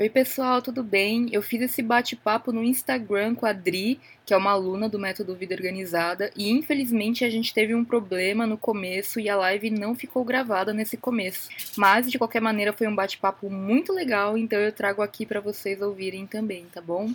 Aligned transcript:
Oi, 0.00 0.08
pessoal, 0.08 0.62
tudo 0.62 0.84
bem? 0.84 1.28
Eu 1.32 1.42
fiz 1.42 1.60
esse 1.60 1.82
bate-papo 1.82 2.52
no 2.52 2.62
Instagram 2.62 3.34
com 3.34 3.44
a 3.44 3.52
Dri, 3.52 3.98
que 4.24 4.32
é 4.32 4.36
uma 4.36 4.52
aluna 4.52 4.88
do 4.88 4.96
Método 4.96 5.34
Vida 5.34 5.56
Organizada, 5.56 6.30
e 6.36 6.48
infelizmente 6.50 7.24
a 7.24 7.30
gente 7.30 7.52
teve 7.52 7.74
um 7.74 7.84
problema 7.84 8.46
no 8.46 8.56
começo 8.56 9.18
e 9.18 9.28
a 9.28 9.34
live 9.34 9.70
não 9.70 9.96
ficou 9.96 10.24
gravada 10.24 10.72
nesse 10.72 10.96
começo. 10.96 11.48
Mas 11.76 12.08
de 12.08 12.16
qualquer 12.16 12.40
maneira 12.40 12.72
foi 12.72 12.86
um 12.86 12.94
bate-papo 12.94 13.50
muito 13.50 13.92
legal, 13.92 14.38
então 14.38 14.60
eu 14.60 14.70
trago 14.70 15.02
aqui 15.02 15.26
para 15.26 15.40
vocês 15.40 15.82
ouvirem 15.82 16.28
também, 16.28 16.66
tá 16.72 16.80
bom? 16.80 17.10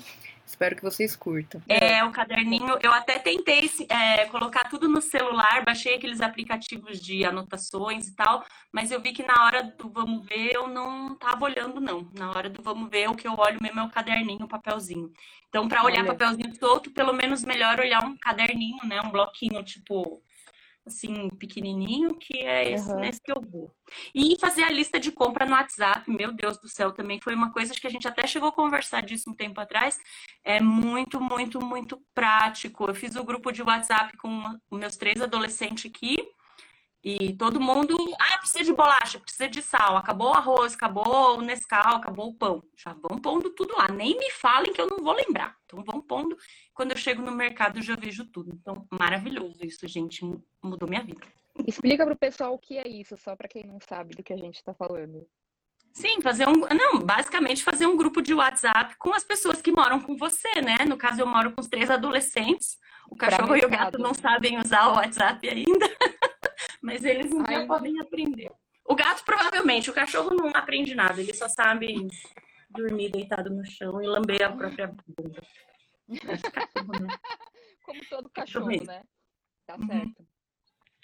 Espero 0.45 0.75
que 0.75 0.81
vocês 0.81 1.15
curtam. 1.15 1.61
É, 1.67 2.03
o 2.03 2.11
caderninho, 2.11 2.77
eu 2.81 2.91
até 2.91 3.17
tentei 3.17 3.69
é, 3.89 4.25
colocar 4.25 4.69
tudo 4.69 4.87
no 4.87 5.01
celular, 5.01 5.63
baixei 5.63 5.95
aqueles 5.95 6.21
aplicativos 6.21 6.99
de 6.99 7.25
anotações 7.25 8.07
e 8.07 8.15
tal, 8.15 8.45
mas 8.71 8.91
eu 8.91 9.01
vi 9.01 9.13
que 9.13 9.23
na 9.23 9.45
hora 9.45 9.63
do 9.63 9.89
vamos 9.89 10.25
ver 10.25 10.51
eu 10.53 10.67
não 10.67 11.15
tava 11.15 11.45
olhando, 11.45 11.79
não. 11.79 12.07
Na 12.13 12.29
hora 12.29 12.49
do 12.49 12.61
vamos 12.61 12.89
ver, 12.89 13.09
o 13.09 13.15
que 13.15 13.27
eu 13.27 13.35
olho 13.37 13.57
mesmo 13.61 13.79
é 13.79 13.83
o 13.83 13.89
caderninho, 13.89 14.45
o 14.45 14.47
papelzinho. 14.47 15.11
Então, 15.49 15.67
para 15.67 15.83
olhar 15.83 16.01
Olha. 16.01 16.13
papelzinho 16.13 16.55
solto, 16.55 16.91
pelo 16.91 17.13
menos 17.13 17.43
melhor 17.43 17.79
olhar 17.79 18.03
um 18.03 18.17
caderninho, 18.17 18.85
né? 18.85 19.01
Um 19.01 19.11
bloquinho, 19.11 19.63
tipo, 19.63 20.21
assim, 20.85 21.29
pequenininho, 21.29 22.15
que 22.15 22.37
é 22.39 22.71
esse, 22.73 22.89
uhum. 22.91 22.99
nesse 22.99 23.21
que 23.21 23.31
eu 23.31 23.41
vou. 23.41 23.73
E 24.13 24.37
fazer 24.39 24.63
a 24.63 24.69
lista 24.69 24.99
de 24.99 25.11
compra 25.11 25.45
no 25.45 25.53
WhatsApp, 25.53 26.09
meu 26.09 26.33
Deus 26.33 26.57
do 26.57 26.67
céu, 26.67 26.91
também 26.91 27.19
foi 27.21 27.33
uma 27.33 27.51
coisa 27.51 27.73
que 27.73 27.87
a 27.87 27.89
gente 27.89 28.07
até 28.07 28.27
chegou 28.27 28.49
a 28.49 28.53
conversar 28.53 29.01
disso 29.01 29.29
um 29.29 29.35
tempo 29.35 29.59
atrás. 29.59 29.97
É 30.43 30.59
muito, 30.59 31.21
muito, 31.21 31.63
muito 31.63 32.01
prático. 32.13 32.85
Eu 32.85 32.95
fiz 32.95 33.15
o 33.15 33.23
grupo 33.23 33.51
de 33.51 33.61
WhatsApp 33.61 34.17
com 34.17 34.57
os 34.69 34.79
meus 34.79 34.97
três 34.97 35.21
adolescentes 35.21 35.89
aqui. 35.89 36.17
E 37.03 37.33
todo 37.33 37.59
mundo, 37.59 37.97
ah, 38.17 38.37
precisa 38.37 38.63
de 38.63 38.71
bolacha, 38.71 39.19
precisa 39.19 39.49
de 39.49 39.61
sal, 39.61 39.97
acabou 39.97 40.29
o 40.29 40.33
arroz, 40.33 40.73
acabou 40.73 41.37
o 41.37 41.41
Nescau, 41.41 41.97
acabou 41.97 42.29
o 42.29 42.33
pão. 42.33 42.63
Já 42.77 42.93
vão 42.93 43.19
pondo 43.19 43.49
tudo 43.49 43.75
lá. 43.75 43.89
Nem 43.89 44.17
me 44.17 44.31
falem 44.31 44.71
que 44.71 44.79
eu 44.79 44.87
não 44.87 45.03
vou 45.03 45.13
lembrar. 45.13 45.53
Então 45.65 45.83
vão 45.83 46.01
pondo. 46.01 46.37
Quando 46.73 46.91
eu 46.91 46.97
chego 46.97 47.21
no 47.21 47.31
mercado, 47.31 47.81
já 47.81 47.95
vejo 47.95 48.25
tudo. 48.25 48.51
Então, 48.53 48.87
maravilhoso 48.89 49.63
isso, 49.63 49.87
gente. 49.87 50.21
Mudou 50.61 50.89
minha 50.89 51.03
vida. 51.03 51.21
Explica 51.67 52.03
para 52.03 52.13
o 52.13 52.17
pessoal 52.17 52.53
o 52.53 52.59
que 52.59 52.77
é 52.77 52.87
isso, 52.87 53.15
só 53.17 53.35
para 53.35 53.47
quem 53.47 53.63
não 53.63 53.79
sabe 53.79 54.15
do 54.15 54.23
que 54.23 54.33
a 54.33 54.37
gente 54.37 54.55
está 54.55 54.73
falando. 54.73 55.27
Sim, 55.93 56.19
fazer 56.21 56.47
um. 56.47 56.61
Não, 56.73 56.99
basicamente 56.99 57.63
fazer 57.63 57.85
um 57.85 57.95
grupo 57.95 58.19
de 58.19 58.33
WhatsApp 58.33 58.95
com 58.97 59.13
as 59.13 59.23
pessoas 59.23 59.61
que 59.61 59.71
moram 59.71 60.01
com 60.01 60.17
você, 60.17 60.59
né? 60.61 60.77
No 60.87 60.97
caso, 60.97 61.21
eu 61.21 61.27
moro 61.27 61.51
com 61.51 61.61
os 61.61 61.67
três 61.67 61.91
adolescentes. 61.91 62.79
O 63.07 63.15
cachorro 63.15 63.55
e 63.55 63.63
o 63.63 63.69
gato 63.69 63.99
não 63.99 64.13
sabem 64.13 64.59
usar 64.59 64.87
o 64.87 64.95
WhatsApp 64.95 65.47
ainda. 65.47 65.85
mas 66.81 67.03
eles 67.03 67.31
um 67.31 67.43
dia 67.43 67.67
podem 67.67 67.99
aprender. 67.99 68.51
O 68.83 68.95
gato 68.95 69.23
provavelmente, 69.23 69.89
o 69.89 69.93
cachorro 69.93 70.31
não 70.35 70.49
aprende 70.49 70.95
nada, 70.95 71.21
ele 71.21 71.33
só 71.33 71.47
sabe 71.47 72.07
dormir 72.69 73.09
deitado 73.09 73.49
no 73.49 73.63
chão 73.63 74.01
e 74.01 74.07
lamber 74.07 74.43
a 74.43 74.51
própria 74.51 74.87
bunda. 74.87 75.41
Como 77.83 78.05
todo 78.09 78.29
cachorro, 78.29 78.67
cachorro 78.67 78.87
né? 78.87 79.03
Tá 79.65 79.75
uhum. 79.75 79.87
certo. 79.87 80.27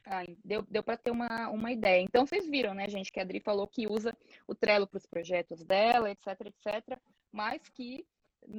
Ah, 0.05 0.23
deu 0.43 0.63
deu 0.63 0.81
para 0.81 0.97
ter 0.97 1.11
uma, 1.11 1.49
uma 1.49 1.71
ideia. 1.71 2.01
Então, 2.01 2.25
vocês 2.25 2.49
viram, 2.49 2.73
né, 2.73 2.89
gente, 2.89 3.11
que 3.11 3.19
a 3.19 3.23
Adri 3.23 3.39
falou 3.39 3.67
que 3.67 3.87
usa 3.87 4.17
o 4.47 4.55
Trello 4.55 4.87
para 4.87 4.97
os 4.97 5.05
projetos 5.05 5.63
dela, 5.63 6.09
etc, 6.09 6.27
etc, 6.47 6.99
mas 7.31 7.67
que 7.69 8.05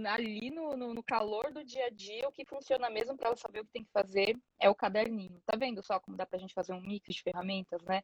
ali 0.07 0.51
no, 0.51 0.77
no, 0.77 0.95
no, 0.95 1.03
calor 1.03 1.53
do 1.53 1.65
dia 1.65 1.87
a 1.87 1.91
dia, 1.91 2.29
o 2.29 2.33
que 2.33 2.45
funciona 2.45 2.91
mesmo 2.91 3.17
para 3.17 3.29
ela 3.29 3.37
saber 3.37 3.61
o 3.61 3.65
que 3.65 3.73
tem 3.73 3.85
que 3.85 3.91
fazer 3.91 4.39
é 4.61 4.69
o 4.69 4.75
caderninho. 4.75 5.41
Tá 5.47 5.57
vendo 5.57 5.83
só 5.83 5.99
como 5.99 6.17
dá 6.17 6.27
para 6.27 6.37
a 6.37 6.41
gente 6.41 6.55
fazer 6.55 6.73
um 6.73 6.81
mix 6.81 7.15
de 7.15 7.23
ferramentas, 7.23 7.83
né? 7.85 8.03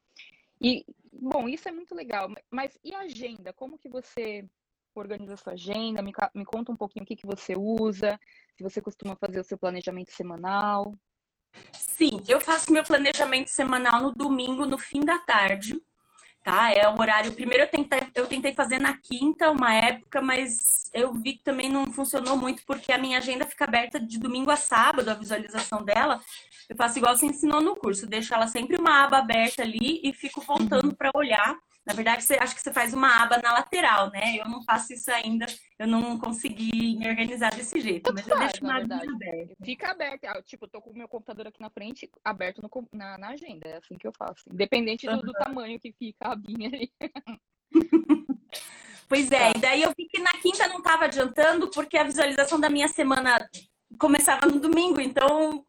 E, 0.60 0.84
bom, 1.12 1.48
isso 1.48 1.68
é 1.68 1.72
muito 1.72 1.94
legal. 1.94 2.28
Mas 2.50 2.78
e 2.82 2.94
a 2.94 3.00
agenda? 3.00 3.52
Como 3.52 3.78
que 3.78 3.88
você 3.88 4.48
organiza 5.00 5.36
sua 5.36 5.52
agenda? 5.54 6.02
Me, 6.02 6.12
me 6.34 6.44
conta 6.44 6.72
um 6.72 6.76
pouquinho 6.76 7.04
o 7.04 7.06
que, 7.06 7.16
que 7.16 7.26
você 7.26 7.54
usa, 7.56 8.18
se 8.56 8.62
você 8.62 8.80
costuma 8.80 9.16
fazer 9.16 9.40
o 9.40 9.44
seu 9.44 9.58
planejamento 9.58 10.10
semanal. 10.12 10.94
Sim, 11.72 12.22
eu 12.28 12.40
faço 12.40 12.72
meu 12.72 12.84
planejamento 12.84 13.48
semanal 13.48 14.02
no 14.02 14.12
domingo, 14.12 14.66
no 14.66 14.78
fim 14.78 15.00
da 15.00 15.18
tarde 15.18 15.80
tá? 16.46 16.70
É 16.70 16.88
o 16.88 16.96
horário. 17.00 17.32
Primeiro 17.32 17.64
eu 17.64 17.68
tentei, 17.68 18.00
eu 18.14 18.24
tentei 18.28 18.54
fazer 18.54 18.80
na 18.80 18.96
quinta 18.96 19.50
uma 19.50 19.74
época, 19.74 20.22
mas 20.22 20.88
eu 20.94 21.12
vi 21.12 21.32
que 21.32 21.42
também 21.42 21.68
não 21.68 21.92
funcionou 21.92 22.36
muito 22.36 22.62
porque 22.64 22.92
a 22.92 22.98
minha 22.98 23.18
agenda 23.18 23.44
fica 23.44 23.64
aberta 23.64 23.98
de 23.98 24.16
domingo 24.16 24.48
a 24.52 24.56
sábado, 24.56 25.08
a 25.08 25.14
visualização 25.14 25.82
dela. 25.82 26.20
Eu 26.68 26.76
faço 26.76 26.98
igual 26.98 27.16
você 27.16 27.26
ensinou 27.26 27.60
no 27.60 27.74
curso, 27.74 28.06
deixo 28.06 28.32
ela 28.32 28.46
sempre 28.46 28.76
uma 28.76 29.02
aba 29.02 29.18
aberta 29.18 29.62
ali 29.62 30.00
e 30.04 30.12
fico 30.12 30.40
voltando 30.40 30.94
para 30.94 31.10
olhar 31.16 31.58
na 31.86 31.94
verdade, 31.94 32.24
você, 32.24 32.34
acho 32.34 32.54
que 32.54 32.60
você 32.60 32.72
faz 32.72 32.92
uma 32.92 33.22
aba 33.22 33.38
na 33.38 33.52
lateral, 33.52 34.10
né? 34.10 34.36
Eu 34.36 34.48
não 34.48 34.60
faço 34.64 34.92
isso 34.92 35.08
ainda, 35.08 35.46
eu 35.78 35.86
não 35.86 36.18
consegui 36.18 36.96
me 36.96 37.08
organizar 37.08 37.54
desse 37.54 37.80
jeito, 37.80 38.12
mas 38.12 38.26
eu 38.26 38.36
deixo 38.36 38.64
uma 38.64 38.78
aba 38.78 38.96
aberta. 38.96 39.54
Fica 39.64 39.90
aberta, 39.92 40.30
ah, 40.32 40.42
tipo, 40.42 40.64
eu 40.64 40.68
tô 40.68 40.82
com 40.82 40.90
o 40.90 40.98
meu 40.98 41.06
computador 41.06 41.46
aqui 41.46 41.60
na 41.60 41.70
frente, 41.70 42.10
aberto 42.24 42.60
no, 42.60 42.88
na, 42.92 43.16
na, 43.16 43.28
agenda, 43.28 43.68
é 43.68 43.76
assim 43.76 43.96
que 43.96 44.06
eu 44.06 44.12
faço. 44.12 44.42
Independente 44.52 45.06
do, 45.06 45.22
do 45.22 45.32
tamanho 45.32 45.78
que 45.78 45.92
fica 45.92 46.26
a 46.26 46.32
abinha 46.32 46.68
ali. 46.68 46.92
Pois 49.08 49.30
é, 49.30 49.52
tá. 49.52 49.58
e 49.58 49.60
daí 49.60 49.82
eu 49.82 49.94
vi 49.96 50.06
que 50.06 50.20
na 50.20 50.32
quinta 50.32 50.66
não 50.66 50.78
estava 50.78 51.04
adiantando, 51.04 51.70
porque 51.70 51.96
a 51.96 52.02
visualização 52.02 52.58
da 52.58 52.68
minha 52.68 52.88
semana 52.88 53.48
começava 54.00 54.46
no 54.46 54.58
domingo, 54.58 55.00
então 55.00 55.64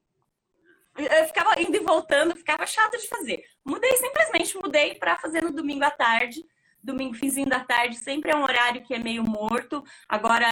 eu 0.98 1.26
ficava 1.28 1.62
indo 1.62 1.76
e 1.76 1.80
voltando, 1.80 2.36
ficava 2.36 2.66
chato 2.66 2.98
de 2.98 3.08
fazer. 3.08 3.44
Mudei, 3.68 3.98
simplesmente 3.98 4.58
mudei 4.58 4.96
para 4.96 5.18
fazer 5.18 5.44
no 5.44 5.52
domingo 5.52 5.84
à 5.84 5.92
tarde. 5.92 6.42
Domingo, 6.82 7.14
finzinho 7.16 7.50
da 7.50 7.60
tarde, 7.60 7.98
sempre 7.98 8.32
é 8.32 8.36
um 8.36 8.44
horário 8.44 8.82
que 8.82 8.94
é 8.94 8.98
meio 8.98 9.22
morto. 9.24 9.84
Agora, 10.08 10.50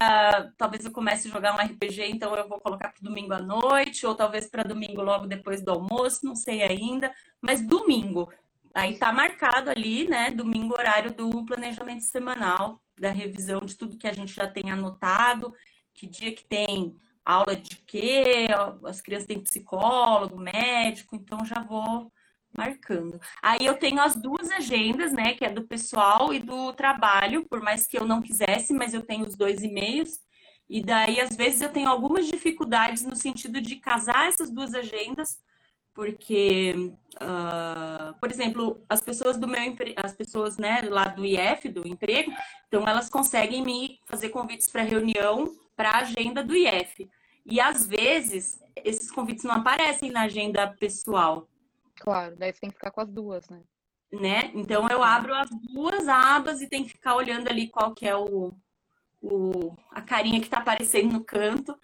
talvez 0.58 0.84
eu 0.84 0.92
comece 0.92 1.30
a 1.30 1.32
jogar 1.32 1.56
um 1.56 1.66
RPG, 1.66 2.08
então 2.08 2.36
eu 2.36 2.46
vou 2.50 2.60
colocar 2.60 2.90
para 2.90 3.02
domingo 3.02 3.32
à 3.34 3.40
noite, 3.40 4.06
ou 4.06 4.16
talvez 4.16 4.48
para 4.48 4.64
domingo 4.64 5.02
logo 5.02 5.28
depois 5.28 5.62
do 5.62 5.72
almoço, 5.72 6.26
não 6.26 6.36
sei 6.36 6.62
ainda. 6.62 7.10
Mas 7.42 7.66
domingo, 7.66 8.30
aí 8.74 8.98
tá 8.98 9.14
marcado 9.14 9.70
ali, 9.70 10.10
né? 10.10 10.32
Domingo, 10.32 10.74
horário 10.74 11.14
do 11.14 11.46
planejamento 11.46 12.04
semanal, 12.04 12.82
da 13.00 13.12
revisão 13.12 13.62
de 13.62 13.78
tudo 13.78 13.98
que 13.98 14.10
a 14.10 14.14
gente 14.14 14.34
já 14.34 14.46
tem 14.46 14.70
anotado, 14.70 15.54
que 15.94 16.06
dia 16.06 16.34
que 16.34 16.44
tem 16.44 16.94
aula 17.24 17.56
de 17.56 17.78
quê, 17.78 18.48
as 18.84 19.00
crianças 19.00 19.26
têm 19.26 19.40
psicólogo, 19.40 20.38
médico, 20.38 21.16
então 21.16 21.46
já 21.46 21.62
vou 21.62 22.12
marcando. 22.58 23.20
Aí 23.42 23.66
eu 23.66 23.76
tenho 23.78 24.02
as 24.02 24.16
duas 24.16 24.50
agendas, 24.52 25.12
né, 25.12 25.34
que 25.34 25.46
é 25.46 25.50
do 25.50 25.64
pessoal 25.64 26.34
e 26.34 26.40
do 26.40 26.74
trabalho, 26.74 27.46
por 27.48 27.62
mais 27.62 27.88
que 27.88 27.98
eu 27.98 28.06
não 28.06 28.22
quisesse, 28.22 28.74
mas 28.74 28.94
eu 28.94 29.02
tenho 29.02 29.26
os 29.26 29.36
dois 29.36 29.64
e-mails. 29.64 30.20
E 30.70 30.82
daí, 30.82 31.20
às 31.20 31.36
vezes, 31.36 31.62
eu 31.62 31.70
tenho 31.70 31.90
algumas 31.90 32.26
dificuldades 32.26 33.04
no 33.04 33.16
sentido 33.16 33.62
de 33.62 33.76
casar 33.76 34.28
essas 34.28 34.50
duas 34.50 34.74
agendas, 34.74 35.40
porque, 35.94 36.92
uh, 37.16 38.20
por 38.20 38.30
exemplo, 38.30 38.84
as 38.90 39.00
pessoas 39.02 39.38
do 39.38 39.48
meu 39.48 39.62
as 39.96 40.14
pessoas, 40.14 40.58
né, 40.58 40.82
lá 40.90 41.06
do 41.06 41.26
IF, 41.26 41.70
do 41.70 41.88
emprego, 41.88 42.34
então 42.68 42.86
elas 42.88 43.10
conseguem 43.10 43.64
me 43.64 44.00
fazer 44.06 44.30
convites 44.30 44.68
para 44.68 44.82
reunião 44.82 45.56
para 45.76 45.92
a 45.92 46.00
agenda 46.00 46.44
do 46.44 46.56
IF. 46.56 47.10
E 47.46 47.62
às 47.62 47.86
vezes 47.86 48.60
esses 48.84 49.12
convites 49.12 49.44
não 49.44 49.56
aparecem 49.56 50.12
na 50.12 50.24
agenda 50.24 50.68
pessoal. 50.68 51.48
Claro, 52.00 52.36
daí 52.36 52.54
você 52.54 52.60
tem 52.60 52.70
que 52.70 52.76
ficar 52.76 52.92
com 52.92 53.02
as 53.02 53.10
duas, 53.10 53.50
né? 53.50 53.64
Né? 54.12 54.52
Então 54.54 54.88
eu 54.90 55.04
abro 55.04 55.34
as 55.34 55.50
duas 55.50 56.08
abas 56.08 56.62
e 56.62 56.70
tem 56.70 56.84
que 56.84 56.92
ficar 56.92 57.16
olhando 57.16 57.50
ali 57.50 57.68
qual 57.68 57.94
que 57.94 58.08
é 58.08 58.16
o, 58.16 58.54
o 59.22 59.76
a 59.92 60.02
carinha 60.02 60.40
que 60.40 60.46
está 60.48 60.60
aparecendo 60.60 61.14
no 61.14 61.24
canto, 61.24 61.78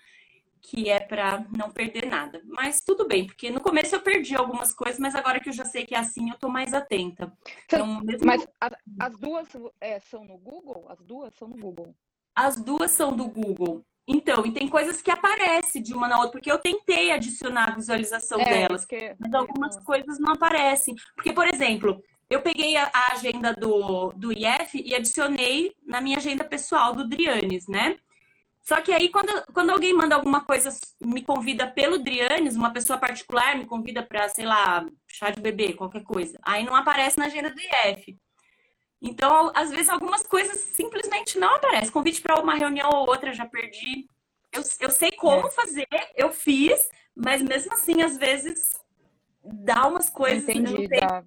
que 0.61 0.89
é 0.89 0.99
para 0.99 1.45
não 1.57 1.71
perder 1.71 2.05
nada. 2.05 2.41
Mas 2.45 2.81
tudo 2.81 3.07
bem, 3.07 3.25
porque 3.25 3.49
no 3.49 3.59
começo 3.59 3.95
eu 3.95 4.01
perdi 4.01 4.35
algumas 4.35 4.71
coisas, 4.71 4.99
mas 4.99 5.15
agora 5.15 5.39
que 5.39 5.49
eu 5.49 5.53
já 5.53 5.65
sei 5.65 5.85
que 5.85 5.95
é 5.95 5.99
assim, 5.99 6.29
eu 6.29 6.35
estou 6.35 6.49
mais 6.49 6.73
atenta. 6.73 7.33
Então, 7.65 7.99
mesmo... 8.01 8.25
Mas 8.25 8.47
as, 8.59 8.73
as 8.99 9.17
duas 9.17 9.47
é, 9.81 9.99
são 9.99 10.23
no 10.23 10.37
Google? 10.37 10.85
As 10.87 11.01
duas 11.01 11.33
são 11.33 11.47
no 11.47 11.57
Google. 11.57 11.95
As 12.35 12.55
duas 12.55 12.91
são 12.91 13.15
do 13.15 13.27
Google. 13.27 13.83
Então, 14.13 14.45
e 14.45 14.51
tem 14.51 14.67
coisas 14.67 15.01
que 15.01 15.09
aparecem 15.09 15.81
de 15.81 15.93
uma 15.93 16.05
na 16.05 16.17
outra, 16.17 16.31
porque 16.33 16.51
eu 16.51 16.57
tentei 16.57 17.11
adicionar 17.11 17.69
a 17.69 17.75
visualização 17.75 18.41
é, 18.41 18.45
delas, 18.45 18.81
porque... 18.81 19.15
mas 19.17 19.33
algumas 19.33 19.77
coisas 19.85 20.19
não 20.19 20.33
aparecem. 20.33 20.95
Porque, 21.15 21.31
por 21.31 21.47
exemplo, 21.47 22.03
eu 22.29 22.41
peguei 22.41 22.75
a, 22.75 22.91
a, 22.93 23.13
agenda 23.13 23.53
do, 23.53 24.11
do 24.11 24.33
IF 24.33 24.81
e 24.83 24.93
adicionei 24.93 25.73
na 25.85 26.01
minha 26.01 26.17
agenda 26.17 26.43
pessoal 26.43 26.93
do 26.93 27.07
Drianes, 27.07 27.67
né? 27.67 27.97
Só 28.61 28.81
que 28.81 28.91
aí, 28.91 29.09
quando, 29.09 29.31
quando 29.53 29.69
alguém 29.69 29.93
manda 29.93 30.13
alguma 30.13 30.41
coisa, 30.43 30.69
me 30.99 31.23
convida 31.23 31.65
pelo 31.65 31.97
Drianes, 31.97 32.55
uma 32.55 32.71
pessoa 32.71 32.99
particular 32.99 33.57
me 33.57 33.65
convida 33.65 34.03
para, 34.03 34.27
sei 34.27 34.45
lá, 34.45 34.85
chá 35.07 35.31
de 35.31 35.41
bebê, 35.41 35.73
qualquer 35.73 36.03
coisa, 36.03 36.37
aí 36.43 36.65
não 36.65 36.75
aparece 36.75 37.17
na 37.17 37.25
agenda 37.25 37.49
do 37.49 37.59
IF. 37.59 38.17
Então, 39.01 39.51
às 39.55 39.71
vezes, 39.71 39.89
algumas 39.89 40.21
coisas 40.23 40.57
simplesmente 40.57 41.39
não 41.39 41.55
aparecem. 41.55 41.91
Convite 41.91 42.21
para 42.21 42.39
uma 42.39 42.55
reunião 42.55 42.89
ou 42.93 43.09
outra, 43.09 43.33
já 43.33 43.45
perdi. 43.45 44.07
Eu, 44.51 44.61
eu 44.79 44.91
sei 44.91 45.11
como 45.13 45.47
é. 45.47 45.51
fazer, 45.51 45.87
eu 46.15 46.31
fiz, 46.31 46.89
mas 47.15 47.41
mesmo 47.41 47.73
assim, 47.73 48.01
às 48.01 48.17
vezes, 48.17 48.69
dá 49.43 49.87
umas 49.87 50.09
coisas. 50.09 50.47
Entendi, 50.47 50.87
dá. 50.87 51.23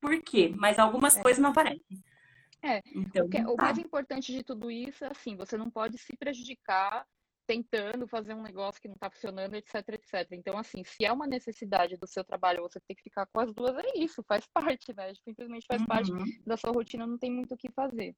por 0.00 0.20
quê, 0.22 0.54
mas 0.56 0.78
algumas 0.78 1.16
é. 1.16 1.22
coisas 1.22 1.42
não 1.42 1.50
aparecem. 1.50 2.02
É, 2.62 2.82
então, 2.94 3.26
o, 3.26 3.28
que, 3.28 3.38
é, 3.38 3.46
o 3.46 3.56
mais 3.56 3.78
importante 3.78 4.32
de 4.32 4.42
tudo 4.42 4.70
isso 4.70 5.04
é 5.04 5.08
assim, 5.08 5.36
você 5.36 5.56
não 5.56 5.70
pode 5.70 5.98
se 5.98 6.16
prejudicar 6.16 7.06
tentando 7.50 8.06
fazer 8.06 8.32
um 8.32 8.42
negócio 8.42 8.80
que 8.80 8.86
não 8.86 8.94
está 8.94 9.10
funcionando, 9.10 9.54
etc, 9.54 9.74
etc. 9.88 10.28
Então, 10.30 10.56
assim, 10.56 10.84
se 10.84 11.04
é 11.04 11.12
uma 11.12 11.26
necessidade 11.26 11.96
do 11.96 12.06
seu 12.06 12.22
trabalho, 12.22 12.62
você 12.62 12.78
tem 12.78 12.94
que 12.94 13.02
ficar 13.02 13.26
com 13.26 13.40
as 13.40 13.52
duas, 13.52 13.76
é 13.76 13.98
isso, 13.98 14.22
faz 14.22 14.46
parte, 14.54 14.94
né? 14.94 15.12
Simplesmente 15.24 15.66
faz 15.66 15.80
uhum. 15.80 15.88
parte 15.88 16.12
da 16.46 16.56
sua 16.56 16.70
rotina, 16.70 17.08
não 17.08 17.18
tem 17.18 17.32
muito 17.32 17.52
o 17.52 17.56
que 17.56 17.68
fazer. 17.72 18.14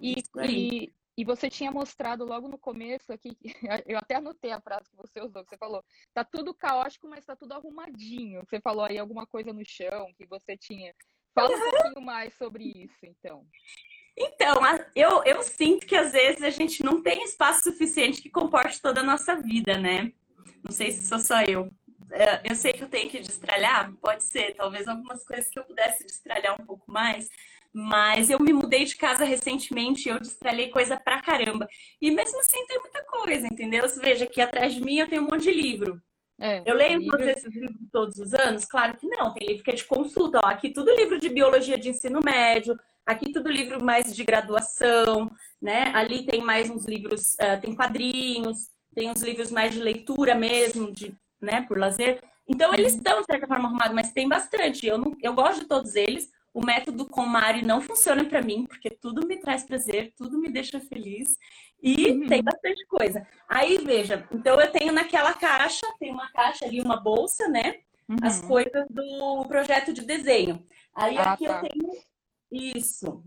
E, 0.00 0.14
e, 0.48 0.92
e, 1.18 1.24
você 1.24 1.50
tinha 1.50 1.70
mostrado 1.70 2.24
logo 2.24 2.48
no 2.48 2.58
começo 2.58 3.12
aqui, 3.12 3.36
eu 3.86 3.98
até 3.98 4.14
anotei 4.14 4.52
a 4.52 4.60
frase 4.60 4.88
que 4.88 4.96
você 4.96 5.20
usou, 5.20 5.44
que 5.44 5.50
você 5.50 5.58
falou, 5.58 5.84
tá 6.14 6.24
tudo 6.24 6.54
caótico, 6.54 7.06
mas 7.06 7.26
tá 7.26 7.36
tudo 7.36 7.52
arrumadinho. 7.52 8.40
Você 8.48 8.58
falou 8.58 8.86
aí 8.86 8.96
alguma 8.96 9.26
coisa 9.26 9.52
no 9.52 9.62
chão 9.66 10.14
que 10.16 10.24
você 10.24 10.56
tinha. 10.56 10.94
Fala 11.34 11.54
um 11.54 11.60
pouquinho 11.60 12.06
mais 12.06 12.32
sobre 12.38 12.64
isso, 12.64 13.04
então. 13.04 13.46
Então, 14.16 14.60
eu, 14.94 15.22
eu 15.24 15.42
sinto 15.42 15.86
que 15.86 15.96
às 15.96 16.12
vezes 16.12 16.42
a 16.42 16.50
gente 16.50 16.84
não 16.84 17.02
tem 17.02 17.24
espaço 17.24 17.62
suficiente 17.62 18.20
que 18.20 18.30
comporte 18.30 18.80
toda 18.80 19.00
a 19.00 19.04
nossa 19.04 19.36
vida, 19.36 19.78
né? 19.78 20.12
Não 20.62 20.70
sei 20.70 20.92
se 20.92 21.06
sou 21.06 21.18
só 21.18 21.42
eu. 21.42 21.70
É, 22.10 22.42
eu 22.50 22.54
sei 22.54 22.74
que 22.74 22.84
eu 22.84 22.88
tenho 22.88 23.08
que 23.08 23.20
destralhar, 23.20 23.90
pode 23.94 24.22
ser, 24.24 24.54
talvez 24.54 24.86
algumas 24.86 25.24
coisas 25.24 25.48
que 25.48 25.58
eu 25.58 25.64
pudesse 25.64 26.04
destralhar 26.04 26.60
um 26.60 26.66
pouco 26.66 26.90
mais, 26.92 27.26
mas 27.72 28.28
eu 28.28 28.38
me 28.38 28.52
mudei 28.52 28.84
de 28.84 28.96
casa 28.96 29.24
recentemente 29.24 30.06
e 30.06 30.12
eu 30.12 30.20
destralhei 30.20 30.68
coisa 30.68 31.00
pra 31.00 31.22
caramba. 31.22 31.66
E 32.00 32.10
mesmo 32.10 32.38
assim 32.40 32.66
tem 32.66 32.78
muita 32.80 33.02
coisa, 33.04 33.46
entendeu? 33.46 33.88
Você 33.88 33.98
veja 33.98 34.24
aqui 34.24 34.42
atrás 34.42 34.74
de 34.74 34.82
mim 34.82 34.98
eu 34.98 35.08
tenho 35.08 35.22
um 35.22 35.26
monte 35.26 35.44
de 35.44 35.52
livro. 35.52 36.00
É, 36.42 36.62
eu 36.66 36.74
leio 36.74 36.98
livro... 36.98 37.16
todos 37.16 37.26
esses 37.28 37.54
livros 37.54 37.88
todos 37.92 38.18
os 38.18 38.34
anos? 38.34 38.64
Claro 38.64 38.96
que 38.96 39.06
não, 39.06 39.32
tem 39.32 39.46
livro 39.46 39.62
que 39.62 39.70
é 39.70 39.74
de 39.74 39.84
consulta. 39.84 40.40
Ó, 40.42 40.46
aqui 40.46 40.70
tudo 40.70 40.94
livro 40.94 41.18
de 41.18 41.28
biologia 41.28 41.78
de 41.78 41.88
ensino 41.88 42.20
médio, 42.24 42.76
Aqui 43.04 43.32
tudo 43.32 43.50
livro 43.50 43.84
mais 43.84 44.14
de 44.14 44.22
graduação, 44.22 45.28
né? 45.60 45.90
Ali 45.92 46.24
tem 46.24 46.40
mais 46.40 46.70
uns 46.70 46.86
livros, 46.86 47.34
uh, 47.34 47.60
tem 47.60 47.74
quadrinhos, 47.74 48.68
tem 48.94 49.10
uns 49.10 49.20
livros 49.22 49.50
mais 49.50 49.74
de 49.74 49.80
leitura 49.80 50.36
mesmo, 50.36 50.92
de, 50.92 51.14
né, 51.40 51.62
por 51.62 51.78
lazer. 51.78 52.22
Então 52.46 52.72
eles 52.72 52.94
estão 52.94 53.20
de 53.20 53.26
certa 53.26 53.46
forma 53.46 53.68
arrumados, 53.68 53.94
mas 53.94 54.12
tem 54.12 54.28
bastante. 54.28 54.86
Eu, 54.86 54.98
não, 54.98 55.16
eu 55.20 55.34
gosto 55.34 55.62
de 55.62 55.66
todos 55.66 55.96
eles. 55.96 56.30
O 56.54 56.64
método 56.64 57.06
com 57.06 57.24
Mari 57.24 57.64
não 57.64 57.80
funciona 57.80 58.24
para 58.24 58.42
mim, 58.42 58.66
porque 58.66 58.90
tudo 58.90 59.26
me 59.26 59.38
traz 59.38 59.64
prazer, 59.64 60.12
tudo 60.16 60.38
me 60.38 60.50
deixa 60.50 60.78
feliz 60.80 61.36
e 61.82 62.10
uhum. 62.10 62.26
tem 62.26 62.42
bastante 62.42 62.86
coisa. 62.86 63.26
Aí 63.48 63.78
veja, 63.78 64.26
então 64.30 64.60
eu 64.60 64.70
tenho 64.70 64.92
naquela 64.92 65.32
caixa, 65.32 65.86
tem 65.98 66.12
uma 66.12 66.30
caixa 66.30 66.64
ali, 66.64 66.80
uma 66.80 67.00
bolsa, 67.00 67.48
né? 67.48 67.80
Uhum. 68.08 68.16
As 68.22 68.40
coisas 68.40 68.86
do 68.90 69.44
projeto 69.48 69.92
de 69.92 70.02
desenho. 70.02 70.64
Aí 70.94 71.16
ah, 71.16 71.32
aqui 71.32 71.46
tá. 71.46 71.54
eu 71.54 71.68
tenho 71.68 71.92
isso. 72.50 73.24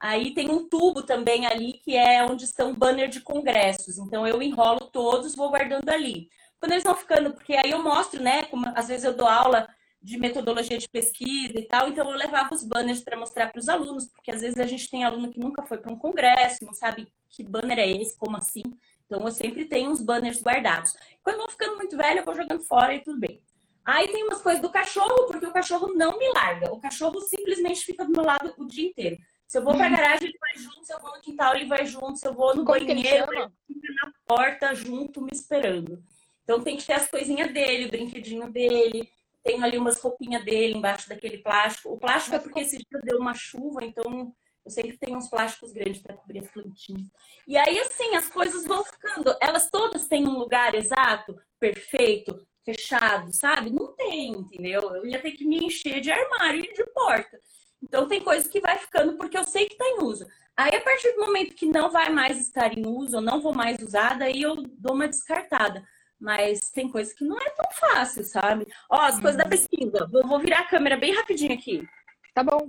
Aí 0.00 0.32
tem 0.32 0.48
um 0.50 0.68
tubo 0.68 1.02
também 1.02 1.46
ali 1.46 1.72
que 1.72 1.96
é 1.96 2.24
onde 2.24 2.44
estão 2.44 2.74
banner 2.74 3.08
de 3.08 3.20
congressos. 3.20 3.98
Então 3.98 4.26
eu 4.26 4.40
enrolo 4.40 4.80
todos, 4.92 5.34
vou 5.34 5.50
guardando 5.50 5.88
ali. 5.88 6.28
Quando 6.60 6.72
eles 6.72 6.84
vão 6.84 6.94
ficando, 6.94 7.32
porque 7.32 7.54
aí 7.54 7.70
eu 7.70 7.82
mostro, 7.82 8.22
né? 8.22 8.44
Como 8.44 8.64
às 8.76 8.88
vezes 8.88 9.04
eu 9.04 9.16
dou 9.16 9.26
aula 9.26 9.68
de 10.00 10.16
metodologia 10.18 10.78
de 10.78 10.88
pesquisa 10.88 11.58
e 11.58 11.66
tal, 11.66 11.88
então 11.88 12.08
eu 12.08 12.16
levava 12.16 12.54
os 12.54 12.62
banners 12.62 13.00
para 13.00 13.18
mostrar 13.18 13.50
para 13.50 13.58
os 13.58 13.68
alunos, 13.68 14.06
porque 14.06 14.30
às 14.30 14.40
vezes 14.40 14.58
a 14.58 14.66
gente 14.66 14.88
tem 14.88 15.04
aluno 15.04 15.30
que 15.30 15.40
nunca 15.40 15.62
foi 15.62 15.78
para 15.78 15.92
um 15.92 15.98
congresso, 15.98 16.64
não 16.64 16.72
sabe 16.72 17.12
que 17.28 17.42
banner 17.42 17.78
é 17.78 17.90
esse, 17.90 18.16
como 18.16 18.36
assim. 18.36 18.62
Então 19.06 19.24
eu 19.24 19.32
sempre 19.32 19.64
tenho 19.64 19.90
uns 19.90 20.00
banners 20.00 20.40
guardados. 20.40 20.94
Quando 21.22 21.38
vão 21.38 21.48
ficando 21.48 21.76
muito 21.76 21.96
velho, 21.96 22.20
eu 22.20 22.24
vou 22.24 22.34
jogando 22.34 22.62
fora 22.62 22.94
e 22.94 23.02
tudo 23.02 23.18
bem. 23.18 23.42
Aí 23.84 24.06
tem 24.06 24.22
umas 24.22 24.42
coisas 24.42 24.60
do 24.60 24.70
cachorro, 24.70 25.26
porque 25.26 25.46
o 25.46 25.52
cachorro 25.52 25.94
não 25.94 26.18
me 26.18 26.28
larga. 26.34 26.70
O 26.72 26.78
cachorro 26.78 27.20
simplesmente 27.22 27.86
fica 27.86 28.04
do 28.04 28.12
meu 28.12 28.22
lado 28.22 28.52
o 28.58 28.66
dia 28.66 28.86
inteiro. 28.86 29.16
Se 29.46 29.56
eu 29.56 29.64
vou 29.64 29.74
pra 29.74 29.88
garagem, 29.88 30.28
ele 30.28 30.38
vai 30.38 30.62
junto. 30.62 30.84
Se 30.84 30.92
eu 30.92 31.00
vou 31.00 31.16
no 31.16 31.22
quintal, 31.22 31.54
ele 31.54 31.64
vai 31.64 31.86
junto. 31.86 32.18
Se 32.18 32.28
eu 32.28 32.34
vou 32.34 32.54
no 32.54 32.66
Como 32.66 32.78
banheiro, 32.78 33.32
ele 33.32 33.48
fica 33.66 33.94
na 34.02 34.12
porta 34.26 34.74
junto, 34.74 35.22
me 35.22 35.30
esperando. 35.32 36.02
Então 36.44 36.62
tem 36.62 36.76
que 36.76 36.84
ter 36.84 36.92
as 36.92 37.08
coisinhas 37.08 37.50
dele, 37.50 37.86
o 37.86 37.90
brinquedinho 37.90 38.52
dele. 38.52 39.10
Tem 39.48 39.64
ali 39.64 39.78
umas 39.78 39.98
roupinhas 39.98 40.44
dele 40.44 40.74
embaixo 40.74 41.08
daquele 41.08 41.38
plástico. 41.38 41.88
O 41.88 41.98
plástico 41.98 42.36
é 42.36 42.38
porque 42.38 42.60
esse 42.60 42.76
dia 42.76 43.00
deu 43.02 43.18
uma 43.18 43.32
chuva, 43.32 43.82
então 43.82 44.30
eu 44.62 44.70
sempre 44.70 44.98
tenho 44.98 45.16
uns 45.16 45.30
plásticos 45.30 45.72
grandes 45.72 46.02
para 46.02 46.18
cobrir 46.18 46.40
as 46.40 46.50
plantinhas. 46.50 47.10
E 47.46 47.56
aí, 47.56 47.78
assim, 47.80 48.14
as 48.14 48.28
coisas 48.28 48.66
vão 48.66 48.84
ficando. 48.84 49.34
Elas 49.40 49.70
todas 49.70 50.06
têm 50.06 50.28
um 50.28 50.38
lugar 50.38 50.74
exato, 50.74 51.34
perfeito, 51.58 52.46
fechado, 52.62 53.32
sabe? 53.32 53.70
Não 53.70 53.94
tem, 53.94 54.32
entendeu? 54.32 54.82
Eu 54.94 55.06
ia 55.06 55.18
ter 55.18 55.30
que 55.30 55.46
me 55.46 55.64
encher 55.64 56.02
de 56.02 56.10
armário 56.10 56.62
e 56.62 56.74
de 56.74 56.84
porta. 56.92 57.40
Então 57.82 58.06
tem 58.06 58.20
coisa 58.20 58.46
que 58.46 58.60
vai 58.60 58.76
ficando 58.76 59.16
porque 59.16 59.38
eu 59.38 59.44
sei 59.44 59.64
que 59.64 59.72
está 59.72 59.86
em 59.86 60.02
uso. 60.02 60.26
Aí 60.54 60.76
a 60.76 60.80
partir 60.82 61.10
do 61.12 61.24
momento 61.24 61.54
que 61.54 61.64
não 61.64 61.90
vai 61.90 62.10
mais 62.10 62.38
estar 62.38 62.76
em 62.76 62.86
uso, 62.86 63.16
ou 63.16 63.22
não 63.22 63.40
vou 63.40 63.54
mais 63.54 63.80
usar, 63.80 64.18
daí 64.18 64.42
eu 64.42 64.56
dou 64.56 64.94
uma 64.94 65.08
descartada. 65.08 65.82
Mas 66.20 66.70
tem 66.70 66.90
coisa 66.90 67.14
que 67.14 67.24
não 67.24 67.38
é 67.38 67.50
tão 67.50 67.70
fácil, 67.72 68.24
sabe? 68.24 68.66
Ó, 68.90 68.96
as 68.96 69.20
coisas 69.20 69.36
da 69.36 69.44
uhum. 69.44 69.50
pesquisa. 69.50 70.06
Vou, 70.10 70.26
vou 70.26 70.40
virar 70.40 70.60
a 70.60 70.68
câmera 70.68 70.96
bem 70.96 71.14
rapidinho 71.14 71.52
aqui. 71.52 71.86
Tá 72.34 72.42
bom. 72.42 72.68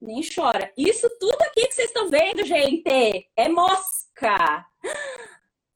Nem 0.00 0.22
chora. 0.22 0.72
Isso 0.76 1.08
tudo 1.18 1.40
aqui 1.42 1.66
que 1.66 1.74
vocês 1.74 1.88
estão 1.88 2.08
vendo, 2.08 2.44
gente, 2.44 3.28
é 3.36 3.48
mosca. 3.48 4.66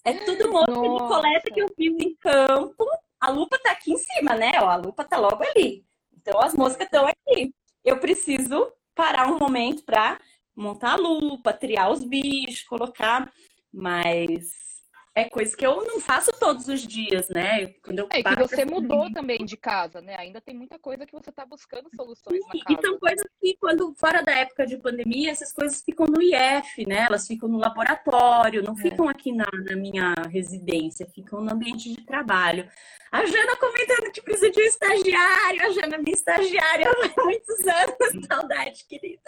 É 0.04 0.14
tudo 0.24 0.50
mosca 0.50 0.72
de 0.72 0.98
coleta 1.08 1.50
que 1.52 1.60
eu 1.60 1.68
fiz 1.76 1.92
em 1.98 2.14
campo. 2.16 2.86
A 3.20 3.30
lupa 3.30 3.58
tá 3.58 3.72
aqui 3.72 3.92
em 3.92 3.98
cima, 3.98 4.34
né? 4.34 4.52
Ó, 4.60 4.68
a 4.68 4.76
lupa 4.76 5.04
tá 5.04 5.18
logo 5.18 5.42
ali. 5.42 5.84
Então 6.16 6.40
as 6.40 6.54
moscas 6.54 6.86
estão 6.86 7.06
aqui. 7.06 7.54
Eu 7.84 7.98
preciso 7.98 8.72
parar 8.94 9.28
um 9.28 9.38
momento 9.38 9.84
para 9.84 10.18
montar 10.56 10.92
a 10.92 10.96
lupa, 10.96 11.52
triar 11.52 11.90
os 11.90 12.02
bichos, 12.02 12.62
colocar. 12.62 13.30
Mas 13.72 14.69
é 15.14 15.28
coisa 15.28 15.56
que 15.56 15.66
eu 15.66 15.84
não 15.84 16.00
faço 16.00 16.30
todos 16.38 16.68
os 16.68 16.86
dias, 16.86 17.28
né? 17.28 17.66
Quando 17.82 17.98
eu 17.98 18.08
é 18.10 18.22
que 18.22 18.36
você 18.36 18.64
mudou 18.64 19.12
também 19.12 19.44
de 19.44 19.56
casa, 19.56 20.00
né? 20.00 20.14
Ainda 20.16 20.40
tem 20.40 20.54
muita 20.54 20.78
coisa 20.78 21.04
que 21.04 21.12
você 21.12 21.30
está 21.30 21.44
buscando 21.44 21.90
soluções 21.94 22.42
Sim, 22.44 22.58
na 22.58 22.64
casa. 22.64 22.80
E 22.80 22.86
são 22.86 22.98
coisas 22.98 23.26
que, 23.40 23.56
quando 23.60 23.92
fora 23.94 24.22
da 24.22 24.32
época 24.32 24.66
de 24.66 24.78
pandemia, 24.78 25.30
essas 25.30 25.52
coisas 25.52 25.82
ficam 25.82 26.06
no 26.06 26.22
IF, 26.22 26.86
né? 26.86 27.06
Elas 27.08 27.26
ficam 27.26 27.48
no 27.48 27.58
laboratório, 27.58 28.62
não 28.62 28.74
é. 28.74 28.82
ficam 28.82 29.08
aqui 29.08 29.32
na, 29.32 29.46
na, 29.68 29.74
minha 29.74 30.14
residência, 30.30 31.08
ficam 31.12 31.40
no 31.40 31.52
ambiente 31.52 31.92
de 31.92 32.06
trabalho. 32.06 32.70
A 33.10 33.26
Jana 33.26 33.56
comentando 33.56 34.12
que 34.12 34.22
precisa 34.22 34.50
de 34.50 34.60
um 34.60 34.64
estagiário, 34.64 35.62
a 35.62 35.70
Jana 35.70 35.96
é 35.96 35.98
minha 35.98 36.14
estagiária 36.14 36.88
há 36.88 36.90
muitos 37.24 37.66
anos. 37.66 38.26
Saudade, 38.28 38.84
querida. 38.88 39.20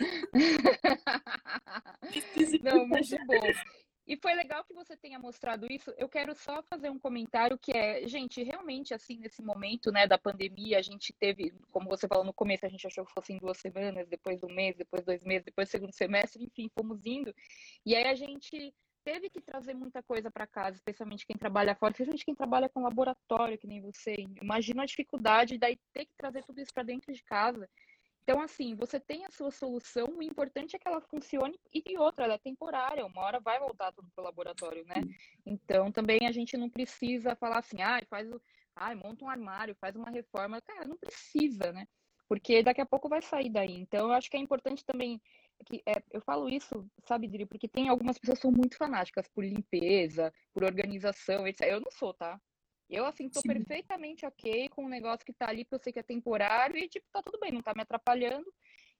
Não, 2.62 2.86
muito 2.86 3.16
bom. 3.26 3.34
E 4.08 4.16
foi 4.16 4.34
legal 4.34 4.64
que 4.64 4.72
você 4.72 4.96
tenha 4.96 5.18
mostrado 5.18 5.66
isso. 5.70 5.92
Eu 5.98 6.08
quero 6.08 6.34
só 6.34 6.62
fazer 6.62 6.88
um 6.88 6.98
comentário 6.98 7.58
que 7.58 7.76
é, 7.76 8.08
gente, 8.08 8.42
realmente 8.42 8.94
assim, 8.94 9.18
nesse 9.18 9.42
momento, 9.42 9.92
né, 9.92 10.06
da 10.06 10.16
pandemia, 10.16 10.78
a 10.78 10.82
gente 10.82 11.12
teve, 11.12 11.52
como 11.70 11.90
você 11.90 12.08
falou 12.08 12.24
no 12.24 12.32
começo, 12.32 12.64
a 12.64 12.70
gente 12.70 12.86
achou 12.86 13.04
que 13.04 13.12
fossem 13.12 13.36
duas 13.36 13.58
semanas, 13.58 14.08
depois 14.08 14.42
um 14.42 14.48
mês, 14.48 14.74
depois 14.76 15.04
dois 15.04 15.22
meses, 15.24 15.44
depois 15.44 15.68
segundo 15.68 15.92
semestre, 15.92 16.42
enfim, 16.42 16.70
fomos 16.74 17.04
indo. 17.04 17.34
E 17.84 17.94
aí 17.94 18.06
a 18.06 18.14
gente 18.14 18.74
teve 19.04 19.28
que 19.28 19.42
trazer 19.42 19.74
muita 19.74 20.02
coisa 20.02 20.30
para 20.30 20.46
casa, 20.46 20.76
especialmente 20.76 21.26
quem 21.26 21.36
trabalha 21.36 21.74
fora, 21.74 21.92
especialmente 21.92 22.24
quem 22.24 22.34
trabalha 22.34 22.68
com 22.70 22.82
laboratório, 22.82 23.58
que 23.58 23.66
nem 23.66 23.82
você. 23.82 24.14
Imagina 24.40 24.84
a 24.84 24.86
dificuldade 24.86 25.58
daí 25.58 25.78
ter 25.92 26.06
que 26.06 26.14
trazer 26.16 26.42
tudo 26.44 26.62
isso 26.62 26.72
para 26.72 26.82
dentro 26.82 27.12
de 27.12 27.22
casa. 27.24 27.68
Então, 28.28 28.42
assim, 28.42 28.74
você 28.74 29.00
tem 29.00 29.24
a 29.24 29.30
sua 29.30 29.50
solução, 29.50 30.06
o 30.08 30.22
importante 30.22 30.76
é 30.76 30.78
que 30.78 30.86
ela 30.86 31.00
funcione 31.00 31.58
e 31.72 31.96
outra, 31.96 32.26
ela 32.26 32.34
é 32.34 32.38
temporária, 32.38 33.06
uma 33.06 33.22
hora 33.22 33.40
vai 33.40 33.58
voltar 33.58 33.90
tudo 33.90 34.10
pro 34.14 34.22
laboratório, 34.22 34.84
né? 34.84 34.96
Então, 35.46 35.90
também 35.90 36.26
a 36.26 36.30
gente 36.30 36.54
não 36.54 36.68
precisa 36.68 37.34
falar 37.34 37.60
assim, 37.60 37.80
ah, 37.80 37.98
faz 38.10 38.30
o. 38.30 38.38
Ai, 38.76 38.94
monta 38.94 39.24
um 39.24 39.30
armário, 39.30 39.74
faz 39.80 39.96
uma 39.96 40.10
reforma. 40.10 40.60
Cara, 40.60 40.86
não 40.86 40.98
precisa, 40.98 41.72
né? 41.72 41.88
Porque 42.28 42.62
daqui 42.62 42.82
a 42.82 42.86
pouco 42.86 43.08
vai 43.08 43.22
sair 43.22 43.48
daí. 43.48 43.80
Então, 43.80 44.08
eu 44.08 44.12
acho 44.12 44.30
que 44.30 44.36
é 44.36 44.40
importante 44.40 44.84
também. 44.84 45.18
Que, 45.64 45.82
é, 45.86 45.94
eu 46.10 46.20
falo 46.20 46.50
isso, 46.50 46.86
sabe, 47.06 47.28
Dri, 47.28 47.46
porque 47.46 47.66
tem 47.66 47.88
algumas 47.88 48.18
pessoas 48.18 48.40
que 48.40 48.42
são 48.42 48.52
muito 48.52 48.76
fanáticas 48.76 49.26
por 49.28 49.42
limpeza, 49.42 50.30
por 50.52 50.64
organização, 50.64 51.48
etc. 51.48 51.62
Eu 51.62 51.80
não 51.80 51.90
sou, 51.90 52.12
tá? 52.12 52.38
Eu, 52.88 53.04
assim, 53.04 53.28
tô 53.28 53.40
Sim. 53.40 53.48
perfeitamente 53.48 54.24
ok 54.24 54.68
com 54.70 54.84
o 54.84 54.88
negócio 54.88 55.24
que 55.24 55.32
tá 55.32 55.48
ali, 55.48 55.64
porque 55.64 55.74
eu 55.74 55.82
sei 55.82 55.92
que 55.92 55.98
é 55.98 56.02
temporário 56.02 56.76
e, 56.76 56.88
tipo, 56.88 57.06
tá 57.12 57.22
tudo 57.22 57.38
bem, 57.38 57.52
não 57.52 57.62
tá 57.62 57.74
me 57.74 57.82
atrapalhando. 57.82 58.50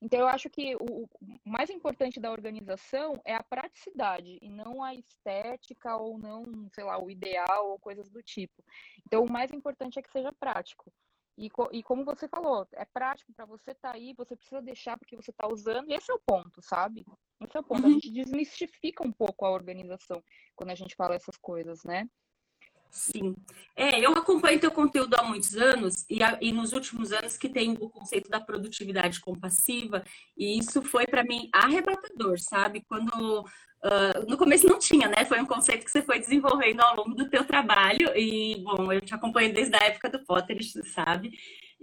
Então, 0.00 0.20
eu 0.20 0.28
acho 0.28 0.48
que 0.48 0.76
o, 0.76 1.04
o 1.04 1.08
mais 1.44 1.70
importante 1.70 2.20
da 2.20 2.30
organização 2.30 3.20
é 3.24 3.34
a 3.34 3.42
praticidade 3.42 4.38
e 4.40 4.48
não 4.48 4.82
a 4.82 4.94
estética 4.94 5.96
ou 5.96 6.18
não, 6.18 6.44
sei 6.72 6.84
lá, 6.84 7.02
o 7.02 7.10
ideal 7.10 7.70
ou 7.70 7.78
coisas 7.78 8.08
do 8.08 8.22
tipo. 8.22 8.62
Então, 9.06 9.24
o 9.24 9.32
mais 9.32 9.52
importante 9.52 9.98
é 9.98 10.02
que 10.02 10.10
seja 10.10 10.32
prático. 10.32 10.92
E, 11.36 11.48
e 11.72 11.82
como 11.84 12.04
você 12.04 12.28
falou, 12.28 12.66
é 12.72 12.84
prático 12.84 13.32
para 13.32 13.46
você 13.46 13.70
estar 13.70 13.90
tá 13.90 13.94
aí, 13.94 14.12
você 14.12 14.36
precisa 14.36 14.60
deixar 14.60 14.98
porque 14.98 15.16
você 15.16 15.30
está 15.30 15.46
usando, 15.48 15.88
e 15.88 15.94
esse 15.94 16.10
é 16.10 16.14
o 16.14 16.20
ponto, 16.20 16.60
sabe? 16.60 17.06
Esse 17.40 17.56
é 17.56 17.60
o 17.60 17.62
ponto. 17.62 17.82
Uhum. 17.82 17.90
A 17.90 17.92
gente 17.92 18.10
desmistifica 18.10 19.06
um 19.06 19.12
pouco 19.12 19.46
a 19.46 19.50
organização 19.50 20.22
quando 20.56 20.70
a 20.70 20.74
gente 20.74 20.96
fala 20.96 21.14
essas 21.14 21.36
coisas, 21.36 21.84
né? 21.84 22.08
Sim. 22.90 23.36
É, 23.76 24.00
eu 24.00 24.12
acompanho 24.12 24.58
teu 24.58 24.70
conteúdo 24.70 25.14
há 25.14 25.22
muitos 25.22 25.56
anos 25.56 26.04
e, 26.08 26.18
e 26.40 26.52
nos 26.52 26.72
últimos 26.72 27.12
anos 27.12 27.36
que 27.36 27.48
tem 27.48 27.76
o 27.78 27.88
conceito 27.88 28.28
da 28.28 28.40
produtividade 28.40 29.20
compassiva 29.20 30.02
e 30.36 30.58
isso 30.58 30.82
foi 30.82 31.06
para 31.06 31.22
mim 31.22 31.48
arrebatador, 31.52 32.38
sabe? 32.40 32.84
Quando 32.88 33.40
uh, 33.40 34.26
no 34.26 34.36
começo 34.36 34.66
não 34.66 34.78
tinha, 34.78 35.06
né? 35.08 35.24
Foi 35.24 35.40
um 35.40 35.46
conceito 35.46 35.84
que 35.84 35.90
você 35.90 36.02
foi 36.02 36.18
desenvolvendo 36.18 36.80
ao 36.80 36.96
longo 36.96 37.14
do 37.14 37.28
teu 37.28 37.44
trabalho 37.44 38.16
e 38.16 38.62
bom, 38.64 38.92
eu 38.92 39.00
te 39.00 39.14
acompanho 39.14 39.52
desde 39.52 39.76
a 39.76 39.84
época 39.84 40.08
do 40.10 40.24
Potter, 40.24 40.58
sabe? 40.94 41.30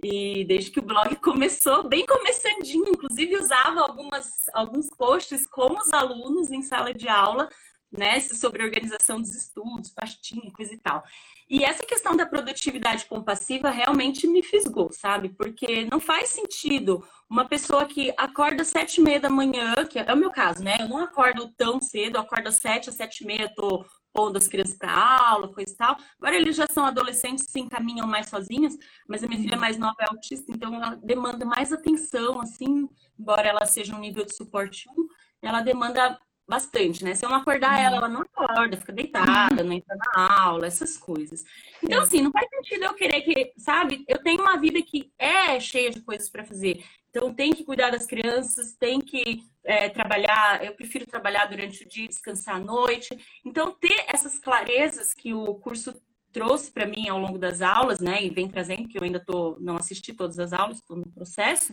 E 0.04 0.44
desde 0.44 0.70
que 0.70 0.80
o 0.80 0.84
blog 0.84 1.16
começou, 1.16 1.88
bem 1.88 2.04
começandinho, 2.04 2.88
inclusive 2.88 3.36
usava 3.36 3.80
algumas, 3.80 4.48
alguns 4.52 4.88
posts 4.90 5.46
com 5.46 5.72
os 5.78 5.90
alunos 5.92 6.50
em 6.50 6.60
sala 6.60 6.92
de 6.92 7.08
aula 7.08 7.48
né, 7.90 8.20
sobre 8.20 8.64
organização 8.64 9.20
dos 9.20 9.34
estudos, 9.34 9.90
pastinha, 9.90 10.50
coisa 10.52 10.74
e 10.74 10.78
tal. 10.78 11.04
E 11.48 11.64
essa 11.64 11.86
questão 11.86 12.16
da 12.16 12.26
produtividade 12.26 13.04
compassiva 13.06 13.70
realmente 13.70 14.26
me 14.26 14.42
fisgou, 14.42 14.90
sabe? 14.92 15.28
Porque 15.28 15.84
não 15.84 16.00
faz 16.00 16.30
sentido 16.30 17.06
uma 17.30 17.44
pessoa 17.44 17.86
que 17.86 18.12
acorda 18.16 18.62
às 18.62 18.68
sete 18.68 19.00
e 19.00 19.04
meia 19.04 19.20
da 19.20 19.30
manhã, 19.30 19.74
que 19.88 19.98
é 19.98 20.12
o 20.12 20.16
meu 20.16 20.30
caso, 20.30 20.62
né? 20.62 20.76
Eu 20.80 20.88
não 20.88 20.98
acordo 20.98 21.48
tão 21.56 21.80
cedo, 21.80 22.18
acordo 22.18 22.48
às 22.48 22.56
sete, 22.56 22.90
às 22.90 22.96
sete 22.96 23.22
e 23.22 23.26
meia, 23.26 23.52
tô 23.54 23.84
pondo 24.12 24.38
as 24.38 24.48
crianças 24.48 24.76
para 24.76 24.92
aula, 24.92 25.52
coisa 25.52 25.72
e 25.72 25.76
tal. 25.76 25.96
Agora 26.18 26.34
eles 26.34 26.56
já 26.56 26.66
são 26.66 26.84
adolescentes, 26.84 27.44
se 27.48 27.60
encaminham 27.60 28.06
mais 28.06 28.28
sozinhas, 28.28 28.76
mas 29.06 29.22
a 29.22 29.28
minha 29.28 29.40
filha 29.40 29.58
mais 29.58 29.76
nova 29.76 29.96
é 30.00 30.06
autista, 30.08 30.50
então 30.50 30.74
ela 30.74 30.96
demanda 30.96 31.44
mais 31.44 31.72
atenção, 31.72 32.40
assim, 32.40 32.88
embora 33.18 33.46
ela 33.46 33.66
seja 33.66 33.94
um 33.94 34.00
nível 34.00 34.24
de 34.24 34.34
suporte 34.34 34.88
1, 34.88 35.06
ela 35.42 35.60
demanda 35.60 36.18
bastante, 36.48 37.02
né? 37.04 37.14
Se 37.14 37.24
eu 37.24 37.30
não 37.30 37.38
acordar 37.38 37.78
uhum. 37.78 37.84
ela, 37.84 37.96
ela 37.96 38.08
não 38.08 38.22
acorda, 38.22 38.76
fica 38.76 38.92
deitada, 38.92 39.64
não 39.64 39.72
entra 39.72 39.96
na 39.96 40.42
aula, 40.42 40.66
essas 40.66 40.96
coisas. 40.96 41.44
Então, 41.82 42.02
assim, 42.02 42.22
não 42.22 42.30
faz 42.30 42.48
sentido 42.48 42.84
eu 42.84 42.94
querer 42.94 43.22
que, 43.22 43.52
sabe? 43.58 44.04
Eu 44.06 44.22
tenho 44.22 44.40
uma 44.40 44.56
vida 44.56 44.80
que 44.82 45.12
é 45.18 45.58
cheia 45.58 45.90
de 45.90 46.00
coisas 46.00 46.28
para 46.28 46.44
fazer. 46.44 46.84
Então, 47.10 47.34
tem 47.34 47.52
que 47.52 47.64
cuidar 47.64 47.90
das 47.90 48.06
crianças, 48.06 48.74
tem 48.74 49.00
que 49.00 49.42
é, 49.64 49.88
trabalhar. 49.88 50.64
Eu 50.64 50.74
prefiro 50.74 51.06
trabalhar 51.06 51.46
durante 51.46 51.82
o 51.82 51.88
dia, 51.88 52.06
descansar 52.06 52.56
à 52.56 52.60
noite. 52.60 53.08
Então, 53.44 53.72
ter 53.72 54.04
essas 54.06 54.38
clarezas 54.38 55.12
que 55.14 55.34
o 55.34 55.54
curso 55.54 55.94
trouxe 56.36 56.70
para 56.70 56.84
mim 56.84 57.08
ao 57.08 57.18
longo 57.18 57.38
das 57.38 57.62
aulas, 57.62 57.98
né, 57.98 58.22
e 58.22 58.28
vem 58.28 58.46
trazendo, 58.46 58.86
que 58.86 58.98
eu 58.98 59.02
ainda 59.02 59.18
tô, 59.18 59.56
não 59.58 59.76
assisti 59.76 60.12
todas 60.12 60.38
as 60.38 60.52
aulas, 60.52 60.76
estou 60.76 60.94
no 60.94 61.10
processo, 61.10 61.72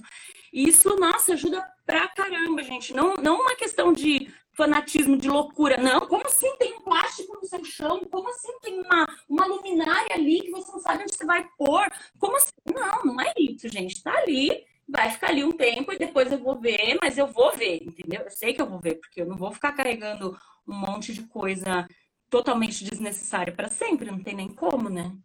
e 0.53 0.69
isso, 0.69 0.95
nossa, 0.95 1.33
ajuda 1.33 1.61
pra 1.85 2.07
caramba, 2.07 2.63
gente. 2.63 2.93
Não, 2.93 3.15
não 3.15 3.41
uma 3.41 3.57
questão 3.57 3.91
de 3.91 4.31
fanatismo 4.53 5.17
de 5.17 5.29
loucura. 5.29 5.77
Não, 5.77 6.01
como 6.07 6.25
assim 6.25 6.55
tem 6.57 6.73
um 6.75 6.81
plástico 6.81 7.37
no 7.41 7.47
seu 7.47 7.63
chão? 7.65 8.01
Como 8.11 8.29
assim 8.29 8.59
tem 8.59 8.79
uma, 8.79 9.07
uma 9.27 9.45
luminária 9.45 10.15
ali 10.15 10.41
que 10.41 10.51
você 10.51 10.71
não 10.71 10.79
sabe 10.79 11.03
onde 11.03 11.15
você 11.15 11.25
vai 11.25 11.47
pôr? 11.57 11.87
Como 12.19 12.37
assim? 12.37 12.51
Não, 12.73 13.03
não 13.03 13.21
é 13.21 13.33
isso, 13.37 13.67
gente. 13.67 14.01
Tá 14.01 14.13
ali, 14.19 14.63
vai 14.87 15.09
ficar 15.09 15.29
ali 15.29 15.43
um 15.43 15.51
tempo 15.51 15.91
e 15.91 15.97
depois 15.97 16.31
eu 16.31 16.37
vou 16.37 16.59
ver, 16.59 16.97
mas 17.01 17.17
eu 17.17 17.27
vou 17.27 17.51
ver, 17.51 17.83
entendeu? 17.83 18.21
Eu 18.21 18.31
sei 18.31 18.53
que 18.53 18.61
eu 18.61 18.69
vou 18.69 18.79
ver, 18.79 18.95
porque 18.95 19.21
eu 19.21 19.25
não 19.25 19.35
vou 19.35 19.51
ficar 19.51 19.71
carregando 19.73 20.37
um 20.67 20.75
monte 20.75 21.13
de 21.13 21.23
coisa 21.23 21.87
totalmente 22.29 22.83
desnecessária 22.83 23.53
para 23.53 23.69
sempre, 23.69 24.09
não 24.09 24.21
tem 24.21 24.35
nem 24.35 24.53
como, 24.53 24.89
né? 24.89 25.15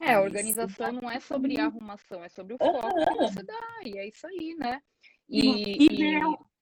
É, 0.00 0.14
a 0.14 0.20
organização 0.20 0.92
não 0.92 1.10
é 1.10 1.18
sobre 1.18 1.58
arrumação, 1.58 2.22
é 2.22 2.28
sobre 2.28 2.54
o 2.54 2.58
foco 2.58 2.94
que 2.94 3.16
você 3.16 3.42
dá, 3.42 3.80
e 3.84 3.98
é 3.98 4.08
isso 4.08 4.26
aí, 4.26 4.54
né? 4.56 4.80
E, 5.28 5.40
e, 5.40 6.02
e... 6.02 6.20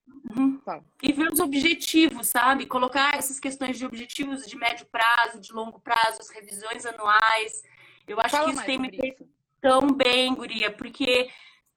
Uhum. 0.09 0.61
E 1.03 1.13
ver 1.13 1.33
os 1.33 1.41
objetivos, 1.41 2.29
sabe? 2.29 2.67
Colocar 2.67 3.17
essas 3.17 3.39
questões 3.41 3.79
de 3.79 3.87
objetivos 3.87 4.47
de 4.47 4.57
médio 4.57 4.87
prazo, 4.87 5.41
de 5.41 5.53
longo 5.53 5.81
prazo, 5.81 6.21
as 6.21 6.31
revisões 6.31 6.85
anuais. 6.85 7.63
Eu 8.07 8.21
acho 8.21 8.37
Fala 8.37 8.47
que 8.47 8.57
isso 8.57 8.65
tem 8.65 8.79
me 8.79 8.91
feito 8.91 9.27
tão 9.61 9.93
bem, 9.93 10.35
Guria, 10.35 10.71
porque 10.71 11.29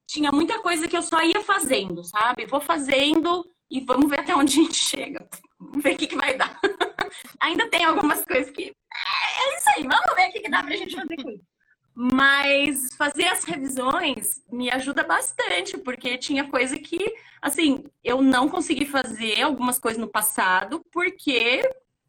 tinha 0.08 0.32
muita 0.32 0.60
coisa 0.62 0.88
que 0.88 0.98
eu 0.98 1.02
só 1.02 1.22
ia 1.24 1.42
fazendo, 1.42 2.04
sabe? 2.04 2.46
Vou 2.46 2.62
fazendo 2.62 3.46
e 3.70 3.80
vamos 3.80 4.10
ver 4.10 4.22
até 4.22 4.36
onde 4.36 4.60
a 4.60 4.64
gente 4.64 4.76
chega. 4.76 5.28
Vamos 5.60 5.84
ver 5.84 5.94
o 5.94 5.98
que, 5.98 6.08
que 6.08 6.16
vai 6.16 6.36
dar. 6.36 6.60
Ainda 7.40 7.70
tem 7.70 7.84
algumas 7.84 8.26
coisas 8.26 8.52
que. 8.52 8.64
É, 8.64 9.44
é 9.44 9.58
isso 9.58 9.70
aí, 9.76 9.84
vamos 9.84 10.16
ver 10.16 10.30
o 10.30 10.32
que, 10.32 10.40
que 10.42 10.50
dá 10.50 10.64
pra 10.64 10.76
gente 10.76 10.96
fazer 10.96 11.16
com 11.24 11.30
isso. 11.30 11.49
Mas 12.02 12.94
fazer 12.96 13.26
as 13.26 13.44
revisões 13.44 14.42
me 14.50 14.72
ajuda 14.72 15.04
bastante, 15.04 15.78
porque 15.78 16.18
tinha 16.18 16.48
coisa 16.48 16.80
que, 16.80 16.98
assim, 17.42 17.84
eu 18.02 18.22
não 18.22 18.48
consegui 18.48 18.86
fazer 18.86 19.42
algumas 19.42 19.78
coisas 19.78 20.00
no 20.00 20.08
passado, 20.08 20.82
porque 20.94 21.62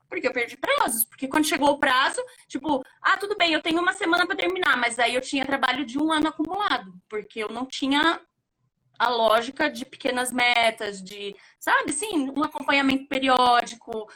porque 0.08 0.28
eu 0.28 0.32
perdi 0.32 0.56
prazos. 0.56 1.04
Porque 1.04 1.26
quando 1.26 1.44
chegou 1.44 1.70
o 1.70 1.78
prazo, 1.80 2.22
tipo, 2.46 2.84
ah, 3.02 3.16
tudo 3.16 3.36
bem, 3.36 3.52
eu 3.52 3.60
tenho 3.60 3.80
uma 3.80 3.92
semana 3.92 4.24
para 4.24 4.36
terminar, 4.36 4.76
mas 4.76 4.96
aí 4.96 5.16
eu 5.16 5.20
tinha 5.20 5.44
trabalho 5.44 5.84
de 5.84 5.98
um 5.98 6.12
ano 6.12 6.28
acumulado, 6.28 6.94
porque 7.08 7.40
eu 7.40 7.48
não 7.48 7.66
tinha 7.66 8.20
a 8.96 9.08
lógica 9.08 9.68
de 9.68 9.84
pequenas 9.84 10.30
metas, 10.30 11.02
de, 11.02 11.34
sabe, 11.58 11.92
sim, 11.92 12.30
um 12.30 12.44
acompanhamento 12.44 13.08
periódico. 13.08 14.08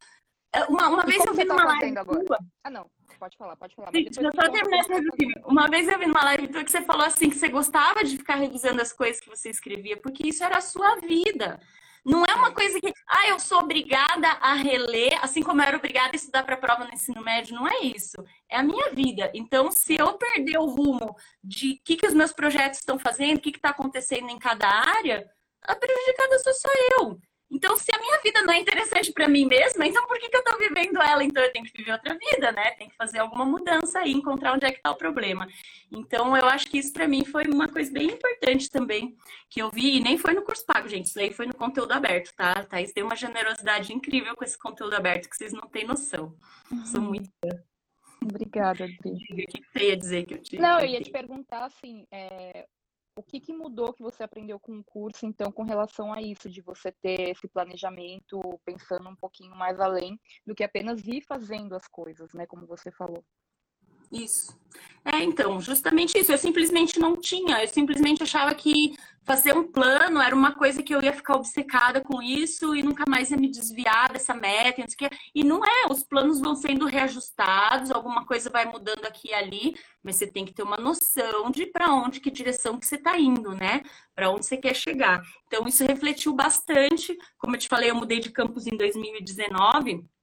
Uma, 0.69 0.89
uma 0.89 1.05
vez 1.05 1.25
eu 1.27 1.35
vi 1.35 1.45
tá 1.45 1.55
numa 1.55 1.65
live. 1.65 1.99
Agora? 1.99 2.39
Ah, 2.63 2.71
não 2.71 2.89
pode 3.19 3.37
falar, 3.37 3.57
pode 3.57 3.75
falar. 3.75 3.91
Sim, 3.91 4.05
deixa 4.05 4.21
eu 4.21 4.33
só 4.35 4.51
terminar 4.51 4.79
raciocínio. 4.79 5.43
Uma 5.47 5.69
vez 5.69 5.89
eu 5.89 5.99
vi 5.99 6.07
numa 6.07 6.25
live 6.25 6.49
que 6.49 6.71
você 6.71 6.83
falou 6.83 7.07
assim 7.07 7.31
que 7.31 7.37
você 7.37 7.49
gostava 7.49 8.05
de 8.05 8.17
ficar 8.17 8.37
revisando 8.37 8.81
as 8.81 8.93
coisas 8.93 9.21
que 9.21 9.29
você 9.29 9.51
escrevia, 9.51 9.97
porque 9.97 10.29
isso 10.29 10.43
era 10.45 10.59
a 10.59 10.61
sua 10.61 10.97
vida. 10.97 11.61
Não 12.05 12.23
é 12.27 12.35
uma 12.35 12.53
coisa 12.53 12.79
que, 12.79 12.93
ah, 13.09 13.29
eu 13.29 13.41
sou 13.41 13.61
obrigada 13.61 14.29
a 14.29 14.53
reler, 14.53 15.19
assim 15.23 15.43
como 15.43 15.63
eu 15.63 15.67
era 15.67 15.77
obrigada 15.79 16.11
a 16.13 16.17
estudar 16.17 16.43
para 16.43 16.55
a 16.55 16.59
prova 16.59 16.85
no 16.85 16.93
ensino 16.93 17.23
médio. 17.23 17.55
Não 17.55 17.67
é 17.67 17.81
isso. 17.81 18.23
É 18.51 18.59
a 18.59 18.63
minha 18.63 18.91
vida. 18.91 19.31
Então, 19.35 19.71
se 19.73 19.97
eu 19.99 20.13
perder 20.19 20.59
o 20.59 20.67
rumo 20.67 21.17
de 21.43 21.73
o 21.73 21.79
que, 21.83 21.97
que 21.97 22.07
os 22.07 22.13
meus 22.13 22.33
projetos 22.33 22.81
estão 22.81 22.99
fazendo, 22.99 23.39
o 23.39 23.41
que 23.41 23.49
está 23.49 23.71
acontecendo 23.71 24.29
em 24.29 24.39
cada 24.39 24.69
área, 24.69 25.27
a 25.63 25.75
prejudicada 25.75 26.39
sou 26.41 26.53
só 26.53 26.69
eu. 27.01 27.19
Então, 27.55 27.77
se 27.77 27.95
a 27.95 27.99
minha 28.01 28.21
vida 28.21 28.43
não 28.43 28.53
é 28.53 28.59
interessante 28.59 29.13
para 29.13 29.29
mim 29.29 29.47
mesma, 29.47 29.87
então 29.87 30.05
por 30.09 30.19
que, 30.19 30.29
que 30.29 30.37
eu 30.37 30.41
estou 30.41 30.59
vivendo 30.59 31.01
ela? 31.01 31.23
Então, 31.23 31.41
eu 31.41 31.53
tenho 31.53 31.65
que 31.65 31.79
viver 31.79 31.93
outra 31.93 32.19
vida, 32.19 32.51
né? 32.51 32.73
Tem 32.73 32.89
que 32.89 32.97
fazer 32.97 33.21
alguma 33.21 33.45
mudança 33.45 34.01
aí, 34.01 34.13
encontrar 34.13 34.55
onde 34.55 34.67
é 34.67 34.73
que 34.73 34.79
está 34.79 34.91
o 34.91 34.97
problema. 34.97 35.47
Então, 35.93 36.37
eu 36.37 36.47
acho 36.47 36.67
que 36.67 36.79
isso 36.79 36.93
para 36.93 37.07
mim 37.07 37.25
foi 37.25 37.45
uma 37.45 37.69
coisa 37.69 37.93
bem 37.93 38.09
importante 38.09 38.69
também, 38.69 39.17
que 39.49 39.63
eu 39.63 39.71
vi, 39.71 39.99
e 39.99 40.01
nem 40.01 40.19
foi 40.19 40.35
no 40.35 40.43
curso 40.43 40.67
pago, 40.67 40.89
gente, 40.89 41.07
isso 41.07 41.21
aí 41.21 41.33
foi 41.33 41.47
no 41.47 41.55
conteúdo 41.55 41.93
aberto, 41.93 42.35
tá? 42.35 42.65
Thaís 42.65 42.93
tem 42.93 43.05
uma 43.05 43.15
generosidade 43.15 43.93
incrível 43.93 44.35
com 44.35 44.45
esse 44.45 44.59
conteúdo 44.59 44.95
aberto 44.95 45.31
que 45.31 45.37
vocês 45.37 45.53
não 45.53 45.69
têm 45.69 45.87
noção. 45.87 46.37
Uhum. 46.73 46.87
Sou 46.87 47.01
muito 47.01 47.31
Obrigada, 48.25 48.85
Adri. 48.85 49.13
O 49.13 49.47
que 49.47 49.63
você 49.73 49.89
ia 49.91 49.97
dizer 49.97 50.25
que 50.25 50.35
eu 50.35 50.43
tinha? 50.43 50.63
Não, 50.63 50.81
eu 50.81 50.87
ia 50.87 51.01
te 51.01 51.11
perguntar, 51.11 51.67
assim, 51.67 52.07
é, 52.11 52.67
o 53.17 53.23
que, 53.23 53.41
que 53.41 53.53
mudou 53.53 53.93
que 53.93 54.03
você 54.03 54.23
aprendeu 54.23 54.59
com 54.59 54.79
o 54.79 54.85
curso, 54.85 55.25
então, 55.25 55.53
com 55.53 55.63
relação 55.63 56.13
a 56.13 56.21
isso, 56.21 56.51
de 56.51 56.61
você 56.61 56.91
ter 56.91 57.31
esse 57.31 57.47
planejamento, 57.49 58.41
pensando 58.65 59.09
um 59.09 59.17
pouquinho 59.17 59.55
mais 59.55 59.79
além 59.79 60.19
do 60.47 60.55
que 60.55 60.65
apenas 60.65 61.07
ir 61.07 61.23
fazendo 61.23 61.75
as 61.75 61.87
coisas, 61.87 62.33
né? 62.35 62.47
Como 62.47 62.67
você 62.67 62.91
falou. 62.91 63.25
Isso. 64.15 64.57
É, 65.05 65.23
então, 65.23 65.61
justamente 65.61 66.19
isso. 66.19 66.33
Eu 66.33 66.39
simplesmente 66.39 66.99
não 66.99 67.17
tinha. 67.17 67.61
Eu 67.61 67.69
simplesmente 67.69 68.23
achava 68.23 68.55
que 68.55 68.95
fazer 69.23 69.55
um 69.57 69.71
plano 69.71 70.21
era 70.21 70.35
uma 70.35 70.55
coisa 70.55 70.83
que 70.83 70.95
eu 70.95 71.03
ia 71.03 71.13
ficar 71.13 71.37
obcecada 71.37 72.01
com 72.01 72.23
isso 72.23 72.75
e 72.75 72.83
nunca 72.83 73.05
mais 73.07 73.31
ia 73.31 73.37
me 73.37 73.51
desviar 73.51 74.13
dessa 74.13 74.33
meta. 74.33 74.83
E 75.35 75.45
não 75.45 75.63
é. 75.63 75.87
Os 75.91 76.03
planos 76.05 76.41
vão 76.41 76.55
sendo 76.55 76.87
reajustados, 76.87 77.91
alguma 77.91 78.25
coisa 78.25 78.49
vai 78.49 78.65
mudando 78.65 79.05
aqui 79.05 79.29
e 79.29 79.35
ali, 79.35 79.75
mas 80.03 80.17
você 80.17 80.27
tem 80.27 80.45
que 80.45 80.55
ter 80.55 80.63
uma 80.63 80.77
noção 80.79 81.51
de 81.51 81.67
para 81.67 81.93
onde, 81.93 82.21
que 82.21 82.31
direção 82.31 82.79
que 82.79 82.87
você 82.87 82.97
está 82.97 83.19
indo, 83.19 83.55
né? 83.55 83.83
Para 84.15 84.31
onde 84.31 84.47
você 84.47 84.57
quer 84.57 84.75
chegar. 84.75 85.23
Então, 85.47 85.67
isso 85.67 85.85
refletiu 85.85 86.33
bastante. 86.33 87.15
Como 87.37 87.57
eu 87.57 87.61
te 87.61 87.69
falei, 87.69 87.91
eu 87.91 87.95
mudei 87.95 88.21
de 88.21 88.31
campus 88.31 88.67
em 88.67 88.77
2019. 88.77 90.14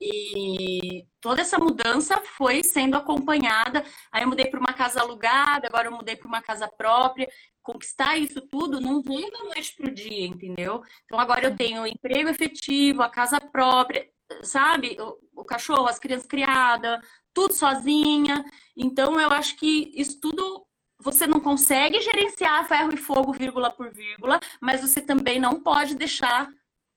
E 0.00 1.04
toda 1.20 1.42
essa 1.42 1.58
mudança 1.58 2.20
foi 2.36 2.62
sendo 2.62 2.96
acompanhada. 2.96 3.84
Aí 4.12 4.22
eu 4.22 4.28
mudei 4.28 4.46
para 4.46 4.60
uma 4.60 4.72
casa 4.72 5.00
alugada, 5.00 5.66
agora 5.66 5.88
eu 5.88 5.92
mudei 5.92 6.14
para 6.16 6.28
uma 6.28 6.40
casa 6.40 6.68
própria. 6.68 7.28
Conquistar 7.62 8.16
isso 8.16 8.40
tudo 8.42 8.80
não 8.80 9.02
veio 9.02 9.30
da 9.30 9.44
noite 9.44 9.74
para 9.76 9.88
o 9.88 9.94
dia, 9.94 10.26
entendeu? 10.26 10.82
Então 11.04 11.18
agora 11.18 11.46
eu 11.46 11.56
tenho 11.56 11.86
emprego 11.86 12.28
efetivo, 12.28 13.02
a 13.02 13.10
casa 13.10 13.40
própria, 13.40 14.08
sabe? 14.42 14.96
O, 15.00 15.40
o 15.42 15.44
cachorro, 15.44 15.88
as 15.88 15.98
crianças 15.98 16.26
criadas, 16.26 17.04
tudo 17.34 17.52
sozinha. 17.52 18.44
Então 18.76 19.20
eu 19.20 19.30
acho 19.30 19.56
que 19.56 19.92
isso 19.94 20.20
tudo 20.20 20.64
você 21.00 21.26
não 21.26 21.40
consegue 21.40 22.00
gerenciar 22.00 22.66
ferro 22.66 22.92
e 22.92 22.96
fogo, 22.96 23.32
vírgula 23.32 23.70
por 23.70 23.92
vírgula, 23.92 24.40
mas 24.60 24.80
você 24.80 25.00
também 25.00 25.38
não 25.38 25.60
pode 25.60 25.94
deixar 25.94 26.48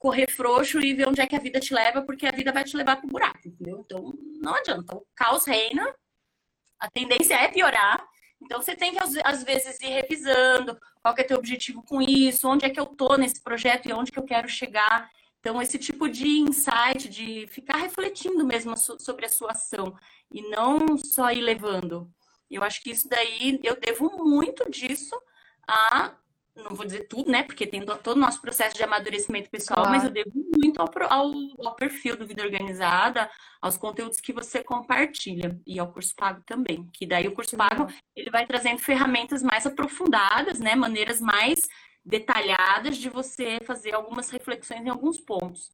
correr 0.02 0.28
frouxo 0.32 0.80
e 0.82 0.96
ver 0.96 1.08
onde 1.08 1.22
é 1.22 1.28
que 1.28 1.36
a 1.36 1.40
vida 1.40 1.60
te 1.60 1.76
leva, 1.76 2.02
porque 2.02 2.26
a 2.26 2.32
vida 2.32 2.52
vai 2.52 2.64
te 2.64 2.76
levar 2.76 2.98
pro 2.98 3.08
buraco, 3.08 3.48
entendeu? 3.48 3.82
Então, 3.86 4.12
não 4.42 4.56
adianta. 4.56 4.96
O 4.96 5.06
caos 5.16 5.46
reina, 5.46 5.94
a 6.80 6.90
tendência 6.90 7.36
é 7.36 7.48
piorar. 7.48 8.04
Então, 8.42 8.60
você 8.60 8.76
tem 8.76 8.92
que, 8.92 8.98
às 9.24 9.44
vezes, 9.44 9.80
ir 9.80 9.90
revisando 9.90 10.76
qual 11.04 11.14
que 11.14 11.22
é 11.22 11.24
teu 11.24 11.38
objetivo 11.38 11.84
com 11.84 12.02
isso, 12.02 12.50
onde 12.50 12.66
é 12.66 12.70
que 12.72 12.80
eu 12.80 12.88
tô 12.88 13.16
nesse 13.16 13.44
projeto 13.44 13.88
e 13.88 13.94
onde 13.94 14.12
que 14.12 14.18
eu 14.18 14.26
quero 14.26 14.50
chegar. 14.50 15.08
Então, 15.40 15.62
esse 15.62 15.78
tipo 15.78 16.10
de 16.10 16.28
insight, 16.28 17.08
de 17.08 17.46
ficar 17.46 17.78
refletindo 17.78 18.44
mesmo 18.44 18.76
sobre 18.76 19.28
a 19.28 19.30
sua 19.30 19.52
ação 19.52 19.96
e 20.32 20.42
não 20.50 20.98
só 20.98 21.32
ir 21.32 21.42
levando. 21.42 22.12
Eu 22.50 22.64
acho 22.64 22.82
que 22.82 22.90
isso 22.90 23.08
daí, 23.08 23.60
eu 23.64 23.80
devo 23.80 24.18
muito 24.18 24.68
disso 24.68 25.16
a 25.68 26.16
não 26.64 26.76
vou 26.76 26.86
dizer 26.86 27.08
tudo, 27.08 27.32
né? 27.32 27.44
Porque 27.44 27.68
tem 27.68 27.86
todo 27.86 28.16
o 28.16 28.20
nosso 28.20 28.42
processo 28.42 28.76
de 28.76 28.84
amadurecimento 28.84 29.50
pessoal, 29.50 29.84
claro. 29.84 29.92
mas 29.92 30.04
eu 30.04 30.12
devo 30.12 30.32
muito 30.34 30.82
ao, 30.82 30.90
ao, 31.10 31.32
ao, 31.66 31.76
perfil 31.76 32.16
do 32.16 32.26
Vida 32.26 32.44
Organizada, 32.44 33.30
aos 33.62 33.78
conteúdos 33.78 34.20
que 34.20 34.34
você 34.34 34.64
compartilha 34.64 35.60
e 35.66 35.80
ao 35.80 35.92
curso 35.92 36.14
pago 36.16 36.42
também. 36.46 36.90
Que 36.94 37.06
daí 37.06 37.28
o 37.28 37.34
curso 37.34 37.58
pago 37.58 37.88
ele 38.16 38.30
vai 38.30 38.46
trazendo 38.46 38.80
ferramentas 38.80 39.44
mais 39.44 39.66
aprofundadas, 39.66 40.60
né? 40.60 40.76
Maneiras 40.76 41.20
mais 41.20 41.68
detalhadas 42.04 42.98
de 42.98 43.10
você 43.10 43.60
fazer 43.66 43.94
algumas 43.94 44.30
reflexões 44.30 44.82
em 44.82 44.90
alguns 44.90 45.20
pontos. 45.20 45.70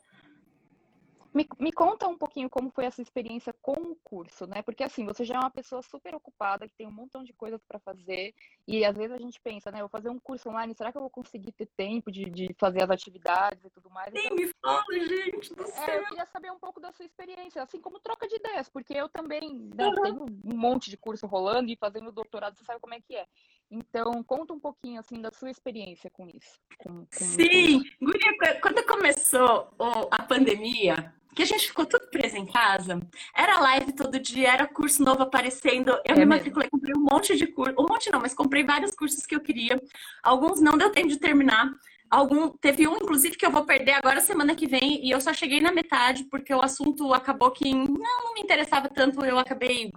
Me, 1.37 1.47
me, 1.59 1.71
conta 1.71 2.07
um 2.07 2.17
pouquinho 2.17 2.49
como 2.49 2.71
foi 2.71 2.85
essa 2.85 2.99
experiência 2.99 3.53
com 3.61 3.73
o 3.73 3.95
curso, 4.03 4.47
né? 4.47 4.63
Porque 4.63 4.83
assim, 4.83 5.05
você 5.05 5.23
já 5.23 5.35
é 5.35 5.37
uma 5.37 5.51
pessoa 5.51 5.83
super 5.83 6.15
ocupada, 6.15 6.67
que 6.67 6.73
tem 6.75 6.87
um 6.87 6.91
montão 6.91 7.23
de 7.23 7.31
coisas 7.31 7.63
para 7.63 7.77
fazer, 7.77 8.33
e 8.67 8.83
às 8.83 8.97
vezes 8.97 9.11
a 9.11 9.19
gente 9.19 9.39
pensa, 9.39 9.69
né? 9.69 9.77
Eu 9.77 9.83
vou 9.83 9.89
fazer 9.89 10.09
um 10.09 10.17
curso 10.17 10.49
online, 10.49 10.73
será 10.73 10.91
que 10.91 10.97
eu 10.97 11.01
vou 11.01 11.11
conseguir 11.11 11.51
ter 11.51 11.67
tempo 11.77 12.11
de, 12.11 12.25
de 12.25 12.55
fazer 12.57 12.81
as 12.81 12.89
atividades 12.89 13.63
e 13.63 13.69
tudo 13.69 13.87
mais? 13.91 14.11
Sim, 14.11 14.25
então, 14.25 14.35
me 14.35 14.51
fala, 14.59 14.83
gente 14.93 15.53
do 15.53 15.67
céu. 15.67 15.83
É, 15.83 15.99
eu 15.99 16.05
queria 16.05 16.25
saber 16.25 16.51
um 16.51 16.57
pouco 16.57 16.79
da 16.79 16.91
sua 16.91 17.05
experiência, 17.05 17.61
assim 17.61 17.79
como 17.79 17.99
troca 17.99 18.27
de 18.27 18.37
ideias, 18.37 18.67
porque 18.67 18.95
eu 18.95 19.07
também 19.07 19.69
né, 19.75 19.89
uhum. 19.89 20.01
tenho 20.01 20.25
um 20.43 20.57
monte 20.57 20.89
de 20.89 20.97
curso 20.97 21.27
rolando 21.27 21.69
e 21.69 21.77
fazendo 21.77 22.11
doutorado, 22.11 22.57
você 22.57 22.65
sabe 22.65 22.79
como 22.79 22.95
é 22.95 22.99
que 22.99 23.15
é. 23.15 23.27
Então, 23.69 24.23
conta 24.23 24.53
um 24.53 24.59
pouquinho 24.59 24.99
assim 24.99 25.21
da 25.21 25.29
sua 25.29 25.51
experiência 25.51 26.09
com 26.09 26.27
isso. 26.27 26.59
Com, 26.79 27.05
com 27.05 27.07
Sim, 27.11 27.83
Guria, 28.01 28.59
quando 28.59 28.83
começou 28.87 29.69
a 30.09 30.23
pandemia, 30.23 31.13
que 31.35 31.43
a 31.43 31.45
gente 31.45 31.67
ficou 31.67 31.85
tudo 31.85 32.09
preso 32.09 32.35
em 32.35 32.45
casa, 32.45 32.99
era 33.35 33.59
live 33.59 33.93
todo 33.93 34.19
dia, 34.19 34.53
era 34.53 34.67
curso 34.67 35.03
novo 35.03 35.23
aparecendo. 35.23 35.91
Eu 36.05 36.15
é 36.15 36.15
me 36.15 36.25
matriculei, 36.25 36.69
comprei 36.69 36.93
um 36.95 37.01
monte 37.01 37.35
de 37.35 37.47
curso, 37.47 37.75
um 37.79 37.85
monte 37.87 38.09
não, 38.11 38.19
mas 38.19 38.33
comprei 38.33 38.63
vários 38.63 38.95
cursos 38.95 39.25
que 39.25 39.35
eu 39.35 39.39
queria. 39.39 39.79
Alguns 40.23 40.59
não 40.59 40.77
deu 40.77 40.91
tempo 40.91 41.09
de 41.09 41.17
terminar. 41.17 41.71
Algum, 42.09 42.49
teve 42.49 42.87
um, 42.87 42.95
inclusive, 42.95 43.35
que 43.35 43.45
eu 43.45 43.51
vou 43.51 43.65
perder 43.65 43.91
agora 43.91 44.21
semana 44.21 44.55
que 44.55 44.65
vem, 44.65 45.05
e 45.05 45.11
eu 45.11 45.19
só 45.19 45.33
cheguei 45.33 45.59
na 45.59 45.71
metade, 45.71 46.23
porque 46.25 46.53
o 46.53 46.61
assunto 46.61 47.13
acabou 47.13 47.51
que 47.51 47.73
não, 47.73 48.23
não 48.23 48.33
me 48.33 48.41
interessava 48.41 48.87
tanto, 48.87 49.23
eu 49.25 49.37
acabei, 49.37 49.91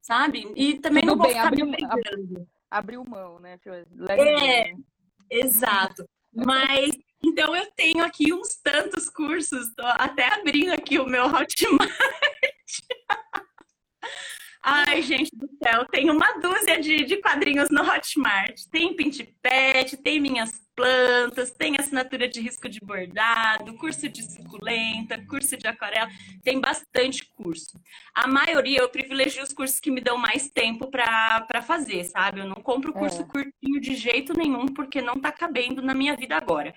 sabe? 0.00 0.50
E 0.56 0.78
também 0.80 1.02
Tudo 1.02 1.10
não 1.10 1.18
vou 1.18 1.26
bem, 1.26 1.36
ficar 1.36 1.48
abriu, 1.48 1.66
abriu, 1.90 2.48
abriu 2.70 3.04
mão, 3.04 3.38
né? 3.38 3.58
é, 4.08 4.72
exato. 5.30 6.08
Mas 6.34 6.90
então 7.24 7.54
eu 7.56 7.66
tenho 7.72 8.04
aqui 8.04 8.32
uns 8.32 8.56
tantos 8.62 9.08
cursos, 9.08 9.74
tô 9.74 9.84
até 9.84 10.26
abrindo 10.34 10.72
aqui 10.72 10.98
o 10.98 11.06
meu 11.06 11.26
Hotmart. 11.26 11.56
Ai, 14.68 15.00
gente 15.00 15.30
do 15.32 15.48
céu, 15.62 15.84
tem 15.86 16.10
uma 16.10 16.40
dúzia 16.40 16.80
de, 16.80 17.04
de 17.04 17.18
quadrinhos 17.18 17.68
no 17.70 17.82
Hotmart. 17.82 18.62
Tem 18.70 18.96
Pint 18.96 19.20
Pet, 19.40 19.96
tem 19.98 20.20
minhas 20.20 20.65
plantas, 20.76 21.50
tem 21.50 21.74
assinatura 21.78 22.28
de 22.28 22.40
risco 22.40 22.68
de 22.68 22.78
bordado, 22.80 23.74
curso 23.74 24.08
de 24.08 24.22
suculenta, 24.22 25.18
curso 25.26 25.56
de 25.56 25.66
aquarela, 25.66 26.08
tem 26.44 26.60
bastante 26.60 27.24
curso. 27.34 27.80
A 28.14 28.28
maioria 28.28 28.80
eu 28.80 28.88
privilegio 28.88 29.42
os 29.42 29.54
cursos 29.54 29.80
que 29.80 29.90
me 29.90 30.02
dão 30.02 30.18
mais 30.18 30.50
tempo 30.50 30.88
para 30.88 31.62
fazer, 31.62 32.04
sabe? 32.04 32.40
Eu 32.40 32.46
não 32.46 32.56
compro 32.56 32.92
curso 32.92 33.22
é. 33.22 33.24
curtinho 33.24 33.80
de 33.80 33.94
jeito 33.94 34.36
nenhum, 34.36 34.66
porque 34.66 35.00
não 35.00 35.14
está 35.14 35.32
cabendo 35.32 35.80
na 35.80 35.94
minha 35.94 36.14
vida 36.14 36.36
agora. 36.36 36.74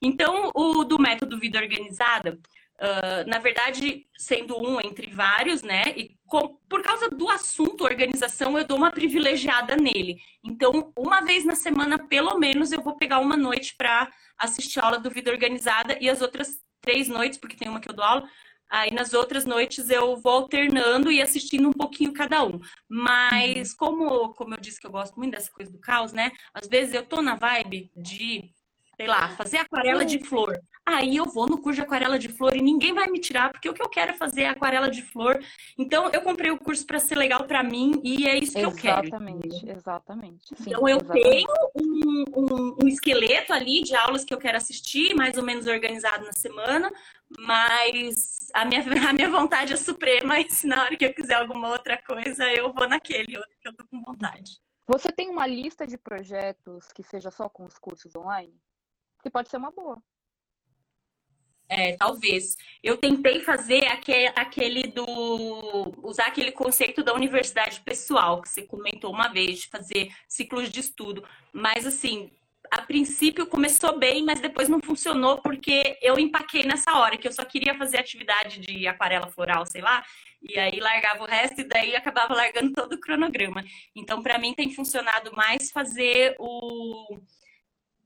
Então, 0.00 0.50
o 0.54 0.82
do 0.82 0.98
método 0.98 1.38
Vida 1.38 1.58
Organizada, 1.58 2.38
Uh, 2.80 3.28
na 3.28 3.38
verdade, 3.38 4.06
sendo 4.18 4.60
um 4.60 4.80
entre 4.80 5.06
vários, 5.08 5.62
né? 5.62 5.84
E 5.96 6.16
com, 6.26 6.56
por 6.68 6.82
causa 6.82 7.08
do 7.08 7.28
assunto 7.28 7.84
organização, 7.84 8.58
eu 8.58 8.66
dou 8.66 8.76
uma 8.76 8.90
privilegiada 8.90 9.76
nele. 9.76 10.18
Então, 10.44 10.92
uma 10.96 11.20
vez 11.20 11.44
na 11.44 11.54
semana, 11.54 11.98
pelo 11.98 12.38
menos, 12.38 12.72
eu 12.72 12.82
vou 12.82 12.96
pegar 12.96 13.20
uma 13.20 13.36
noite 13.36 13.76
para 13.76 14.10
assistir 14.36 14.80
a 14.80 14.86
aula 14.86 14.98
do 14.98 15.10
Vida 15.10 15.30
Organizada 15.30 15.96
e 16.00 16.10
as 16.10 16.20
outras 16.20 16.48
três 16.80 17.06
noites, 17.06 17.38
porque 17.38 17.56
tem 17.56 17.68
uma 17.68 17.78
que 17.78 17.88
eu 17.88 17.94
dou 17.94 18.04
aula, 18.04 18.28
Aí 18.72 18.90
nas 18.90 19.12
outras 19.12 19.44
noites 19.44 19.90
eu 19.90 20.16
vou 20.16 20.32
alternando 20.32 21.12
e 21.12 21.20
assistindo 21.20 21.68
um 21.68 21.72
pouquinho 21.72 22.10
cada 22.14 22.42
um. 22.42 22.58
Mas 22.88 23.72
uhum. 23.72 23.76
como, 23.76 24.32
como 24.32 24.54
eu 24.54 24.60
disse 24.60 24.80
que 24.80 24.86
eu 24.86 24.90
gosto 24.90 25.14
muito 25.18 25.32
dessa 25.32 25.50
coisa 25.52 25.70
do 25.70 25.78
caos, 25.78 26.14
né? 26.14 26.32
Às 26.54 26.68
vezes 26.68 26.94
eu 26.94 27.04
tô 27.04 27.20
na 27.20 27.34
vibe 27.34 27.92
de 27.94 28.50
sei 28.96 29.06
lá, 29.06 29.28
fazer 29.30 29.58
aquarela 29.58 30.04
de 30.04 30.18
flor. 30.18 30.60
Aí 30.84 31.16
eu 31.16 31.26
vou 31.26 31.46
no 31.46 31.58
curso 31.58 31.76
de 31.76 31.82
aquarela 31.82 32.18
de 32.18 32.28
flor 32.28 32.56
e 32.56 32.60
ninguém 32.60 32.92
vai 32.92 33.08
me 33.08 33.20
tirar, 33.20 33.52
porque 33.52 33.68
o 33.68 33.72
que 33.72 33.82
eu 33.82 33.88
quero 33.88 34.10
é 34.10 34.14
fazer 34.14 34.46
aquarela 34.46 34.90
de 34.90 35.00
flor. 35.00 35.40
Então 35.78 36.10
eu 36.10 36.20
comprei 36.22 36.50
o 36.50 36.58
curso 36.58 36.84
para 36.84 36.98
ser 36.98 37.16
legal 37.16 37.44
para 37.44 37.62
mim 37.62 38.00
e 38.02 38.26
é 38.26 38.36
isso 38.36 38.52
que 38.52 38.58
exatamente, 38.58 38.76
eu 38.76 38.82
quero. 38.82 39.06
Exatamente, 39.06 39.70
exatamente. 39.70 40.54
Então 40.60 40.88
eu 40.88 40.96
exatamente. 40.96 41.30
tenho 41.30 41.48
um, 41.76 42.24
um, 42.36 42.76
um, 42.82 42.88
esqueleto 42.88 43.52
ali 43.52 43.82
de 43.82 43.94
aulas 43.94 44.24
que 44.24 44.34
eu 44.34 44.38
quero 44.38 44.56
assistir, 44.56 45.14
mais 45.14 45.36
ou 45.36 45.44
menos 45.44 45.68
organizado 45.68 46.24
na 46.24 46.32
semana, 46.32 46.92
mas 47.38 48.50
a 48.52 48.64
minha, 48.64 48.82
a 49.08 49.12
minha 49.12 49.30
vontade 49.30 49.72
é 49.72 49.76
suprema 49.76 50.40
e 50.40 50.50
se 50.50 50.66
na 50.66 50.82
hora 50.82 50.96
que 50.96 51.04
eu 51.04 51.14
quiser 51.14 51.34
alguma 51.34 51.70
outra 51.70 51.96
coisa, 51.96 52.44
eu 52.52 52.72
vou 52.72 52.88
naquele 52.88 53.36
outro 53.36 53.56
que 53.60 53.68
eu 53.68 53.76
tô 53.76 53.84
com 53.86 54.02
vontade. 54.02 54.60
Você 54.88 55.12
tem 55.12 55.30
uma 55.30 55.46
lista 55.46 55.86
de 55.86 55.96
projetos 55.96 56.88
que 56.92 57.04
seja 57.04 57.30
só 57.30 57.48
com 57.48 57.64
os 57.64 57.78
cursos 57.78 58.16
online? 58.16 58.52
Que 59.22 59.30
pode 59.30 59.48
ser 59.48 59.56
uma 59.56 59.70
boa. 59.70 60.02
É, 61.68 61.96
talvez. 61.96 62.56
Eu 62.82 62.98
tentei 62.98 63.40
fazer 63.40 63.86
aquele, 63.86 64.26
aquele 64.36 64.82
do. 64.88 65.94
usar 66.02 66.26
aquele 66.26 66.52
conceito 66.52 67.02
da 67.02 67.14
universidade 67.14 67.80
pessoal, 67.80 68.42
que 68.42 68.48
você 68.48 68.62
comentou 68.62 69.10
uma 69.10 69.28
vez, 69.28 69.60
de 69.60 69.68
fazer 69.68 70.12
ciclos 70.28 70.70
de 70.70 70.80
estudo. 70.80 71.24
Mas, 71.50 71.86
assim, 71.86 72.30
a 72.70 72.82
princípio 72.82 73.46
começou 73.46 73.98
bem, 73.98 74.22
mas 74.24 74.40
depois 74.40 74.68
não 74.68 74.80
funcionou 74.80 75.38
porque 75.38 75.98
eu 76.02 76.18
empaquei 76.18 76.64
nessa 76.64 76.98
hora, 76.98 77.16
que 77.16 77.26
eu 77.26 77.32
só 77.32 77.44
queria 77.44 77.76
fazer 77.76 77.98
atividade 77.98 78.60
de 78.60 78.86
aquarela 78.86 79.28
floral, 79.28 79.64
sei 79.64 79.80
lá, 79.80 80.04
e 80.42 80.58
aí 80.58 80.78
largava 80.78 81.22
o 81.22 81.26
resto 81.26 81.60
e 81.60 81.64
daí 81.64 81.96
acabava 81.96 82.34
largando 82.34 82.72
todo 82.72 82.94
o 82.94 83.00
cronograma. 83.00 83.64
Então, 83.96 84.22
para 84.22 84.38
mim, 84.38 84.54
tem 84.54 84.74
funcionado 84.74 85.34
mais 85.34 85.70
fazer 85.70 86.34
o 86.38 87.18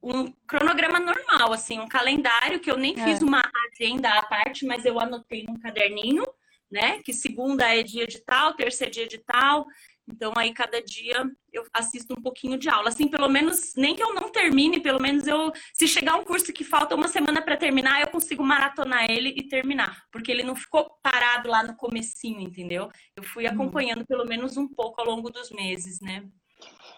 um 0.07 0.33
cronograma 0.47 1.01
normal, 1.01 1.53
assim, 1.53 1.81
um 1.81 1.88
calendário 1.88 2.61
que 2.61 2.71
eu 2.71 2.77
nem 2.77 2.99
é. 2.99 3.05
fiz 3.05 3.21
uma 3.21 3.42
agenda 3.73 4.09
à 4.11 4.23
parte, 4.23 4.64
mas 4.64 4.85
eu 4.85 5.01
anotei 5.01 5.45
num 5.45 5.59
caderninho, 5.59 6.25
né? 6.71 7.01
Que 7.03 7.12
segunda 7.12 7.75
é 7.75 7.83
dia 7.83 8.07
de 8.07 8.21
tal, 8.21 8.55
terça 8.55 8.85
é 8.85 8.90
dia 8.90 9.07
de 9.07 9.19
tal. 9.19 9.66
Então 10.09 10.33
aí 10.37 10.55
cada 10.55 10.81
dia 10.81 11.29
eu 11.53 11.66
assisto 11.73 12.14
um 12.16 12.23
pouquinho 12.23 12.57
de 12.57 12.69
aula. 12.69 12.88
Assim, 12.88 13.09
pelo 13.09 13.29
menos, 13.29 13.75
nem 13.75 13.97
que 13.97 14.03
eu 14.03 14.14
não 14.14 14.31
termine, 14.31 14.79
pelo 14.79 15.03
menos 15.03 15.27
eu, 15.27 15.53
se 15.75 15.88
chegar 15.88 16.14
um 16.14 16.25
curso 16.25 16.53
que 16.53 16.62
falta 16.62 16.95
uma 16.95 17.09
semana 17.09 17.42
para 17.42 17.57
terminar, 17.57 18.01
eu 18.01 18.09
consigo 18.09 18.45
maratonar 18.45 19.11
ele 19.11 19.31
e 19.31 19.49
terminar, 19.49 20.05
porque 20.12 20.31
ele 20.31 20.45
não 20.45 20.55
ficou 20.55 20.88
parado 21.03 21.49
lá 21.49 21.64
no 21.64 21.75
comecinho, 21.75 22.40
entendeu? 22.40 22.88
Eu 23.16 23.25
fui 23.25 23.47
uhum. 23.47 23.53
acompanhando 23.53 24.07
pelo 24.07 24.25
menos 24.25 24.57
um 24.57 24.69
pouco 24.69 25.01
ao 25.01 25.07
longo 25.07 25.31
dos 25.31 25.51
meses, 25.51 26.01
né? 26.01 26.23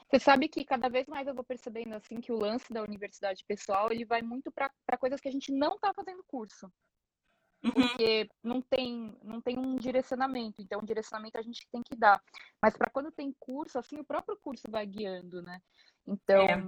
Você 0.09 0.19
sabe 0.19 0.49
que 0.49 0.65
cada 0.65 0.89
vez 0.89 1.07
mais 1.07 1.27
eu 1.27 1.35
vou 1.35 1.45
percebendo 1.45 1.95
assim 1.95 2.21
que 2.21 2.33
o 2.33 2.39
lance 2.39 2.73
da 2.73 2.83
universidade 2.83 3.45
pessoal 3.47 3.91
ele 3.91 4.05
vai 4.05 4.23
muito 4.23 4.51
para 4.51 4.99
coisas 4.99 5.21
que 5.21 5.29
a 5.29 5.33
gente 5.33 5.53
não 5.53 5.75
está 5.75 5.93
fazendo 5.93 6.25
curso. 6.27 6.71
Uhum. 7.63 7.73
Porque 7.73 8.29
não 8.43 8.63
tem, 8.63 9.19
não 9.23 9.41
tem 9.41 9.59
um 9.59 9.77
direcionamento, 9.77 10.63
então 10.63 10.81
o 10.81 10.87
direcionamento 10.87 11.39
a 11.39 11.43
gente 11.43 11.67
tem 11.73 11.83
que 11.83 11.97
dar. 11.97 12.23
Mas 12.63 12.77
para 12.77 12.91
quando 12.91 13.11
tem 13.11 13.35
curso, 13.39 13.79
assim, 13.79 13.99
o 13.99 14.05
próprio 14.05 14.39
curso 14.41 14.63
vai 14.71 14.87
guiando, 14.87 15.43
né? 15.43 15.61
Então, 16.07 16.43
é. 16.43 16.63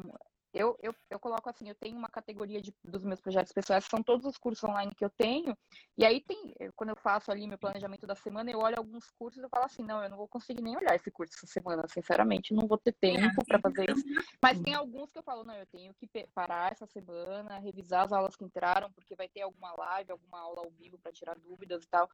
Eu, 0.52 0.76
eu, 0.82 0.92
eu 1.08 1.18
coloco 1.20 1.48
assim, 1.48 1.68
eu 1.68 1.74
tenho 1.76 1.96
uma 1.96 2.08
categoria 2.08 2.60
de, 2.60 2.74
dos 2.84 3.04
meus 3.04 3.20
projetos 3.20 3.52
pessoais, 3.52 3.84
são 3.84 4.02
todos 4.02 4.26
os 4.26 4.36
cursos 4.36 4.64
online 4.64 4.92
que 4.94 5.04
eu 5.04 5.10
tenho, 5.10 5.56
e 5.96 6.04
aí 6.04 6.20
tem, 6.20 6.54
quando 6.74 6.90
eu 6.90 6.96
faço 6.96 7.30
ali 7.30 7.46
meu 7.46 7.58
planejamento 7.58 8.06
da 8.06 8.16
semana, 8.16 8.50
eu 8.50 8.58
olho 8.58 8.76
alguns 8.76 9.10
cursos 9.12 9.42
e 9.42 9.48
falo 9.48 9.64
assim, 9.64 9.84
não, 9.84 10.02
eu 10.02 10.10
não 10.10 10.16
vou 10.16 10.26
conseguir 10.26 10.62
nem 10.62 10.76
olhar 10.76 10.96
esse 10.96 11.10
curso 11.10 11.34
essa 11.36 11.46
semana, 11.46 11.86
sinceramente, 11.88 12.52
não 12.52 12.66
vou 12.66 12.78
ter 12.78 12.92
tempo 12.92 13.44
para 13.46 13.60
fazer 13.60 13.90
isso. 13.90 14.04
Mas 14.42 14.58
tem 14.60 14.74
alguns 14.74 15.10
que 15.10 15.18
eu 15.18 15.22
falo, 15.22 15.44
não, 15.44 15.54
eu 15.54 15.66
tenho 15.66 15.94
que 15.94 16.08
parar 16.34 16.72
essa 16.72 16.86
semana, 16.86 17.58
revisar 17.58 18.04
as 18.04 18.12
aulas 18.12 18.34
que 18.34 18.44
entraram, 18.44 18.90
porque 18.92 19.14
vai 19.14 19.28
ter 19.28 19.42
alguma 19.42 19.72
live, 19.72 20.12
alguma 20.12 20.40
aula 20.40 20.62
ao 20.64 20.70
vivo 20.70 20.98
para 20.98 21.12
tirar 21.12 21.38
dúvidas 21.38 21.84
e 21.84 21.88
tal. 21.88 22.08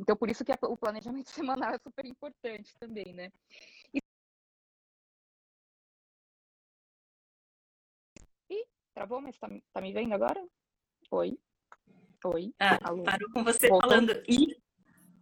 Então, 0.00 0.16
por 0.16 0.30
isso 0.30 0.44
que 0.44 0.52
o 0.62 0.76
planejamento 0.76 1.30
semanal 1.64 1.74
é 1.74 1.78
super 1.78 2.06
importante 2.06 2.72
também, 2.78 3.12
né? 3.12 3.32
Travou, 8.98 9.20
mas 9.20 9.38
tá, 9.38 9.48
tá 9.72 9.80
me 9.80 9.92
vendo 9.92 10.12
agora? 10.12 10.44
Oi? 11.12 11.38
Oi? 12.24 12.52
Ah, 12.58 12.80
Alô? 12.82 13.04
parou 13.04 13.30
com 13.30 13.44
você 13.44 13.68
Voltou? 13.68 13.88
falando 13.88 14.10
e. 14.28 14.56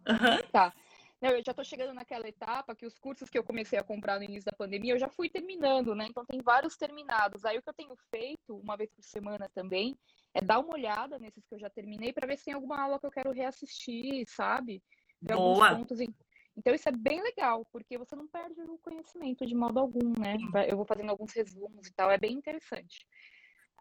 Uhum. 0.09 0.49
Tá. 0.51 0.73
Não, 1.21 1.29
eu 1.29 1.43
já 1.45 1.51
estou 1.51 1.63
chegando 1.63 1.93
naquela 1.93 2.27
etapa 2.27 2.75
que 2.75 2.87
os 2.87 2.97
cursos 2.97 3.29
que 3.29 3.37
eu 3.37 3.43
comecei 3.43 3.77
a 3.77 3.83
comprar 3.83 4.17
no 4.17 4.23
início 4.23 4.49
da 4.49 4.57
pandemia, 4.57 4.95
eu 4.95 4.99
já 4.99 5.07
fui 5.07 5.29
terminando, 5.29 5.93
né? 5.93 6.07
Então 6.09 6.25
tem 6.25 6.41
vários 6.41 6.75
terminados. 6.75 7.45
Aí 7.45 7.59
o 7.59 7.61
que 7.61 7.69
eu 7.69 7.73
tenho 7.75 7.95
feito, 8.09 8.57
uma 8.57 8.75
vez 8.75 8.91
por 8.91 9.03
semana 9.03 9.47
também, 9.53 9.95
é 10.33 10.41
dar 10.41 10.57
uma 10.57 10.73
olhada 10.73 11.19
nesses 11.19 11.45
que 11.45 11.53
eu 11.53 11.59
já 11.59 11.69
terminei 11.69 12.11
para 12.11 12.25
ver 12.25 12.37
se 12.37 12.45
tem 12.45 12.55
alguma 12.55 12.81
aula 12.81 12.99
que 12.99 13.05
eu 13.05 13.11
quero 13.11 13.31
reassistir, 13.31 14.25
sabe? 14.27 14.81
Boa. 15.21 15.75
Pontos 15.75 15.99
em... 15.99 16.07
Então 16.55 16.73
isso 16.73 16.89
é 16.89 16.91
bem 16.91 17.21
legal, 17.21 17.63
porque 17.71 17.95
você 17.95 18.15
não 18.15 18.27
perde 18.27 18.59
o 18.61 18.79
conhecimento 18.79 19.45
de 19.45 19.53
modo 19.53 19.79
algum, 19.79 20.13
né? 20.19 20.35
Eu 20.67 20.77
vou 20.77 20.85
fazendo 20.87 21.11
alguns 21.11 21.31
resumos 21.31 21.85
e 21.85 21.93
tal, 21.93 22.09
é 22.09 22.17
bem 22.17 22.33
interessante. 22.33 23.05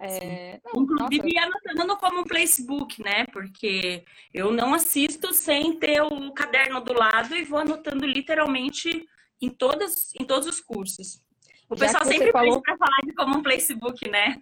É... 0.01 0.61
Não, 0.65 0.83
Inclusive 0.83 1.35
nossa... 1.35 1.47
anotando 1.47 1.97
como 1.97 2.21
um 2.21 2.25
placebook, 2.25 3.03
né? 3.03 3.27
Porque 3.33 4.05
eu 4.33 4.53
não 4.53 4.75
assisto 4.75 5.33
sem 5.33 5.79
ter 5.79 6.03
o 6.03 6.33
caderno 6.33 6.81
do 6.81 6.93
lado 6.93 7.35
e 7.35 7.45
vou 7.45 7.59
anotando 7.59 8.07
literalmente 8.07 9.07
em, 9.41 9.51
todas, 9.51 10.15
em 10.19 10.25
todos 10.25 10.47
os 10.47 10.61
cursos. 10.61 11.23
O 11.69 11.77
Já 11.77 11.87
pessoal 11.87 12.05
sempre 12.05 12.31
falou... 12.31 12.61
para 12.61 12.77
falar 12.77 13.01
de 13.05 13.13
como 13.15 13.39
um 13.39 13.43
placebook, 13.43 14.09
né? 14.09 14.41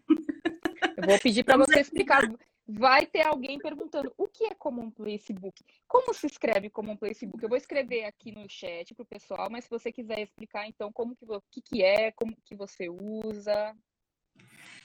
Eu 0.97 1.07
vou 1.07 1.19
pedir 1.21 1.45
para 1.45 1.57
você 1.57 1.81
explicar. 1.81 2.23
Vai 2.67 3.05
ter 3.05 3.27
alguém 3.27 3.59
perguntando 3.59 4.13
o 4.17 4.27
que 4.27 4.45
é 4.45 4.55
Common 4.55 4.91
Placebook? 4.91 5.63
Como 5.87 6.15
se 6.15 6.27
escreve 6.27 6.71
Common 6.71 6.97
Placebook? 6.97 7.43
Eu 7.43 7.49
vou 7.49 7.59
escrever 7.59 8.05
aqui 8.05 8.33
no 8.33 8.49
chat 8.49 8.95
para 8.95 9.03
o 9.03 9.07
pessoal, 9.07 9.51
mas 9.51 9.65
se 9.65 9.71
você 9.71 9.93
quiser 9.93 10.21
explicar, 10.21 10.67
então, 10.67 10.91
como 10.91 11.15
que, 11.15 11.27
que, 11.51 11.61
que 11.61 11.83
é, 11.83 12.11
como 12.13 12.35
que 12.43 12.57
você 12.57 12.89
usa. 12.89 13.77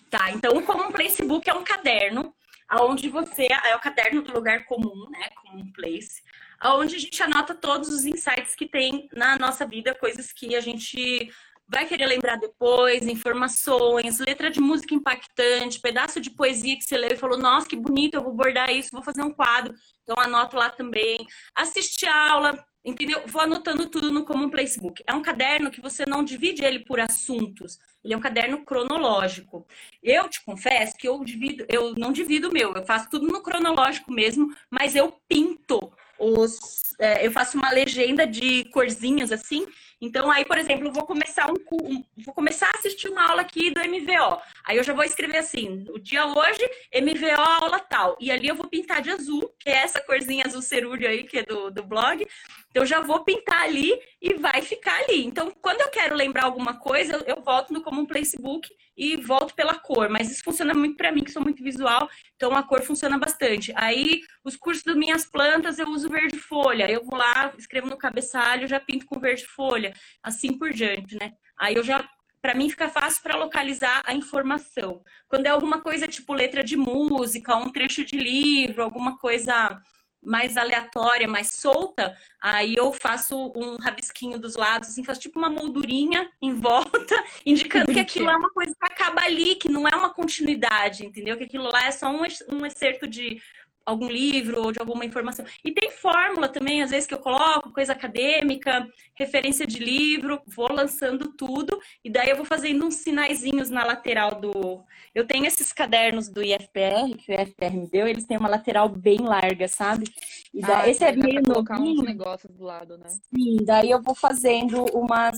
Tá, 0.09 0.31
então 0.31 0.57
o 0.57 0.63
Common 0.63 0.91
Placebook 0.91 1.47
é 1.47 1.53
um 1.53 1.63
caderno 1.63 2.33
onde 2.81 3.09
você 3.09 3.47
é 3.65 3.75
o 3.75 3.79
caderno 3.79 4.21
do 4.21 4.33
lugar 4.33 4.65
comum, 4.65 5.09
né, 5.09 5.29
Common 5.41 5.71
Place, 5.71 6.21
onde 6.63 6.95
a 6.95 6.99
gente 6.99 7.21
anota 7.21 7.55
todos 7.55 7.89
os 7.89 8.05
insights 8.05 8.55
que 8.55 8.67
tem 8.67 9.07
na 9.13 9.37
nossa 9.37 9.65
vida, 9.65 9.95
coisas 9.95 10.31
que 10.31 10.55
a 10.55 10.61
gente 10.61 11.31
vai 11.67 11.85
querer 11.85 12.07
lembrar 12.07 12.37
depois, 12.37 13.07
informações, 13.07 14.19
letra 14.19 14.49
de 14.49 14.59
música 14.59 14.95
impactante, 14.95 15.79
pedaço 15.79 16.19
de 16.19 16.31
poesia 16.31 16.75
que 16.75 16.83
você 16.83 16.97
leu 16.97 17.11
e 17.11 17.17
falou, 17.17 17.37
nossa, 17.37 17.67
que 17.67 17.75
bonito, 17.75 18.15
eu 18.15 18.23
vou 18.23 18.33
bordar 18.33 18.71
isso, 18.71 18.89
vou 18.91 19.03
fazer 19.03 19.21
um 19.21 19.31
quadro. 19.31 19.75
Então 20.01 20.15
anoto 20.17 20.57
lá 20.57 20.71
também. 20.71 21.27
Assistir 21.53 22.07
aula, 22.07 22.57
entendeu? 22.83 23.21
Vou 23.27 23.41
anotando 23.41 23.87
tudo 23.87 24.11
no 24.11 24.25
Common 24.25 24.49
Placebook. 24.49 25.03
É 25.05 25.13
um 25.13 25.21
caderno 25.21 25.69
que 25.69 25.79
você 25.79 26.05
não 26.07 26.23
divide 26.23 26.65
ele 26.65 26.79
por 26.79 26.99
assuntos. 26.99 27.77
Ele 28.03 28.13
é 28.13 28.17
um 28.17 28.21
caderno 28.21 28.63
cronológico. 28.63 29.65
Eu 30.01 30.29
te 30.29 30.43
confesso 30.43 30.95
que 30.97 31.07
eu 31.07 31.23
divido, 31.23 31.65
eu 31.67 31.93
não 31.95 32.11
divido 32.11 32.49
o 32.49 32.53
meu, 32.53 32.73
eu 32.73 32.85
faço 32.85 33.09
tudo 33.09 33.27
no 33.27 33.41
cronológico 33.41 34.11
mesmo, 34.11 34.55
mas 34.69 34.95
eu 34.95 35.13
pinto 35.27 35.91
os, 36.17 36.57
é, 36.99 37.25
eu 37.25 37.31
faço 37.31 37.57
uma 37.57 37.71
legenda 37.71 38.25
de 38.27 38.65
corzinhas 38.65 39.31
assim 39.31 39.65
então, 40.01 40.31
aí, 40.31 40.45
por 40.45 40.57
exemplo, 40.57 40.91
vou 40.91 41.05
começar 41.05 41.49
um, 41.49 41.55
um, 41.73 42.03
vou 42.25 42.33
começar 42.33 42.67
a 42.67 42.77
assistir 42.77 43.09
uma 43.09 43.29
aula 43.29 43.41
aqui 43.41 43.69
do 43.69 43.81
MVO. 43.81 44.41
Aí 44.65 44.77
eu 44.77 44.83
já 44.83 44.93
vou 44.93 45.03
escrever 45.03 45.37
assim: 45.37 45.85
o 45.89 45.99
dia 45.99 46.25
hoje, 46.25 46.63
MVO 46.95 47.41
aula 47.61 47.79
tal. 47.79 48.15
E 48.19 48.31
ali 48.31 48.47
eu 48.47 48.55
vou 48.55 48.67
pintar 48.67 49.01
de 49.01 49.11
azul, 49.11 49.53
que 49.59 49.69
é 49.69 49.83
essa 49.83 49.99
corzinha 49.99 50.45
azul 50.45 50.61
cerúleo 50.61 51.09
aí, 51.09 51.23
que 51.23 51.39
é 51.39 51.43
do, 51.43 51.69
do 51.69 51.83
blog. 51.83 52.25
Então, 52.69 52.83
eu 52.83 52.85
já 52.87 53.01
vou 53.01 53.23
pintar 53.23 53.63
ali 53.63 53.99
e 54.21 54.35
vai 54.35 54.61
ficar 54.61 54.95
ali. 55.01 55.25
Então, 55.25 55.51
quando 55.61 55.81
eu 55.81 55.89
quero 55.89 56.15
lembrar 56.15 56.43
alguma 56.45 56.79
coisa, 56.79 57.13
eu, 57.13 57.35
eu 57.35 57.41
volto 57.41 57.73
no 57.73 57.81
Common 57.81 58.05
Placebook 58.05 58.69
e 58.99 59.15
volto 59.15 59.55
pela 59.55 59.75
cor. 59.75 60.09
Mas 60.09 60.29
isso 60.29 60.43
funciona 60.43 60.73
muito 60.73 60.97
para 60.97 61.11
mim, 61.11 61.23
que 61.23 61.31
sou 61.31 61.41
muito 61.41 61.63
visual, 61.63 62.09
então 62.35 62.55
a 62.55 62.61
cor 62.61 62.81
funciona 62.81 63.17
bastante. 63.17 63.71
Aí, 63.75 64.21
os 64.43 64.57
cursos 64.57 64.83
das 64.83 64.95
minhas 64.95 65.25
plantas, 65.25 65.79
eu 65.79 65.87
uso 65.87 66.09
verde 66.09 66.37
folha. 66.37 66.89
Eu 66.91 67.03
vou 67.03 67.17
lá, 67.17 67.53
escrevo 67.57 67.87
no 67.87 67.97
cabeçalho, 67.97 68.67
já 68.67 68.79
pinto 68.79 69.05
com 69.05 69.19
verde 69.19 69.45
folha, 69.47 69.88
assim 70.23 70.57
por 70.57 70.71
diante, 70.71 71.15
né? 71.15 71.33
Aí 71.57 71.75
eu 71.75 71.83
já 71.83 72.07
para 72.41 72.55
mim 72.55 72.69
fica 72.69 72.87
fácil 72.87 73.21
para 73.21 73.35
localizar 73.35 74.01
a 74.05 74.13
informação. 74.13 75.01
Quando 75.27 75.45
é 75.45 75.49
alguma 75.49 75.81
coisa 75.81 76.07
tipo 76.07 76.33
letra 76.33 76.63
de 76.63 76.77
música, 76.77 77.57
um 77.57 77.69
trecho 77.69 78.05
de 78.05 78.17
livro, 78.17 78.81
alguma 78.81 79.17
coisa 79.17 79.81
mais 80.21 80.57
aleatória, 80.57 81.27
mais 81.27 81.51
solta, 81.51 82.15
aí 82.41 82.75
eu 82.75 82.91
faço 82.91 83.53
um 83.55 83.77
rabisquinho 83.77 84.37
dos 84.37 84.55
lados, 84.55 84.89
assim, 84.89 85.03
faço 85.03 85.21
tipo 85.21 85.39
uma 85.39 85.49
moldurinha 85.49 86.29
em 86.41 86.53
volta, 86.53 87.15
indicando 87.45 87.93
que 87.93 87.99
aquilo 87.99 88.29
é 88.29 88.35
uma 88.35 88.49
coisa 88.49 88.73
que 88.73 88.85
acaba 88.85 89.21
ali, 89.21 89.55
que 89.55 89.69
não 89.69 89.87
é 89.87 89.95
uma 89.95 90.13
continuidade, 90.13 91.05
entendeu? 91.05 91.37
Que 91.37 91.45
aquilo 91.45 91.69
lá 91.71 91.85
é 91.85 91.91
só 91.91 92.09
um, 92.09 92.21
um 92.51 92.65
excerto 92.65 93.07
de 93.07 93.41
algum 93.89 94.07
livro 94.07 94.61
ou 94.61 94.71
de 94.71 94.79
alguma 94.79 95.05
informação. 95.05 95.45
E 95.63 95.71
tem 95.71 95.91
fórmula 95.91 96.47
também, 96.47 96.81
às 96.81 96.91
vezes, 96.91 97.07
que 97.07 97.13
eu 97.13 97.19
coloco, 97.19 97.73
coisa 97.73 97.93
acadêmica, 97.93 98.87
referência 99.15 99.65
de 99.65 99.79
livro, 99.79 100.41
vou 100.47 100.71
lançando 100.71 101.33
tudo, 101.33 101.79
e 102.03 102.09
daí 102.09 102.29
eu 102.29 102.37
vou 102.37 102.45
fazendo 102.45 102.85
uns 102.85 102.95
sinaizinhos 102.95 103.69
na 103.69 103.85
lateral 103.85 104.39
do. 104.39 104.83
Eu 105.13 105.25
tenho 105.25 105.45
esses 105.45 105.73
cadernos 105.73 106.29
do 106.29 106.41
IFPR, 106.41 107.17
que 107.17 107.31
o 107.31 107.41
IFPR 107.41 107.73
me 107.73 107.87
deu, 107.87 108.07
eles 108.07 108.25
têm 108.25 108.37
uma 108.37 108.49
lateral 108.49 108.87
bem 108.87 109.19
larga, 109.19 109.67
sabe? 109.67 110.05
E 110.53 110.61
daí, 110.61 110.81
ah, 110.81 110.89
esse 110.89 111.03
é 111.03 111.11
meio 111.11 111.43
colocar 111.43 111.79
uns 111.79 112.03
negócios 112.03 112.51
do 112.53 112.63
lado, 112.63 112.97
né? 112.97 113.09
Sim, 113.09 113.57
daí 113.63 113.91
eu 113.91 114.01
vou 114.01 114.15
fazendo 114.15 114.85
umas, 114.93 115.37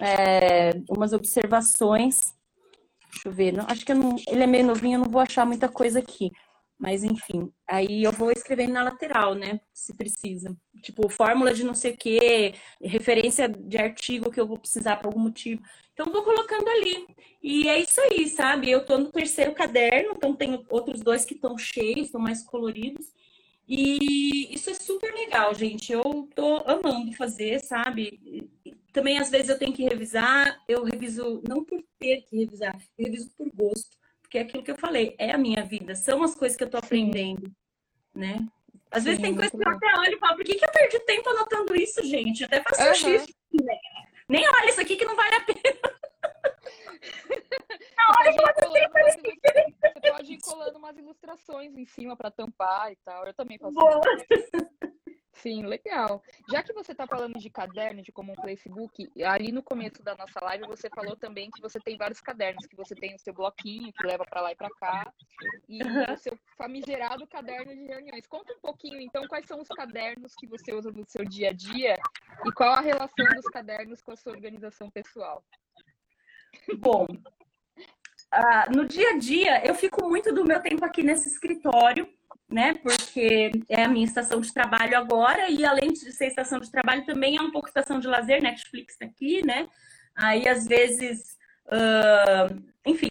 é, 0.00 0.70
umas 0.88 1.12
observações. 1.12 2.34
Deixa 3.12 3.28
eu 3.28 3.32
ver, 3.32 3.52
não, 3.52 3.64
acho 3.66 3.84
que 3.84 3.94
não, 3.94 4.16
ele 4.28 4.42
é 4.42 4.46
meio 4.46 4.66
novinho, 4.66 4.96
eu 4.96 5.04
não 5.04 5.10
vou 5.10 5.20
achar 5.20 5.46
muita 5.46 5.68
coisa 5.68 5.98
aqui. 5.98 6.30
Mas 6.78 7.02
enfim, 7.02 7.50
aí 7.66 8.02
eu 8.02 8.12
vou 8.12 8.30
escrevendo 8.30 8.74
na 8.74 8.84
lateral, 8.84 9.34
né? 9.34 9.60
Se 9.72 9.94
precisa. 9.94 10.54
Tipo, 10.82 11.08
fórmula 11.08 11.54
de 11.54 11.64
não 11.64 11.74
sei 11.74 11.92
o 11.92 11.96
quê, 11.96 12.54
referência 12.80 13.48
de 13.48 13.78
artigo 13.78 14.30
que 14.30 14.38
eu 14.38 14.46
vou 14.46 14.58
precisar 14.58 14.96
por 14.96 15.06
algum 15.06 15.20
motivo. 15.20 15.62
Então, 15.94 16.12
vou 16.12 16.22
colocando 16.22 16.68
ali. 16.68 17.06
E 17.42 17.68
é 17.68 17.80
isso 17.80 17.98
aí, 18.02 18.28
sabe? 18.28 18.70
Eu 18.70 18.84
tô 18.84 18.98
no 18.98 19.10
terceiro 19.10 19.54
caderno, 19.54 20.12
então 20.14 20.34
tenho 20.36 20.62
outros 20.68 21.00
dois 21.00 21.24
que 21.24 21.34
estão 21.34 21.56
cheios, 21.56 22.06
estão 22.06 22.20
mais 22.20 22.42
coloridos. 22.44 23.06
E 23.66 24.54
isso 24.54 24.68
é 24.68 24.74
super 24.74 25.12
legal, 25.14 25.54
gente. 25.54 25.90
Eu 25.90 26.28
tô 26.34 26.58
amando 26.66 27.12
fazer, 27.14 27.60
sabe? 27.60 28.50
Também, 28.92 29.18
às 29.18 29.30
vezes, 29.30 29.48
eu 29.48 29.58
tenho 29.58 29.72
que 29.72 29.82
revisar. 29.82 30.62
Eu 30.68 30.84
reviso, 30.84 31.42
não 31.48 31.64
por 31.64 31.82
ter 31.98 32.22
que 32.22 32.36
revisar, 32.36 32.76
eu 32.98 33.06
reviso 33.06 33.30
por 33.34 33.50
gosto 33.54 33.96
porque 34.36 34.38
é 34.38 34.42
aquilo 34.42 34.62
que 34.62 34.70
eu 34.70 34.76
falei, 34.76 35.14
é 35.18 35.30
a 35.30 35.38
minha 35.38 35.64
vida, 35.64 35.94
são 35.94 36.22
as 36.22 36.34
coisas 36.34 36.56
que 36.56 36.64
eu 36.64 36.70
tô 36.70 36.76
aprendendo, 36.76 37.50
né? 38.14 38.38
Às 38.90 39.02
Sim, 39.02 39.08
vezes 39.08 39.22
tem 39.22 39.34
coisas 39.34 39.50
que 39.50 39.68
eu 39.68 39.72
até 39.72 39.98
olho 39.98 40.14
e 40.14 40.18
falo, 40.18 40.36
por 40.36 40.44
que, 40.44 40.54
que 40.54 40.64
eu 40.64 40.70
perdi 40.70 41.00
tempo 41.00 41.28
anotando 41.30 41.74
isso, 41.74 42.02
gente? 42.04 42.44
Até 42.44 42.62
faço 42.62 42.82
uhum. 42.82 42.94
xixi, 42.94 43.34
né? 43.62 43.78
Nem 44.28 44.46
olha 44.46 44.68
isso 44.68 44.80
aqui 44.80 44.96
que 44.96 45.04
não 45.04 45.16
vale 45.16 45.34
a 45.34 45.40
pena. 45.40 45.60
Você, 48.06 48.88
pode 48.88 49.16
você 49.82 50.12
pode 50.12 50.32
ir 50.32 50.38
colando 50.38 50.78
umas 50.78 50.96
ilustrações 50.96 51.76
em 51.76 51.84
cima 51.84 52.16
para 52.16 52.30
tampar 52.30 52.92
e 52.92 52.96
tal. 53.04 53.26
Eu 53.26 53.34
também 53.34 53.58
faço 53.58 53.74
Boa. 53.74 54.00
isso. 54.30 54.70
Sim, 55.42 55.66
legal. 55.66 56.22
Já 56.50 56.62
que 56.62 56.72
você 56.72 56.92
está 56.92 57.06
falando 57.06 57.38
de 57.38 57.50
caderno, 57.50 58.02
de 58.02 58.10
como 58.10 58.32
um 58.32 58.42
Facebook, 58.42 59.10
ali 59.22 59.52
no 59.52 59.62
começo 59.62 60.02
da 60.02 60.16
nossa 60.16 60.40
live 60.42 60.66
você 60.66 60.88
falou 60.88 61.14
também 61.14 61.50
que 61.50 61.60
você 61.60 61.78
tem 61.78 61.96
vários 61.96 62.20
cadernos, 62.20 62.66
que 62.66 62.76
você 62.76 62.94
tem 62.94 63.14
o 63.14 63.18
seu 63.18 63.34
bloquinho 63.34 63.92
que 63.92 64.06
leva 64.06 64.24
para 64.24 64.40
lá 64.40 64.52
e 64.52 64.56
para 64.56 64.70
cá, 64.70 65.12
e 65.68 65.82
uhum. 65.82 66.14
o 66.14 66.16
seu 66.16 66.38
famigerado 66.56 67.26
caderno 67.26 67.74
de 67.74 67.84
reuniões. 67.84 68.26
Conta 68.26 68.54
um 68.54 68.60
pouquinho, 68.60 69.00
então, 69.00 69.26
quais 69.28 69.46
são 69.46 69.60
os 69.60 69.68
cadernos 69.68 70.34
que 70.34 70.46
você 70.46 70.72
usa 70.72 70.90
no 70.90 71.04
seu 71.06 71.24
dia 71.24 71.50
a 71.50 71.52
dia 71.52 71.94
e 72.44 72.52
qual 72.52 72.72
a 72.72 72.80
relação 72.80 73.26
dos 73.34 73.46
cadernos 73.46 74.00
com 74.00 74.12
a 74.12 74.16
sua 74.16 74.32
organização 74.32 74.90
pessoal? 74.90 75.44
Bom, 76.78 77.06
uh, 77.06 78.74
no 78.74 78.86
dia 78.86 79.10
a 79.10 79.18
dia 79.18 79.66
eu 79.66 79.74
fico 79.74 80.08
muito 80.08 80.32
do 80.32 80.44
meu 80.44 80.62
tempo 80.62 80.84
aqui 80.84 81.02
nesse 81.02 81.28
escritório 81.28 82.08
né? 82.48 82.74
Porque 82.74 83.50
é 83.68 83.82
a 83.84 83.88
minha 83.88 84.04
estação 84.04 84.40
de 84.40 84.52
trabalho 84.52 84.96
agora 84.96 85.50
e 85.50 85.64
além 85.64 85.92
de 85.92 86.12
ser 86.12 86.26
estação 86.28 86.60
de 86.60 86.70
trabalho 86.70 87.04
também 87.04 87.36
é 87.36 87.42
um 87.42 87.50
pouco 87.50 87.68
estação 87.68 87.98
de 88.00 88.06
lazer, 88.06 88.42
Netflix 88.42 88.96
tá 88.96 89.06
aqui, 89.06 89.44
né? 89.44 89.68
Aí 90.14 90.48
às 90.48 90.66
vezes, 90.66 91.36
uh, 91.66 92.72
enfim. 92.86 93.08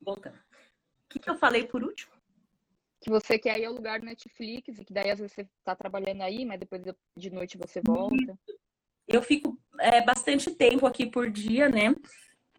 Voltando. 0.00 0.36
O 0.36 1.08
que, 1.10 1.18
que 1.18 1.30
eu 1.30 1.36
falei 1.36 1.66
por 1.66 1.82
último? 1.82 2.12
Que 3.00 3.10
você 3.10 3.38
quer 3.38 3.58
ir 3.58 3.66
ao 3.66 3.74
lugar 3.74 4.00
do 4.00 4.06
Netflix 4.06 4.78
e 4.78 4.84
que 4.84 4.92
daí 4.92 5.10
às 5.10 5.18
vezes 5.18 5.34
você 5.34 5.42
está 5.42 5.74
trabalhando 5.74 6.22
aí, 6.22 6.44
mas 6.44 6.60
depois 6.60 6.82
de 7.16 7.30
noite 7.30 7.58
você 7.58 7.80
volta 7.84 8.38
eu 9.06 9.22
fico 9.22 9.58
é, 9.80 10.00
bastante 10.02 10.50
tempo 10.50 10.86
aqui 10.86 11.06
por 11.06 11.30
dia, 11.30 11.68
né? 11.68 11.94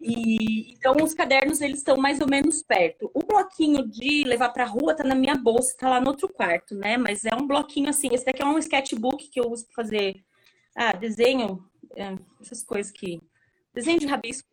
E 0.01 0.73
então 0.73 0.95
os 1.01 1.13
cadernos 1.13 1.61
eles 1.61 1.79
estão 1.79 1.97
mais 1.97 2.19
ou 2.21 2.27
menos 2.27 2.61
perto. 2.61 3.09
O 3.13 3.23
bloquinho 3.23 3.87
de 3.87 4.23
levar 4.23 4.49
para 4.49 4.65
rua 4.65 4.95
tá 4.95 5.03
na 5.03 5.15
minha 5.15 5.35
bolsa, 5.35 5.75
tá 5.77 5.89
lá 5.89 6.01
no 6.01 6.09
outro 6.09 6.27
quarto, 6.29 6.75
né? 6.75 6.97
Mas 6.97 7.25
é 7.25 7.33
um 7.35 7.47
bloquinho 7.47 7.89
assim. 7.89 8.09
Esse 8.11 8.25
daqui 8.25 8.41
é 8.41 8.45
um 8.45 8.59
sketchbook 8.59 9.29
que 9.29 9.39
eu 9.39 9.49
uso 9.49 9.65
para 9.65 9.83
fazer 9.83 10.23
ah, 10.75 10.91
desenho, 10.91 11.65
é, 11.95 12.15
essas 12.41 12.63
coisas 12.63 12.91
que 12.91 13.21
desenho 13.73 13.99
de 13.99 14.05
rabisco. 14.05 14.47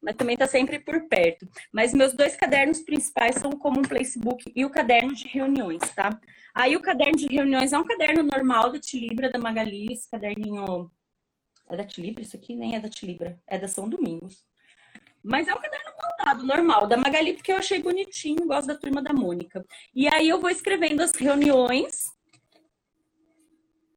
mas 0.00 0.14
também 0.16 0.34
está 0.34 0.46
sempre 0.46 0.78
por 0.78 1.08
perto. 1.08 1.48
Mas 1.72 1.92
meus 1.94 2.12
dois 2.12 2.36
cadernos 2.36 2.80
principais 2.80 3.36
são 3.36 3.50
o 3.50 3.58
Common 3.58 3.82
Placebook 3.82 4.52
e 4.54 4.64
o 4.64 4.70
caderno 4.70 5.14
de 5.14 5.26
reuniões, 5.26 5.82
tá? 5.94 6.10
Aí 6.54 6.76
o 6.76 6.82
caderno 6.82 7.16
de 7.16 7.26
reuniões 7.26 7.72
é 7.72 7.78
um 7.78 7.84
caderno 7.84 8.22
normal 8.22 8.72
da 8.72 8.78
Tilibra, 8.78 9.30
da 9.30 9.38
Magali, 9.38 9.92
esse 9.92 10.08
caderninho... 10.10 10.90
É 11.68 11.76
da 11.76 11.84
Tilibra 11.84 12.22
isso 12.22 12.36
aqui? 12.36 12.54
Nem 12.54 12.76
é 12.76 12.80
da 12.80 12.88
Tilibra, 12.88 13.38
é 13.46 13.58
da 13.58 13.68
São 13.68 13.88
Domingos. 13.88 14.44
Mas 15.22 15.48
é 15.48 15.54
um 15.54 15.60
caderno 15.60 15.90
montado, 16.02 16.46
normal, 16.46 16.86
da 16.86 16.96
Magali, 16.96 17.34
porque 17.34 17.52
eu 17.52 17.56
achei 17.56 17.82
bonitinho, 17.82 18.46
gosto 18.46 18.68
da 18.68 18.76
turma 18.76 19.02
da 19.02 19.12
Mônica. 19.12 19.64
E 19.94 20.08
aí 20.08 20.28
eu 20.28 20.40
vou 20.40 20.48
escrevendo 20.48 21.02
as 21.02 21.12
reuniões, 21.12 22.12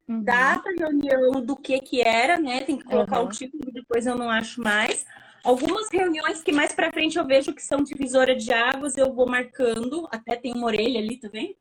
uhum. 0.08 0.22
data, 0.22 0.68
reunião, 0.76 1.40
do 1.40 1.56
que 1.56 1.80
que 1.80 2.02
era, 2.02 2.38
né? 2.38 2.60
Tem 2.62 2.76
que 2.76 2.84
colocar 2.84 3.20
uhum. 3.20 3.26
o 3.26 3.30
título, 3.30 3.72
depois 3.72 4.06
eu 4.06 4.16
não 4.16 4.28
acho 4.28 4.60
mais. 4.60 5.06
Algumas 5.42 5.90
reuniões 5.90 6.42
que 6.42 6.52
mais 6.52 6.72
para 6.72 6.92
frente 6.92 7.18
eu 7.18 7.26
vejo 7.26 7.54
que 7.54 7.62
são 7.62 7.82
divisora 7.82 8.36
de 8.36 8.52
águas, 8.52 8.96
eu 8.96 9.12
vou 9.12 9.26
marcando, 9.26 10.06
até 10.10 10.36
tem 10.36 10.52
uma 10.52 10.66
orelha 10.66 11.00
ali, 11.00 11.18
tá 11.18 11.28
vendo? 11.32 11.56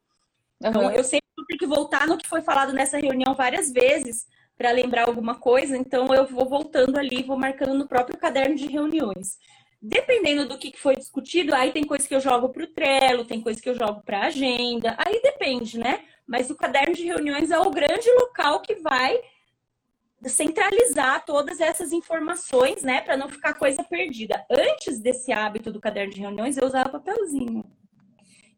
Então, 0.59 0.83
uhum. 0.83 0.91
eu 0.91 1.03
sempre 1.03 1.25
tenho 1.47 1.59
que 1.59 1.65
voltar 1.65 2.07
no 2.07 2.17
que 2.17 2.27
foi 2.27 2.41
falado 2.41 2.73
nessa 2.73 2.97
reunião 2.97 3.33
várias 3.33 3.71
vezes 3.71 4.27
para 4.61 4.69
lembrar 4.69 5.07
alguma 5.07 5.33
coisa, 5.33 5.75
então 5.75 6.13
eu 6.13 6.27
vou 6.27 6.47
voltando 6.47 6.99
ali, 6.99 7.23
vou 7.23 7.35
marcando 7.35 7.73
no 7.73 7.87
próprio 7.87 8.15
caderno 8.15 8.55
de 8.55 8.67
reuniões. 8.67 9.39
Dependendo 9.81 10.47
do 10.47 10.55
que 10.55 10.77
foi 10.77 10.95
discutido, 10.95 11.55
aí 11.55 11.71
tem 11.71 11.83
coisa 11.83 12.07
que 12.07 12.13
eu 12.13 12.19
jogo 12.19 12.49
para 12.49 12.63
o 12.63 12.67
Trello, 12.67 13.25
tem 13.25 13.41
coisa 13.41 13.59
que 13.59 13.67
eu 13.67 13.73
jogo 13.73 14.03
para 14.05 14.19
a 14.19 14.25
agenda, 14.27 14.95
aí 14.99 15.19
depende, 15.23 15.79
né? 15.79 16.03
Mas 16.27 16.51
o 16.51 16.55
caderno 16.55 16.93
de 16.93 17.03
reuniões 17.03 17.49
é 17.49 17.57
o 17.57 17.71
grande 17.71 18.07
local 18.11 18.61
que 18.61 18.75
vai 18.75 19.19
centralizar 20.25 21.25
todas 21.25 21.59
essas 21.59 21.91
informações, 21.91 22.83
né, 22.83 23.01
para 23.01 23.17
não 23.17 23.27
ficar 23.27 23.55
coisa 23.55 23.83
perdida. 23.83 24.45
Antes 24.47 24.99
desse 24.99 25.31
hábito 25.31 25.71
do 25.71 25.81
caderno 25.81 26.13
de 26.13 26.21
reuniões, 26.21 26.55
eu 26.55 26.67
usava 26.67 26.87
papelzinho. 26.87 27.65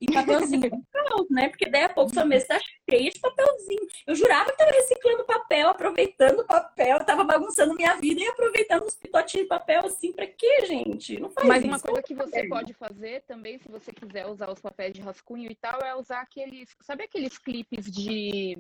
E 0.04 0.13
papelzinho 0.13 0.70
caos, 0.92 1.30
né? 1.30 1.50
Porque 1.50 1.70
daí 1.70 1.84
a 1.84 1.89
pouco 1.89 2.13
sua 2.13 2.26
mesa 2.26 2.48
tá 2.48 2.60
cheia 2.89 3.10
de 3.10 3.20
papelzinho. 3.20 3.88
Eu 4.06 4.16
jurava 4.16 4.52
que 4.52 4.58
tava 4.58 4.72
reciclando 4.72 5.24
papel, 5.24 5.70
aproveitando 5.70 6.46
papel, 6.46 7.06
tava 7.06 7.24
bagunçando 7.24 7.74
minha 7.76 7.96
vida 7.96 8.22
e 8.22 8.28
aproveitando 8.28 8.84
uns 8.84 8.96
pitotinhos 8.96 9.46
de 9.46 9.50
papel 9.50 9.86
assim, 9.86 10.12
pra 10.12 10.28
quê, 10.28 10.66
gente? 10.66 11.20
Não 11.20 11.30
faz 11.30 11.48
Mas 11.48 11.60
isso. 11.60 11.68
uma 11.68 11.80
coisa 11.80 12.02
que 12.02 12.13
você 12.13 12.48
pode 12.48 12.74
fazer 12.74 13.24
também, 13.28 13.60
se 13.60 13.70
você 13.70 13.94
quiser 13.94 14.28
usar 14.28 14.52
os 14.52 14.60
papéis 14.60 14.94
de 14.94 15.02
rascunho 15.02 15.50
e 15.50 15.56
tal, 15.56 15.80
é 15.82 15.96
usar 15.96 16.22
aqueles. 16.22 16.76
Sabe 16.82 17.04
aqueles 17.04 17.38
clipes 17.38 17.89
de 17.89 18.58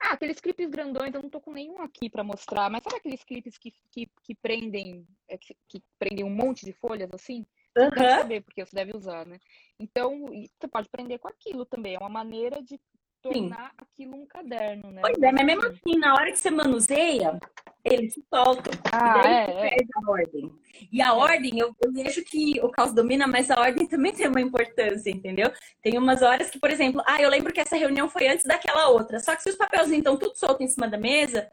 ah, 0.00 0.14
aqueles 0.14 0.40
clipes 0.40 0.68
grandões, 0.68 1.14
eu 1.14 1.22
não 1.22 1.30
tô 1.30 1.40
com 1.40 1.52
nenhum 1.52 1.80
aqui 1.80 2.10
para 2.10 2.24
mostrar, 2.24 2.68
mas 2.68 2.82
sabe 2.82 2.96
aqueles 2.96 3.22
clipes 3.22 3.56
que, 3.56 3.72
que, 3.92 4.10
que 4.24 4.34
prendem 4.34 5.06
é, 5.28 5.38
que, 5.38 5.56
que, 5.68 5.82
prendem 5.96 6.24
um 6.24 6.34
monte 6.34 6.64
de 6.64 6.72
folhas 6.72 7.08
assim? 7.12 7.46
Uhum. 7.76 7.90
Deve 7.90 8.14
saber, 8.16 8.40
porque 8.42 8.64
você 8.64 8.74
deve 8.74 8.96
usar, 8.96 9.26
né? 9.26 9.38
Então, 9.78 10.26
você 10.26 10.68
pode 10.68 10.88
prender 10.88 11.18
com 11.18 11.28
aquilo 11.28 11.64
também. 11.64 11.94
É 11.94 11.98
uma 11.98 12.08
maneira 12.08 12.62
de 12.62 12.78
tornar 13.22 13.70
Sim. 13.70 13.76
aquilo 13.78 14.16
um 14.16 14.26
caderno, 14.26 14.90
né? 14.90 15.00
Pois 15.00 15.22
é, 15.22 15.32
mas 15.32 15.46
mesmo 15.46 15.66
assim, 15.66 15.98
na 15.98 16.14
hora 16.14 16.30
que 16.30 16.38
você 16.38 16.50
manuseia, 16.50 17.38
ele 17.84 18.10
se 18.10 18.22
solta. 18.28 18.70
Ah, 18.92 19.18
e 19.18 19.22
daí 19.22 19.32
é, 19.32 19.42
é. 19.42 19.70
perde 19.70 19.88
a 19.94 20.10
ordem. 20.10 20.52
E 20.90 21.00
a 21.00 21.14
ordem, 21.14 21.58
eu, 21.58 21.74
eu, 21.82 21.92
vejo 21.92 22.24
que 22.24 22.60
o 22.60 22.68
caos 22.68 22.92
domina, 22.92 23.26
mas 23.26 23.50
a 23.50 23.60
ordem 23.60 23.86
também 23.86 24.12
tem 24.12 24.26
uma 24.26 24.40
importância, 24.40 25.10
entendeu? 25.10 25.52
Tem 25.80 25.96
umas 25.96 26.20
horas 26.20 26.50
que, 26.50 26.58
por 26.58 26.70
exemplo, 26.70 27.00
ah, 27.06 27.22
eu 27.22 27.30
lembro 27.30 27.52
que 27.52 27.60
essa 27.60 27.76
reunião 27.76 28.08
foi 28.08 28.26
antes 28.26 28.44
daquela 28.44 28.88
outra. 28.88 29.20
Só 29.20 29.36
que 29.36 29.42
se 29.42 29.50
os 29.50 29.56
papelzinhos 29.56 29.98
estão 29.98 30.16
tudo 30.16 30.36
solto 30.36 30.62
em 30.62 30.68
cima 30.68 30.88
da 30.88 30.98
mesa, 30.98 31.50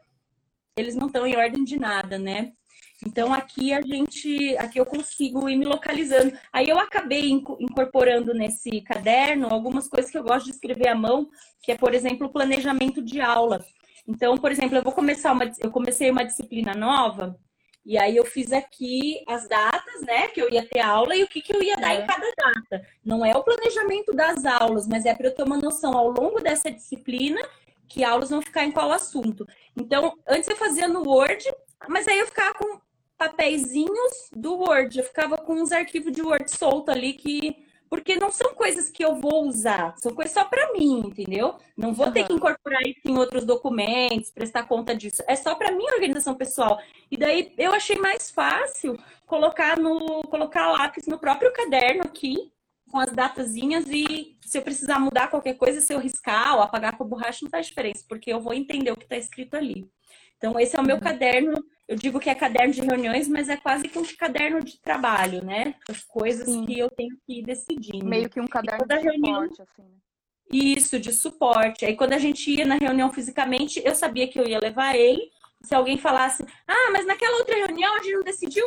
eles 0.76 0.96
não 0.96 1.06
estão 1.06 1.26
em 1.26 1.36
ordem 1.36 1.64
de 1.64 1.78
nada, 1.78 2.18
né? 2.18 2.52
Então 3.06 3.32
aqui 3.32 3.72
a 3.72 3.80
gente, 3.80 4.56
aqui 4.58 4.78
eu 4.78 4.84
consigo 4.84 5.48
ir 5.48 5.56
me 5.56 5.64
localizando. 5.64 6.36
Aí 6.52 6.68
eu 6.68 6.78
acabei 6.78 7.30
incorporando 7.30 8.34
nesse 8.34 8.82
caderno 8.82 9.48
algumas 9.48 9.88
coisas 9.88 10.10
que 10.10 10.18
eu 10.18 10.22
gosto 10.22 10.46
de 10.46 10.52
escrever 10.52 10.88
à 10.88 10.94
mão, 10.94 11.28
que 11.62 11.72
é, 11.72 11.76
por 11.76 11.94
exemplo, 11.94 12.26
o 12.26 12.32
planejamento 12.32 13.02
de 13.02 13.20
aula. 13.20 13.64
Então, 14.06 14.36
por 14.36 14.50
exemplo, 14.50 14.76
eu 14.76 14.82
vou 14.82 14.92
começar 14.92 15.32
uma, 15.32 15.50
eu 15.60 15.70
comecei 15.70 16.10
uma 16.10 16.24
disciplina 16.24 16.74
nova 16.74 17.38
e 17.84 17.96
aí 17.98 18.16
eu 18.16 18.24
fiz 18.24 18.52
aqui 18.52 19.22
as 19.26 19.48
datas, 19.48 20.02
né, 20.02 20.28
que 20.28 20.40
eu 20.40 20.50
ia 20.50 20.66
ter 20.66 20.80
aula 20.80 21.16
e 21.16 21.22
o 21.22 21.28
que, 21.28 21.40
que 21.40 21.54
eu 21.54 21.62
ia 21.62 21.76
dar 21.76 21.94
é. 21.94 22.02
em 22.02 22.06
cada 22.06 22.30
data. 22.36 22.86
Não 23.04 23.24
é 23.24 23.34
o 23.34 23.42
planejamento 23.42 24.12
das 24.12 24.44
aulas, 24.44 24.86
mas 24.86 25.06
é 25.06 25.14
para 25.14 25.28
eu 25.28 25.34
ter 25.34 25.42
uma 25.42 25.56
noção 25.56 25.96
ao 25.96 26.10
longo 26.10 26.40
dessa 26.40 26.70
disciplina 26.70 27.40
que 27.88 28.04
aulas 28.04 28.30
vão 28.30 28.42
ficar 28.42 28.64
em 28.64 28.70
qual 28.70 28.92
assunto. 28.92 29.46
Então, 29.76 30.16
antes 30.28 30.48
eu 30.48 30.56
fazia 30.56 30.86
no 30.86 31.02
Word, 31.02 31.44
mas 31.88 32.06
aí 32.06 32.18
eu 32.18 32.26
ficava 32.26 32.54
com 32.54 32.80
papeizinhos 33.20 34.30
do 34.32 34.54
Word. 34.54 34.98
Eu 34.98 35.04
ficava 35.04 35.36
com 35.36 35.54
uns 35.54 35.72
arquivos 35.72 36.12
de 36.12 36.22
Word 36.22 36.50
solto 36.50 36.90
ali 36.90 37.12
que. 37.12 37.68
Porque 37.88 38.14
não 38.14 38.30
são 38.30 38.54
coisas 38.54 38.88
que 38.88 39.04
eu 39.04 39.16
vou 39.16 39.48
usar, 39.48 39.96
são 39.98 40.14
coisas 40.14 40.32
só 40.32 40.44
para 40.44 40.72
mim, 40.72 41.02
entendeu? 41.06 41.56
Não 41.76 41.92
vou 41.92 42.06
uhum. 42.06 42.12
ter 42.12 42.24
que 42.24 42.32
incorporar 42.32 42.80
isso 42.86 43.00
em 43.04 43.18
outros 43.18 43.44
documentos, 43.44 44.30
prestar 44.30 44.62
conta 44.68 44.94
disso. 44.94 45.24
É 45.26 45.34
só 45.34 45.56
para 45.56 45.72
minha 45.72 45.92
organização 45.94 46.36
pessoal. 46.36 46.80
E 47.10 47.16
daí 47.16 47.52
eu 47.58 47.72
achei 47.72 47.96
mais 47.96 48.30
fácil 48.30 48.96
colocar 49.26 49.76
no 49.76 50.22
colocar 50.22 50.70
lápis 50.70 51.08
no 51.08 51.18
próprio 51.18 51.52
caderno 51.52 52.04
aqui, 52.04 52.52
com 52.90 52.98
as 52.98 53.10
datazinhas 53.10 53.84
e 53.88 54.36
se 54.40 54.58
eu 54.58 54.62
precisar 54.62 54.98
mudar 55.00 55.28
qualquer 55.28 55.54
coisa, 55.54 55.80
se 55.80 55.92
eu 55.92 55.98
riscar 55.98 56.56
ou 56.56 56.62
apagar 56.62 56.96
com 56.96 57.04
a 57.04 57.06
borracha, 57.06 57.40
não 57.42 57.50
faz 57.50 57.66
diferença, 57.66 58.04
porque 58.08 58.32
eu 58.32 58.40
vou 58.40 58.54
entender 58.54 58.90
o 58.92 58.96
que 58.96 59.04
está 59.04 59.16
escrito 59.16 59.54
ali. 59.56 59.90
Então, 60.40 60.58
esse 60.58 60.74
é 60.74 60.80
o 60.80 60.84
meu 60.84 60.96
uhum. 60.96 61.02
caderno. 61.02 61.52
Eu 61.86 61.96
digo 61.96 62.18
que 62.18 62.30
é 62.30 62.34
caderno 62.34 62.72
de 62.72 62.80
reuniões, 62.80 63.28
mas 63.28 63.50
é 63.50 63.58
quase 63.58 63.86
que 63.88 63.98
um 63.98 64.04
caderno 64.16 64.64
de 64.64 64.80
trabalho, 64.80 65.44
né? 65.44 65.74
As 65.86 66.02
coisas 66.02 66.46
Sim. 66.46 66.64
que 66.64 66.78
eu 66.78 66.88
tenho 66.88 67.14
que 67.26 67.40
ir 67.40 67.42
decidindo. 67.42 68.06
Meio 68.06 68.30
que 68.30 68.40
um 68.40 68.46
caderno 68.46 68.86
de 68.86 68.94
reunião... 68.96 69.42
suporte, 69.42 69.62
assim. 69.62 69.82
Né? 69.82 69.98
Isso, 70.50 70.98
de 70.98 71.12
suporte. 71.12 71.84
Aí, 71.84 71.94
quando 71.94 72.14
a 72.14 72.18
gente 72.18 72.50
ia 72.50 72.64
na 72.64 72.76
reunião 72.76 73.12
fisicamente, 73.12 73.82
eu 73.84 73.94
sabia 73.94 74.26
que 74.26 74.40
eu 74.40 74.48
ia 74.48 74.58
levar 74.58 74.96
ele. 74.96 75.30
Se 75.62 75.74
alguém 75.74 75.98
falasse, 75.98 76.42
ah, 76.66 76.90
mas 76.90 77.06
naquela 77.06 77.36
outra 77.36 77.54
reunião 77.54 77.94
a 77.94 77.98
gente 77.98 78.14
não 78.14 78.22
decidiu, 78.22 78.66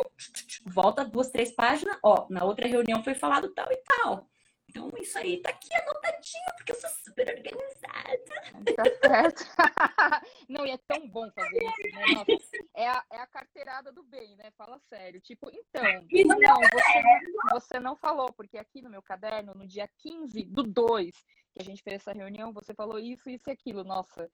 volta 0.64 1.04
duas, 1.04 1.28
três 1.28 1.50
páginas, 1.50 1.98
ó, 2.00 2.26
na 2.30 2.44
outra 2.44 2.68
reunião 2.68 3.02
foi 3.02 3.16
falado 3.16 3.52
tal 3.52 3.66
e 3.68 3.76
tal. 3.78 4.28
Então, 4.74 4.90
isso 5.00 5.16
aí 5.16 5.40
tá 5.40 5.50
aqui 5.50 5.72
anotadinho, 5.72 6.52
porque 6.56 6.72
eu 6.72 6.76
sou 6.76 6.90
super 6.90 7.28
organizada. 7.28 8.74
Tá 8.74 9.08
certo. 9.08 9.44
Não, 10.48 10.66
e 10.66 10.70
é 10.72 10.78
tão 10.88 11.08
bom 11.08 11.30
fazer 11.30 11.62
isso, 11.62 11.96
né? 11.96 12.04
Nossa, 12.12 12.66
é, 12.74 12.88
a, 12.88 13.04
é 13.12 13.18
a 13.20 13.26
carteirada 13.28 13.92
do 13.92 14.02
bem, 14.02 14.34
né? 14.34 14.50
Fala 14.58 14.76
sério. 14.88 15.20
Tipo, 15.20 15.48
então, 15.52 15.84
não, 15.84 16.60
você, 16.60 17.52
você 17.52 17.80
não 17.80 17.94
falou, 17.96 18.32
porque 18.32 18.58
aqui 18.58 18.82
no 18.82 18.90
meu 18.90 19.00
caderno, 19.00 19.54
no 19.54 19.66
dia 19.66 19.88
15 19.98 20.42
do 20.44 20.64
2, 20.64 21.14
que 21.52 21.62
a 21.62 21.64
gente 21.64 21.82
fez 21.82 21.96
essa 21.96 22.12
reunião, 22.12 22.52
você 22.52 22.74
falou 22.74 22.98
isso, 22.98 23.30
isso 23.30 23.48
e 23.48 23.52
aquilo. 23.52 23.84
Nossa, 23.84 24.28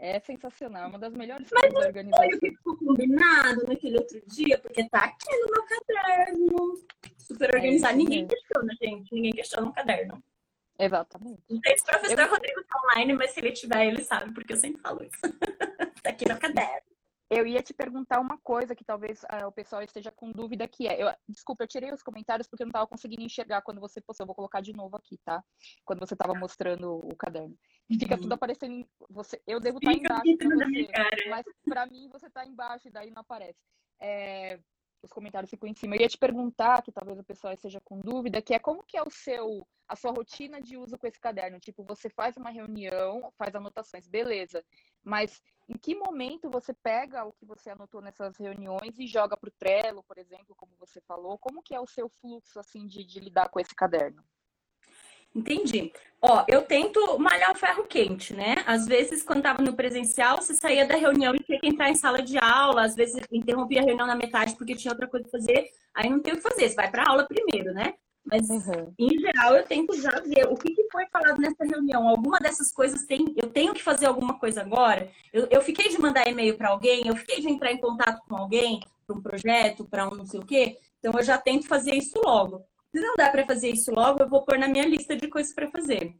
é 0.00 0.18
sensacional, 0.20 0.84
é 0.84 0.86
uma 0.86 0.98
das 0.98 1.12
melhores 1.12 1.46
Mas 1.52 1.60
coisas 1.60 1.80
da 1.80 1.86
organização. 1.86 2.26
Mas 2.26 2.40
que 2.40 2.50
ficou 2.50 2.76
combinado 2.78 3.66
naquele 3.66 3.98
outro 3.98 4.20
dia, 4.26 4.58
porque 4.58 4.88
tá 4.88 5.00
aqui 5.00 5.30
no 5.36 5.52
meu 5.52 5.62
caderno 5.64 6.84
super 7.18 7.54
organizado. 7.54 7.94
É 7.94 7.96
Ninguém 7.98 8.26
questiona, 8.26 8.74
gente. 8.82 9.14
Ninguém 9.14 9.32
questiona 9.32 9.68
um 9.68 9.72
caderno. 9.72 10.22
Exatamente. 10.78 11.42
Não 11.50 11.60
sei 11.60 11.76
se 11.76 11.82
o 11.82 11.86
professor 11.86 12.18
eu... 12.18 12.30
Rodrigo 12.30 12.64
tá 12.64 12.80
online, 12.82 13.12
mas 13.12 13.30
se 13.32 13.40
ele 13.40 13.52
tiver, 13.52 13.86
ele 13.86 14.02
sabe, 14.02 14.32
porque 14.32 14.54
eu 14.54 14.56
sempre 14.56 14.80
falo 14.80 15.04
isso. 15.04 15.20
tá 16.02 16.10
aqui 16.10 16.26
no 16.26 16.38
caderno. 16.38 16.89
Eu 17.30 17.46
ia 17.46 17.62
te 17.62 17.72
perguntar 17.72 18.18
uma 18.18 18.36
coisa 18.38 18.74
que 18.74 18.84
talvez 18.84 19.22
uh, 19.22 19.46
o 19.46 19.52
pessoal 19.52 19.82
esteja 19.82 20.10
com 20.10 20.32
dúvida 20.32 20.66
que 20.66 20.88
é. 20.88 21.00
Eu, 21.00 21.14
desculpa, 21.28 21.62
eu 21.62 21.68
tirei 21.68 21.92
os 21.92 22.02
comentários 22.02 22.48
porque 22.48 22.64
eu 22.64 22.66
não 22.66 22.70
estava 22.70 22.88
conseguindo 22.88 23.22
enxergar 23.22 23.62
quando 23.62 23.80
você 23.80 24.00
postou. 24.00 24.24
Eu 24.24 24.26
vou 24.26 24.34
colocar 24.34 24.60
de 24.60 24.72
novo 24.72 24.96
aqui, 24.96 25.16
tá? 25.24 25.40
Quando 25.84 26.00
você 26.00 26.14
estava 26.14 26.34
mostrando 26.34 26.96
o 26.96 27.14
caderno. 27.14 27.56
Fica 27.88 28.16
uhum. 28.16 28.22
tudo 28.22 28.32
aparecendo. 28.32 28.72
Em, 28.72 28.88
você, 29.08 29.40
eu 29.46 29.60
devo 29.60 29.78
estar 29.78 29.92
tá 29.92 29.96
embaixo 29.96 30.36
pra 30.36 30.56
você, 30.56 31.28
mas 31.28 31.44
para 31.64 31.86
mim 31.86 32.08
você 32.08 32.26
está 32.26 32.44
embaixo 32.44 32.88
e 32.88 32.90
daí 32.90 33.10
não 33.12 33.22
aparece. 33.22 33.60
É, 34.00 34.58
os 35.02 35.12
comentários 35.12 35.50
ficam 35.50 35.68
em 35.68 35.74
cima. 35.74 35.96
Eu 35.96 36.02
ia 36.02 36.08
te 36.08 36.18
perguntar, 36.18 36.82
que 36.82 36.92
talvez 36.92 37.18
o 37.18 37.24
pessoal 37.24 37.52
esteja 37.52 37.80
com 37.80 38.00
dúvida, 38.00 38.42
que 38.42 38.54
é 38.54 38.58
como 38.58 38.82
que 38.82 38.96
é 38.96 39.02
o 39.02 39.10
seu, 39.10 39.66
a 39.88 39.96
sua 39.96 40.10
rotina 40.10 40.60
de 40.60 40.76
uso 40.76 40.98
com 40.98 41.06
esse 41.06 41.18
caderno? 41.18 41.58
Tipo, 41.58 41.82
você 41.84 42.08
faz 42.08 42.36
uma 42.36 42.50
reunião, 42.50 43.32
faz 43.38 43.54
anotações, 43.54 44.06
beleza. 44.06 44.64
Mas 45.02 45.42
em 45.68 45.76
que 45.76 45.94
momento 45.94 46.50
você 46.50 46.74
pega 46.74 47.24
o 47.24 47.32
que 47.32 47.46
você 47.46 47.70
anotou 47.70 48.00
nessas 48.00 48.36
reuniões 48.36 48.98
e 48.98 49.06
joga 49.06 49.36
para 49.36 49.48
o 49.48 49.52
Trello, 49.52 50.02
por 50.02 50.18
exemplo, 50.18 50.54
como 50.56 50.72
você 50.78 51.00
falou? 51.00 51.38
Como 51.38 51.62
que 51.62 51.74
é 51.74 51.80
o 51.80 51.86
seu 51.86 52.08
fluxo, 52.08 52.58
assim, 52.58 52.86
de, 52.86 53.04
de 53.04 53.20
lidar 53.20 53.48
com 53.48 53.60
esse 53.60 53.74
caderno? 53.74 54.22
Entendi. 55.34 55.92
Ó, 56.22 56.44
eu 56.46 56.62
tento 56.62 57.18
malhar 57.18 57.50
o 57.50 57.54
ferro 57.54 57.84
quente, 57.84 58.34
né? 58.34 58.56
Às 58.66 58.86
vezes, 58.86 59.22
quando 59.22 59.38
estava 59.38 59.62
no 59.62 59.74
presencial, 59.74 60.36
você 60.36 60.54
saía 60.54 60.86
da 60.86 60.96
reunião 60.96 61.34
e 61.34 61.42
tinha 61.42 61.58
que 61.58 61.66
entrar 61.66 61.88
em 61.88 61.94
sala 61.94 62.20
de 62.20 62.36
aula, 62.38 62.84
às 62.84 62.94
vezes 62.94 63.22
interrompia 63.32 63.80
a 63.80 63.84
reunião 63.84 64.06
na 64.06 64.14
metade 64.14 64.54
porque 64.54 64.74
tinha 64.74 64.92
outra 64.92 65.08
coisa 65.08 65.26
para 65.26 65.40
fazer, 65.40 65.70
aí 65.94 66.10
não 66.10 66.20
tem 66.20 66.34
o 66.34 66.36
que 66.36 66.42
fazer, 66.42 66.68
você 66.68 66.74
vai 66.74 66.90
para 66.90 67.08
aula 67.08 67.26
primeiro, 67.26 67.72
né? 67.72 67.94
Mas, 68.24 68.48
uhum. 68.50 68.92
em 68.98 69.18
geral, 69.18 69.56
eu 69.56 69.64
tento 69.64 69.94
já 70.00 70.10
ver 70.20 70.46
o 70.46 70.54
que, 70.54 70.74
que, 70.74 70.88
foi 70.90 71.06
falado 71.06 71.40
nessa 71.40 71.64
reunião. 71.64 72.06
Alguma 72.06 72.38
dessas 72.38 72.70
coisas 72.70 73.04
tem. 73.04 73.34
Eu 73.36 73.48
tenho 73.48 73.72
que 73.72 73.82
fazer 73.82 74.06
alguma 74.06 74.38
coisa 74.38 74.60
agora. 74.60 75.10
Eu, 75.32 75.48
eu 75.50 75.62
fiquei 75.62 75.88
de 75.88 75.98
mandar 75.98 76.28
e-mail 76.28 76.56
para 76.56 76.68
alguém, 76.68 77.06
eu 77.06 77.16
fiquei 77.16 77.40
de 77.40 77.48
entrar 77.48 77.72
em 77.72 77.80
contato 77.80 78.20
com 78.28 78.36
alguém 78.36 78.80
para 79.06 79.16
um 79.16 79.22
projeto, 79.22 79.84
para 79.84 80.06
um 80.06 80.14
não 80.14 80.26
sei 80.26 80.38
o 80.38 80.46
quê. 80.46 80.76
Então, 80.98 81.12
eu 81.16 81.22
já 81.22 81.38
tento 81.38 81.66
fazer 81.66 81.94
isso 81.94 82.20
logo. 82.22 82.62
Se 82.94 83.00
não 83.00 83.14
dá 83.14 83.30
para 83.30 83.46
fazer 83.46 83.70
isso 83.70 83.92
logo, 83.92 84.22
eu 84.22 84.28
vou 84.28 84.44
pôr 84.44 84.58
na 84.58 84.68
minha 84.68 84.86
lista 84.86 85.16
de 85.16 85.28
coisas 85.28 85.54
para 85.54 85.70
fazer. 85.70 86.14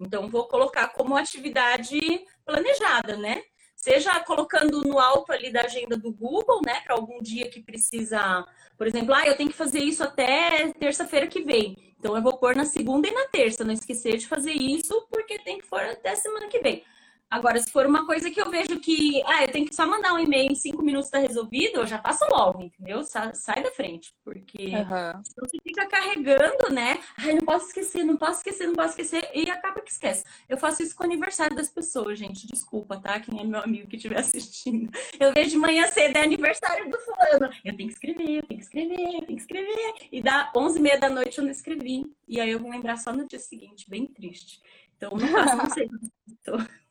Então, 0.00 0.28
vou 0.28 0.48
colocar 0.48 0.88
como 0.88 1.16
atividade 1.16 2.00
planejada, 2.44 3.16
né? 3.16 3.42
Seja 3.76 4.18
colocando 4.20 4.80
no 4.82 4.98
alto 4.98 5.30
ali 5.30 5.52
da 5.52 5.62
agenda 5.62 5.96
do 5.96 6.10
Google, 6.10 6.62
né, 6.64 6.80
para 6.80 6.94
algum 6.94 7.20
dia 7.20 7.50
que 7.50 7.60
precisa, 7.60 8.46
por 8.78 8.86
exemplo, 8.86 9.12
ah, 9.12 9.26
eu 9.26 9.36
tenho 9.36 9.50
que 9.50 9.56
fazer 9.56 9.80
isso 9.80 10.02
até 10.02 10.72
terça-feira 10.72 11.26
que 11.26 11.42
vem. 11.42 11.94
Então 11.98 12.16
eu 12.16 12.22
vou 12.22 12.38
pôr 12.38 12.56
na 12.56 12.64
segunda 12.64 13.08
e 13.08 13.12
na 13.12 13.26
terça, 13.28 13.64
não 13.64 13.74
esquecer 13.74 14.16
de 14.16 14.26
fazer 14.26 14.52
isso, 14.52 15.06
porque 15.10 15.38
tem 15.38 15.58
que 15.58 15.66
for 15.66 15.80
até 15.80 16.14
semana 16.14 16.48
que 16.48 16.60
vem. 16.60 16.82
Agora, 17.30 17.58
se 17.58 17.70
for 17.70 17.86
uma 17.86 18.06
coisa 18.06 18.30
que 18.30 18.40
eu 18.40 18.50
vejo 18.50 18.78
que, 18.78 19.22
ah, 19.26 19.42
eu 19.42 19.50
tenho 19.50 19.66
que 19.66 19.74
só 19.74 19.86
mandar 19.86 20.12
um 20.14 20.18
e-mail 20.18 20.52
em 20.52 20.54
cinco 20.54 20.82
minutos 20.82 21.10
tá 21.10 21.18
resolvido, 21.18 21.80
eu 21.80 21.86
já 21.86 21.98
faço 21.98 22.24
logo, 22.30 22.62
entendeu? 22.62 23.02
Sai, 23.02 23.34
sai 23.34 23.62
da 23.62 23.70
frente, 23.70 24.14
porque 24.24 24.68
uhum. 24.68 25.22
você 25.40 25.56
fica 25.62 25.86
carregando, 25.86 26.72
né? 26.72 27.00
Ai, 27.16 27.32
não 27.34 27.44
posso 27.44 27.66
esquecer, 27.66 28.04
não 28.04 28.16
posso 28.16 28.38
esquecer, 28.38 28.66
não 28.66 28.74
posso 28.74 28.90
esquecer, 28.90 29.28
e 29.34 29.50
acaba 29.50 29.80
que 29.80 29.90
esquece. 29.90 30.24
Eu 30.48 30.56
faço 30.56 30.82
isso 30.82 30.94
com 30.94 31.02
o 31.02 31.06
aniversário 31.06 31.56
das 31.56 31.68
pessoas, 31.68 32.18
gente, 32.18 32.46
desculpa, 32.46 33.00
tá? 33.00 33.18
Quem 33.18 33.40
é 33.40 33.44
meu 33.44 33.60
amigo 33.60 33.88
que 33.88 33.96
estiver 33.96 34.18
assistindo. 34.20 34.90
Eu 35.18 35.32
vejo 35.32 35.50
de 35.50 35.56
manhã 35.56 35.86
cedo, 35.88 36.16
é 36.16 36.22
aniversário 36.22 36.88
do 36.88 36.98
fulano. 36.98 37.52
Eu 37.64 37.76
tenho 37.76 37.88
que 37.88 37.94
escrever, 37.94 38.38
eu 38.38 38.42
tenho 38.42 38.60
que 38.60 38.66
escrever, 38.66 39.00
eu 39.00 39.22
tenho 39.22 39.26
que 39.26 39.42
escrever. 39.42 39.94
E 40.12 40.22
dá 40.22 40.52
onze 40.56 40.78
e 40.78 40.82
meia 40.82 40.98
da 40.98 41.08
noite 41.08 41.38
eu 41.38 41.44
não 41.44 41.50
escrevi. 41.50 42.04
E 42.28 42.40
aí 42.40 42.50
eu 42.50 42.60
vou 42.60 42.70
lembrar 42.70 42.96
só 42.96 43.12
no 43.12 43.26
dia 43.26 43.38
seguinte, 43.38 43.88
bem 43.88 44.06
triste. 44.06 44.62
Então, 44.96 45.10
não 45.16 45.28
faço, 45.28 45.56
não 45.56 45.70
sei. 45.70 45.88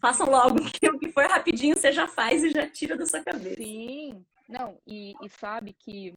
Façam 0.00 0.28
logo, 0.28 0.56
que 0.80 0.88
o 0.88 0.98
que 0.98 1.12
for 1.12 1.26
rapidinho 1.26 1.76
você 1.76 1.92
já 1.92 2.08
faz 2.08 2.42
e 2.42 2.50
já 2.50 2.68
tira 2.68 2.96
da 2.96 3.06
sua 3.06 3.22
cabeça. 3.22 3.56
Sim, 3.56 4.24
não, 4.48 4.80
e, 4.86 5.14
e 5.22 5.28
sabe 5.28 5.72
que 5.72 6.14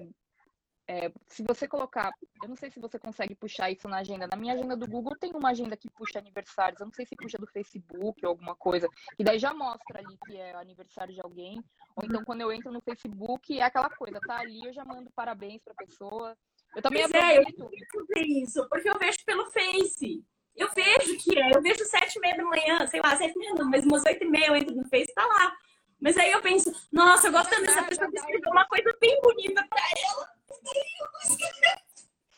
é, 0.86 1.12
se 1.30 1.44
você 1.44 1.66
colocar, 1.66 2.12
eu 2.42 2.50
não 2.50 2.58
sei 2.58 2.70
se 2.70 2.80
você 2.80 3.00
consegue 3.00 3.34
puxar 3.36 3.72
isso 3.72 3.88
na 3.88 4.00
agenda. 4.00 4.28
Na 4.28 4.36
minha 4.36 4.54
agenda 4.54 4.76
do 4.76 4.88
Google 4.88 5.16
tem 5.18 5.32
uma 5.34 5.52
agenda 5.52 5.78
que 5.78 5.90
puxa 5.90 6.20
aniversários. 6.20 6.80
Eu 6.80 6.88
não 6.88 6.94
sei 6.94 7.06
se 7.06 7.16
puxa 7.16 7.38
do 7.38 7.48
Facebook 7.48 8.26
ou 8.26 8.32
alguma 8.32 8.56
coisa. 8.56 8.90
E 9.18 9.24
daí 9.24 9.40
já 9.40 9.54
mostra 9.54 10.00
ali 10.00 10.18
que 10.26 10.36
é 10.36 10.54
aniversário 10.56 11.14
de 11.14 11.22
alguém. 11.22 11.64
Ou 11.96 12.04
então 12.04 12.24
quando 12.26 12.42
eu 12.42 12.52
entro 12.52 12.72
no 12.72 12.82
Facebook 12.82 13.58
é 13.58 13.64
aquela 13.64 13.90
coisa, 13.90 14.20
tá 14.20 14.40
ali, 14.40 14.66
eu 14.66 14.74
já 14.74 14.84
mando 14.84 15.10
parabéns 15.16 15.62
pra 15.64 15.74
pessoa. 15.74 16.36
Eu 16.76 16.82
também 16.82 17.08
pois 17.10 17.16
aproveito. 17.16 17.62
É, 17.62 17.66
eu 17.66 18.08
fazer 18.08 18.28
isso, 18.28 18.68
porque 18.68 18.90
eu 18.90 19.00
vejo 19.00 19.18
pelo 19.26 19.50
Face. 19.52 20.26
Eu 20.56 20.70
vejo 20.70 21.18
que 21.18 21.38
é, 21.38 21.56
eu 21.56 21.62
vejo 21.62 21.84
sete 21.86 22.16
e 22.16 22.20
meia 22.20 22.38
da 22.38 22.44
manhã, 22.44 22.88
sei 22.88 23.02
lá, 23.02 23.16
sete 23.16 23.36
e 23.36 23.40
meia 23.40 23.54
não, 23.56 23.70
mas 23.70 23.86
umas 23.86 24.06
oito 24.06 24.24
e 24.24 24.28
meia 24.28 24.48
eu 24.48 24.56
entro 24.56 24.76
no 24.76 24.88
Face 24.88 25.12
e 25.12 25.14
tá 25.14 25.26
lá. 25.26 25.56
Mas 26.00 26.18
aí 26.18 26.32
eu 26.32 26.42
penso, 26.42 26.72
nossa, 26.92 27.28
eu 27.28 27.32
gosto 27.32 27.50
tanto 27.50 27.66
dessa 27.66 27.84
pessoa 27.84 28.10
que 28.10 28.18
escreveu 28.18 28.52
uma 28.52 28.66
coisa 28.66 28.96
bem 29.00 29.20
bonita 29.22 29.66
pra 29.68 29.82
ela. 30.06 30.30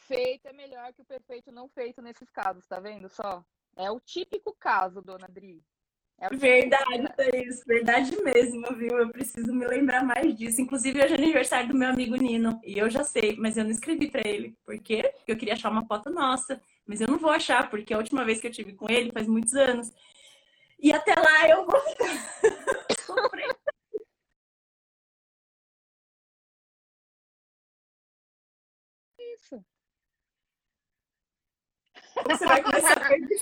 Feito 0.08 0.48
é 0.48 0.54
melhor 0.54 0.94
que 0.94 1.02
o 1.02 1.06
perfeito 1.06 1.52
não 1.52 1.68
feito 1.68 2.02
nesses 2.02 2.30
casos, 2.30 2.66
tá 2.68 2.80
vendo 2.80 3.10
só? 3.10 3.44
É 3.76 3.90
o 3.92 4.00
típico 4.00 4.56
caso, 4.58 5.02
dona 5.02 5.28
Dri. 5.28 5.62
É 6.18 6.30
verdade, 6.30 7.14
Thaís, 7.18 7.64
verdade 7.66 8.16
mesmo, 8.24 8.74
viu? 8.76 8.98
Eu 8.98 9.10
preciso 9.10 9.54
me 9.54 9.68
lembrar 9.68 10.04
mais 10.04 10.34
disso. 10.34 10.62
Inclusive, 10.62 11.04
hoje 11.04 11.14
é 11.14 11.18
aniversário 11.18 11.68
do 11.68 11.76
meu 11.76 11.90
amigo 11.90 12.16
Nino, 12.16 12.62
e 12.64 12.78
eu 12.78 12.90
já 12.90 13.04
sei, 13.04 13.36
mas 13.36 13.58
eu 13.58 13.66
não 13.66 13.72
escrevi 13.72 14.10
para 14.10 14.26
ele. 14.26 14.58
Por 14.64 14.80
quê? 14.80 15.12
Porque 15.18 15.32
eu 15.32 15.38
queria 15.38 15.56
achar 15.56 15.70
uma 15.70 15.86
foto 15.86 16.10
nossa. 16.10 16.62
Mas 16.86 17.02
eu 17.02 17.08
não 17.08 17.18
vou 17.18 17.32
achar, 17.32 17.70
porque 17.70 17.94
a 17.94 17.98
última 17.98 18.24
vez 18.24 18.40
que 18.40 18.48
eu 18.48 18.52
tive 18.52 18.74
com 18.74 18.90
ele 18.90 19.12
faz 19.12 19.28
muitos 19.28 19.54
anos. 19.56 19.92
E 20.80 20.94
até 20.94 21.16
lá 21.16 21.50
eu 21.50 21.66
vou 21.66 21.80
ficar 21.82 22.06
Isso. 29.36 29.66
Você 32.28 32.46
vai 32.46 32.64
começar 32.64 32.94
a 32.94 33.08
perder 33.08 33.38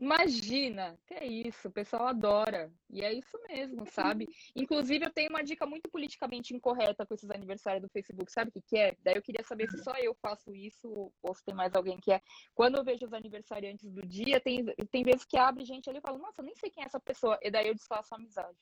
Imagina, 0.00 0.98
que 1.06 1.12
é 1.12 1.26
isso, 1.26 1.68
o 1.68 1.70
pessoal 1.70 2.06
adora. 2.06 2.72
E 2.88 3.04
é 3.04 3.12
isso 3.12 3.38
mesmo, 3.46 3.84
sabe? 3.86 4.26
Inclusive, 4.56 5.04
eu 5.04 5.12
tenho 5.12 5.28
uma 5.28 5.44
dica 5.44 5.66
muito 5.66 5.90
politicamente 5.90 6.56
incorreta 6.56 7.04
com 7.04 7.12
esses 7.12 7.28
aniversários 7.28 7.82
do 7.82 7.88
Facebook. 7.90 8.32
Sabe 8.32 8.48
o 8.48 8.52
que, 8.52 8.62
que 8.62 8.78
é? 8.78 8.96
Daí 9.04 9.16
eu 9.16 9.22
queria 9.22 9.44
saber 9.44 9.70
se 9.70 9.76
só 9.84 9.92
eu 9.98 10.14
faço 10.14 10.54
isso 10.54 11.12
ou 11.22 11.34
se 11.34 11.44
tem 11.44 11.54
mais 11.54 11.74
alguém 11.74 11.98
que 11.98 12.10
é. 12.10 12.22
Quando 12.54 12.78
eu 12.78 12.84
vejo 12.84 13.04
os 13.04 13.12
aniversariantes 13.12 13.92
do 13.92 14.00
dia, 14.06 14.40
tem, 14.40 14.64
tem 14.90 15.02
vezes 15.04 15.26
que 15.26 15.36
abre 15.36 15.66
gente 15.66 15.90
ali 15.90 15.98
e 15.98 16.02
fala, 16.02 16.16
nossa, 16.16 16.42
nem 16.42 16.54
sei 16.54 16.70
quem 16.70 16.82
é 16.82 16.86
essa 16.86 16.98
pessoa. 16.98 17.38
E 17.42 17.50
daí 17.50 17.68
eu 17.68 17.74
desfaço 17.74 18.14
a 18.14 18.16
amizade. 18.16 18.56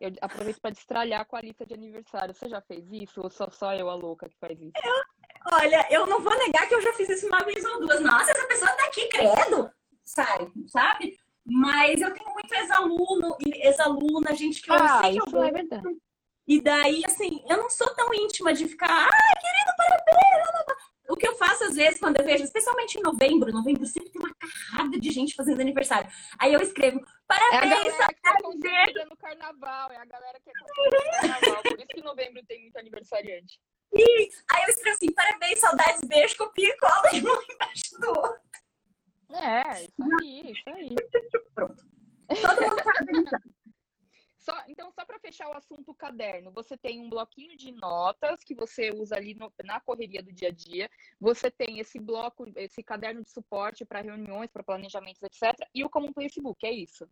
Eu 0.00 0.12
aproveito 0.22 0.62
para 0.62 0.70
destralhar 0.70 1.26
com 1.26 1.36
a 1.36 1.42
lista 1.42 1.66
de 1.66 1.74
aniversário. 1.74 2.34
Você 2.34 2.48
já 2.48 2.62
fez 2.62 2.90
isso? 2.90 3.20
Ou 3.20 3.28
só, 3.28 3.50
só 3.50 3.74
eu, 3.74 3.90
a 3.90 3.94
louca, 3.94 4.30
que 4.30 4.38
faz 4.38 4.58
isso? 4.58 4.72
Eu, 4.82 5.52
olha, 5.52 5.86
eu 5.90 6.06
não 6.06 6.22
vou 6.22 6.38
negar 6.38 6.66
que 6.66 6.74
eu 6.74 6.80
já 6.80 6.94
fiz 6.94 7.10
isso 7.10 7.26
uma 7.26 7.44
vez 7.44 7.62
ou 7.66 7.80
duas. 7.80 8.00
Nossa, 8.00 8.30
essa 8.30 8.46
pessoa 8.46 8.70
tá 8.76 8.86
aqui, 8.86 9.06
credo! 9.08 9.77
Sai, 10.08 10.50
sabe? 10.66 11.18
Mas 11.44 12.00
eu 12.00 12.12
tenho 12.12 12.32
muito 12.32 12.52
ex-aluno 12.52 13.36
e 13.40 13.66
ex-aluna, 13.66 14.34
gente 14.34 14.60
que 14.60 14.70
eu 14.70 14.74
ah, 14.74 15.02
sei 15.02 15.18
que 15.18 15.34
eu 15.34 15.42
é 15.42 15.50
verdade. 15.50 15.96
E 16.46 16.60
daí, 16.62 17.02
assim, 17.04 17.44
eu 17.48 17.58
não 17.58 17.70
sou 17.70 17.94
tão 17.94 18.12
íntima 18.14 18.54
de 18.54 18.66
ficar, 18.66 18.88
ai, 18.88 19.34
querido, 19.40 19.76
parabéns! 19.76 20.48
O 21.08 21.16
que 21.16 21.26
eu 21.26 21.34
faço 21.36 21.64
às 21.64 21.74
vezes 21.74 21.98
quando 21.98 22.18
eu 22.20 22.24
vejo, 22.24 22.44
especialmente 22.44 22.98
em 22.98 23.02
novembro, 23.02 23.52
novembro 23.52 23.86
sempre 23.86 24.10
tem 24.10 24.20
uma 24.20 24.34
carrada 24.34 24.98
de 24.98 25.10
gente 25.10 25.34
fazendo 25.34 25.60
aniversário. 25.60 26.10
Aí 26.38 26.52
eu 26.52 26.60
escrevo, 26.60 27.00
parabéns, 27.26 27.94
é 27.94 28.08
que 28.08 28.98
é 28.98 29.04
no 29.06 29.16
carnaval, 29.16 29.90
é 29.90 29.96
a 29.96 30.04
galera 30.04 30.38
que 30.40 30.50
é 30.50 30.52
no 30.52 31.28
carnaval. 31.28 31.62
Por 31.62 31.78
isso 31.78 31.88
que 31.88 32.02
novembro 32.02 32.44
tem 32.46 32.60
muito 32.60 32.78
aniversariante. 32.78 33.58
E 33.94 34.30
aí 34.50 34.62
eu 34.64 34.68
escrevo 34.68 34.96
assim, 34.96 35.12
parabéns, 35.12 35.60
saudades, 35.60 36.00
beijo, 36.06 36.36
copia 36.36 36.68
e 36.68 36.76
cola 36.76 37.10
e 37.14 37.26
um 37.26 37.54
embaixo 37.54 37.98
do 38.00 38.08
outro. 38.08 38.48
É, 39.30 39.84
isso 39.84 40.02
aí, 40.20 40.52
isso 40.52 40.70
aí. 40.70 40.94
Pronto. 41.54 41.86
Todo 42.28 42.60
mundo. 42.62 43.30
Só, 44.48 44.54
então, 44.66 44.90
só 44.90 45.04
para 45.04 45.18
fechar 45.18 45.46
o 45.50 45.52
assunto 45.52 45.92
caderno, 45.94 46.50
você 46.50 46.74
tem 46.74 47.00
um 47.00 47.10
bloquinho 47.10 47.54
de 47.54 47.70
notas 47.70 48.42
que 48.42 48.54
você 48.54 48.90
usa 48.90 49.14
ali 49.14 49.34
no, 49.34 49.52
na 49.62 49.78
correria 49.78 50.22
do 50.22 50.32
dia 50.32 50.48
a 50.48 50.50
dia. 50.50 50.88
Você 51.20 51.50
tem 51.50 51.80
esse 51.80 51.98
bloco, 51.98 52.50
esse 52.56 52.82
caderno 52.82 53.22
de 53.22 53.30
suporte 53.30 53.84
para 53.84 54.00
reuniões, 54.00 54.50
para 54.50 54.62
planejamentos, 54.62 55.22
etc. 55.22 55.54
E 55.74 55.84
o 55.84 55.90
comum 55.90 56.14
Facebook, 56.14 56.66
é 56.66 56.72
isso? 56.72 57.06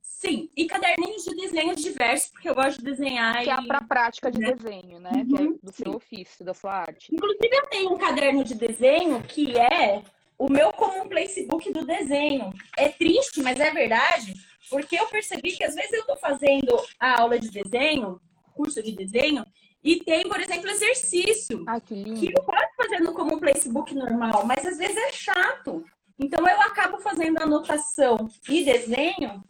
Sim, 0.00 0.48
e 0.56 0.66
caderninhos 0.66 1.24
de 1.24 1.34
desenhos 1.34 1.82
diversos, 1.82 2.30
porque 2.30 2.48
eu 2.48 2.54
gosto 2.54 2.78
de 2.78 2.84
desenhar. 2.84 3.42
Que 3.42 3.50
é 3.50 3.54
e... 3.54 3.64
é 3.64 3.66
para 3.66 3.82
prática 3.82 4.30
de 4.30 4.38
né? 4.38 4.54
desenho, 4.54 5.00
né? 5.00 5.10
Uhum, 5.10 5.26
que 5.26 5.34
é 5.34 5.40
uhum, 5.40 5.58
do 5.60 5.72
seu 5.72 5.92
ofício, 5.92 6.44
da 6.44 6.54
sua 6.54 6.72
arte. 6.72 7.12
Inclusive, 7.12 7.56
eu 7.56 7.66
tenho 7.66 7.92
um 7.92 7.98
caderno 7.98 8.44
de 8.44 8.54
desenho 8.54 9.20
que 9.24 9.58
é 9.58 10.04
o 10.38 10.50
meu 10.50 10.72
comum 10.72 11.08
Facebook 11.08 11.72
do 11.72 11.84
desenho. 11.84 12.52
É 12.76 12.88
triste, 12.88 13.42
mas 13.42 13.58
é 13.58 13.70
verdade, 13.70 14.34
porque 14.70 14.96
eu 14.98 15.06
percebi 15.06 15.52
que 15.52 15.64
às 15.64 15.74
vezes 15.74 15.92
eu 15.92 16.00
estou 16.00 16.16
fazendo 16.16 16.76
a 17.00 17.20
aula 17.20 17.38
de 17.38 17.50
desenho, 17.50 18.20
curso 18.54 18.82
de 18.82 18.92
desenho, 18.92 19.44
e 19.82 20.02
tem, 20.02 20.28
por 20.28 20.40
exemplo, 20.40 20.68
exercício. 20.68 21.64
Ah, 21.66 21.80
que, 21.80 22.02
que 22.02 22.26
eu 22.26 22.42
posso 22.42 22.68
fazer 22.76 23.00
no 23.00 23.12
comum 23.12 23.38
Facebook 23.38 23.94
normal, 23.94 24.44
mas 24.44 24.66
às 24.66 24.78
vezes 24.78 24.96
é 24.96 25.12
chato. 25.12 25.84
Então 26.18 26.46
eu 26.46 26.60
acabo 26.62 26.98
fazendo 26.98 27.40
anotação 27.40 28.16
e 28.48 28.64
desenho 28.64 29.44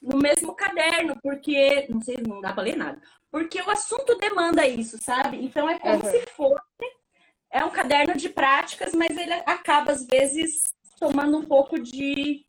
no 0.00 0.18
mesmo 0.18 0.54
caderno, 0.54 1.16
porque 1.22 1.86
não 1.90 2.00
sei, 2.00 2.16
não 2.26 2.40
dá 2.40 2.52
para 2.52 2.62
ler 2.62 2.76
nada. 2.76 3.00
Porque 3.30 3.60
o 3.60 3.70
assunto 3.70 4.16
demanda 4.16 4.66
isso, 4.66 4.96
sabe? 5.02 5.44
Então 5.44 5.68
é 5.68 5.78
como 5.78 6.04
uhum. 6.04 6.10
se 6.10 6.26
fosse 6.34 6.65
é 7.50 7.64
um 7.64 7.70
caderno 7.70 8.16
de 8.16 8.28
práticas, 8.28 8.92
mas 8.94 9.16
ele 9.16 9.32
acaba, 9.46 9.92
às 9.92 10.06
vezes, 10.06 10.62
tomando 10.98 11.38
um 11.38 11.44
pouco 11.44 11.80
de 11.80 12.44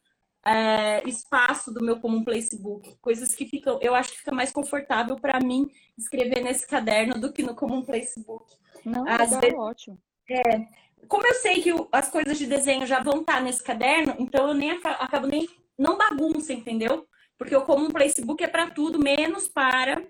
é, 0.46 1.08
espaço 1.08 1.74
do 1.74 1.84
meu 1.84 2.00
comum 2.00 2.24
Facebook. 2.24 2.96
Coisas 3.02 3.36
que 3.36 3.46
ficam, 3.46 3.80
eu 3.82 3.94
acho 3.94 4.12
que 4.12 4.20
fica 4.20 4.34
mais 4.34 4.52
confortável 4.52 5.16
para 5.16 5.40
mim 5.40 5.70
escrever 5.98 6.42
nesse 6.42 6.66
caderno 6.66 7.20
do 7.20 7.32
que 7.32 7.44
no 7.44 7.56
comum 7.56 7.84
Facebook. 7.84 8.46
Não, 8.86 9.06
às 9.08 9.32
vezes, 9.32 9.58
ótimo. 9.58 10.00
É, 10.30 10.66
como 11.08 11.26
eu 11.28 11.34
sei 11.36 11.62
que 11.62 11.74
as 11.92 12.10
coisas 12.10 12.38
de 12.38 12.46
desenho 12.46 12.86
já 12.86 13.02
vão 13.02 13.22
estar 13.22 13.42
nesse 13.42 13.64
caderno, 13.64 14.16
então 14.20 14.48
eu 14.48 14.54
nem 14.54 14.72
acabo 14.72 15.28
nem 15.28 15.48
não 15.78 15.98
bagunça, 15.98 16.54
entendeu? 16.54 17.08
Porque 17.38 17.56
o 17.56 17.66
comum 17.66 17.90
Facebook 17.92 18.44
é 18.44 18.48
para 18.48 18.72
tudo, 18.72 19.00
menos 19.00 19.48
para 19.48 20.02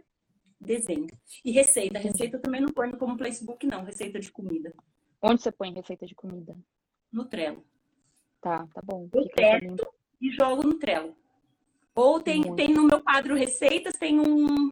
desenho. 0.59 1.07
E 1.43 1.51
receita. 1.51 1.99
Receita 1.99 2.37
eu 2.37 2.41
também 2.41 2.61
não 2.61 2.69
põe 2.69 2.91
como 2.91 3.17
Facebook, 3.17 3.65
não. 3.65 3.83
Receita 3.83 4.19
de 4.19 4.31
comida. 4.31 4.73
Onde 5.21 5.41
você 5.41 5.51
põe 5.51 5.73
receita 5.73 6.05
de 6.05 6.15
comida? 6.15 6.55
No 7.11 7.25
Trello. 7.25 7.63
Tá, 8.41 8.67
tá 8.73 8.81
bom. 8.83 9.09
Eu 9.13 9.27
testo 9.29 9.87
e 10.21 10.31
jogo 10.31 10.63
no 10.63 10.75
Trello. 10.75 11.15
Ou 11.95 12.19
tem, 12.19 12.55
tem 12.55 12.67
no 12.69 12.83
meu 12.83 13.01
quadro 13.01 13.35
receitas, 13.35 13.97
tem 13.97 14.19
um, 14.19 14.71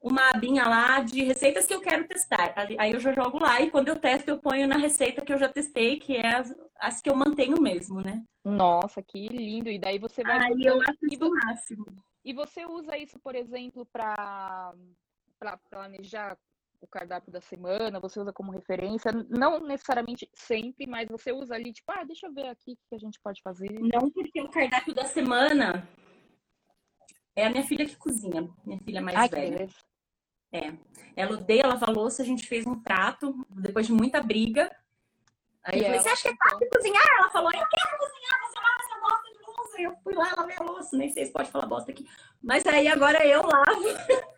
uma 0.00 0.30
abinha 0.30 0.66
lá 0.66 1.00
de 1.00 1.22
receitas 1.22 1.66
que 1.66 1.74
eu 1.74 1.80
quero 1.80 2.06
testar. 2.08 2.54
Aí 2.78 2.92
eu 2.92 3.00
já 3.00 3.12
jogo 3.12 3.38
lá 3.38 3.60
e 3.60 3.70
quando 3.70 3.88
eu 3.88 3.96
testo, 3.96 4.30
eu 4.30 4.38
ponho 4.38 4.66
na 4.66 4.76
receita 4.76 5.22
que 5.22 5.32
eu 5.32 5.38
já 5.38 5.48
testei, 5.48 5.98
que 5.98 6.16
é 6.16 6.34
as, 6.34 6.54
as 6.78 7.02
que 7.02 7.10
eu 7.10 7.16
mantenho 7.16 7.60
mesmo, 7.60 8.00
né? 8.00 8.24
Nossa, 8.42 9.02
que 9.02 9.28
lindo! 9.28 9.68
E 9.68 9.78
daí 9.78 9.98
você 9.98 10.22
vai. 10.22 10.38
Aí 10.46 10.64
eu 10.64 10.80
acho 10.80 11.06
isso 11.10 11.30
máximo. 11.30 11.86
E 12.24 12.32
você 12.32 12.64
usa 12.64 12.96
isso, 12.96 13.18
por 13.18 13.34
exemplo, 13.34 13.84
para 13.84 14.72
planejar 15.70 16.36
o 16.80 16.86
cardápio 16.86 17.32
da 17.32 17.40
semana, 17.40 18.00
você 18.00 18.20
usa 18.20 18.32
como 18.32 18.52
referência, 18.52 19.10
não 19.28 19.60
necessariamente 19.60 20.28
sempre, 20.34 20.86
mas 20.86 21.08
você 21.08 21.32
usa 21.32 21.54
ali, 21.54 21.72
tipo, 21.72 21.90
ah, 21.92 22.04
deixa 22.04 22.26
eu 22.26 22.32
ver 22.32 22.48
aqui 22.48 22.72
o 22.72 22.88
que 22.88 22.94
a 22.94 22.98
gente 22.98 23.20
pode 23.20 23.40
fazer. 23.42 23.70
Não, 23.72 24.10
porque 24.10 24.40
o 24.40 24.50
cardápio 24.50 24.94
da 24.94 25.04
semana 25.04 25.88
é 27.34 27.46
a 27.46 27.50
minha 27.50 27.64
filha 27.64 27.86
que 27.86 27.96
cozinha, 27.96 28.48
minha 28.64 28.78
filha 28.80 29.00
mais 29.00 29.16
Ai, 29.16 29.28
velha. 29.28 29.68
É. 30.52 30.72
Ela 31.14 31.32
odeia 31.32 31.66
lavar 31.66 31.90
louça, 31.90 32.22
a 32.22 32.26
gente 32.26 32.46
fez 32.46 32.66
um 32.66 32.80
prato, 32.80 33.46
depois 33.50 33.86
de 33.86 33.92
muita 33.92 34.22
briga. 34.22 34.74
Aí 35.64 35.78
e 35.78 35.80
eu 35.80 35.84
falei, 35.86 36.00
você 36.00 36.08
acha 36.08 36.22
que 36.22 36.28
é 36.28 36.36
fácil 36.36 36.68
cozinhar? 36.70 37.06
Ela 37.18 37.30
falou, 37.30 37.50
eu 37.52 37.66
quero 37.68 37.98
cozinhar, 37.98 38.40
você 38.42 38.58
lava 38.60 38.80
essa 38.80 39.00
bosta 39.00 39.32
de 39.32 39.56
louça. 39.56 39.82
Eu 39.82 39.96
fui 40.02 40.14
lá, 40.14 40.34
lavei 40.36 40.56
a 40.58 40.62
louça, 40.62 40.96
nem 40.96 41.10
sei 41.10 41.26
se 41.26 41.32
pode 41.32 41.50
falar 41.50 41.66
bosta 41.66 41.90
aqui. 41.90 42.06
Mas 42.42 42.64
aí 42.66 42.86
agora 42.88 43.26
eu 43.26 43.42
lavo. 43.42 43.82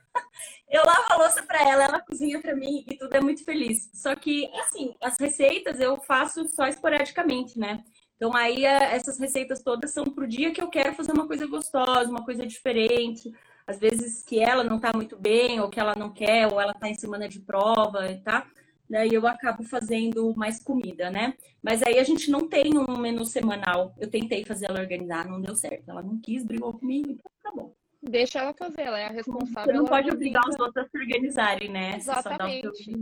eu 0.70 0.84
lavo 0.84 1.12
a 1.12 1.16
louça 1.16 1.42
para 1.42 1.62
ela, 1.68 1.84
ela 1.84 2.00
cozinha 2.00 2.40
para 2.40 2.54
mim 2.54 2.84
e 2.90 2.96
tudo 2.96 3.14
é 3.14 3.20
muito 3.20 3.44
feliz. 3.44 3.90
Só 3.94 4.14
que, 4.14 4.50
assim, 4.60 4.94
as 5.00 5.18
receitas 5.18 5.80
eu 5.80 5.96
faço 5.98 6.48
só 6.48 6.66
esporadicamente, 6.66 7.58
né? 7.58 7.82
Então 8.16 8.34
aí 8.34 8.64
é, 8.64 8.94
essas 8.96 9.18
receitas 9.18 9.62
todas 9.62 9.92
são 9.92 10.04
pro 10.04 10.26
dia 10.26 10.52
que 10.52 10.60
eu 10.60 10.68
quero 10.68 10.94
fazer 10.94 11.12
uma 11.12 11.26
coisa 11.26 11.46
gostosa, 11.46 12.10
uma 12.10 12.24
coisa 12.24 12.44
diferente 12.46 13.32
às 13.68 13.78
vezes 13.78 14.22
que 14.24 14.40
ela 14.40 14.64
não 14.64 14.76
está 14.76 14.90
muito 14.94 15.14
bem, 15.14 15.60
ou 15.60 15.68
que 15.68 15.78
ela 15.78 15.94
não 15.94 16.10
quer, 16.10 16.50
ou 16.50 16.58
ela 16.58 16.72
está 16.72 16.88
em 16.88 16.94
semana 16.94 17.28
de 17.28 17.38
prova, 17.38 18.18
tá? 18.24 18.46
Daí 18.88 19.12
eu 19.12 19.26
acabo 19.26 19.62
fazendo 19.62 20.34
mais 20.34 20.58
comida, 20.58 21.10
né? 21.10 21.34
Mas 21.62 21.82
aí 21.82 21.98
a 21.98 22.02
gente 22.02 22.30
não 22.30 22.48
tem 22.48 22.78
um 22.78 22.96
menu 22.96 23.26
semanal. 23.26 23.94
Eu 23.98 24.08
tentei 24.10 24.42
fazer 24.42 24.70
ela 24.70 24.80
organizar, 24.80 25.28
não 25.28 25.42
deu 25.42 25.54
certo. 25.54 25.90
Ela 25.90 26.02
não 26.02 26.18
quis, 26.18 26.42
brigou 26.42 26.72
comigo, 26.72 27.10
então 27.10 27.30
tá 27.42 27.52
bom. 27.54 27.74
Deixa 28.00 28.38
ela 28.38 28.54
fazer, 28.54 28.82
ela 28.82 28.98
é 28.98 29.06
a 29.06 29.10
responsável. 29.10 29.72
Você 29.72 29.78
não 29.78 29.84
pode 29.84 30.10
obrigar 30.10 30.42
os 30.48 30.58
outros 30.58 30.86
a 30.86 30.88
se 30.88 30.96
organizarem, 30.96 31.68
né? 31.68 31.96
Exatamente. 31.96 32.92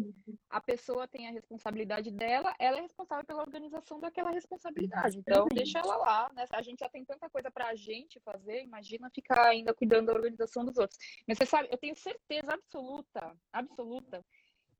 A 0.48 0.60
pessoa 0.60 1.06
tem 1.06 1.28
a 1.28 1.32
responsabilidade 1.32 2.10
dela, 2.10 2.54
ela 2.58 2.78
é 2.78 2.80
responsável 2.80 3.24
pela 3.24 3.42
organização 3.42 4.00
daquela 4.00 4.30
responsabilidade. 4.30 5.18
Então, 5.18 5.46
deixa 5.52 5.80
ela 5.80 5.96
lá, 5.98 6.30
né? 6.34 6.46
A 6.50 6.62
gente 6.62 6.80
já 6.80 6.88
tem 6.88 7.04
tanta 7.04 7.28
coisa 7.28 7.50
pra 7.50 7.74
gente 7.74 8.18
fazer, 8.20 8.62
imagina 8.62 9.10
ficar 9.10 9.46
ainda 9.46 9.74
cuidando 9.74 10.06
da 10.06 10.14
organização 10.14 10.64
dos 10.64 10.78
outros. 10.78 10.98
Mas 11.28 11.36
você 11.36 11.44
sabe, 11.44 11.68
eu 11.70 11.76
tenho 11.76 11.94
certeza 11.94 12.54
absoluta, 12.54 13.36
absoluta, 13.52 14.24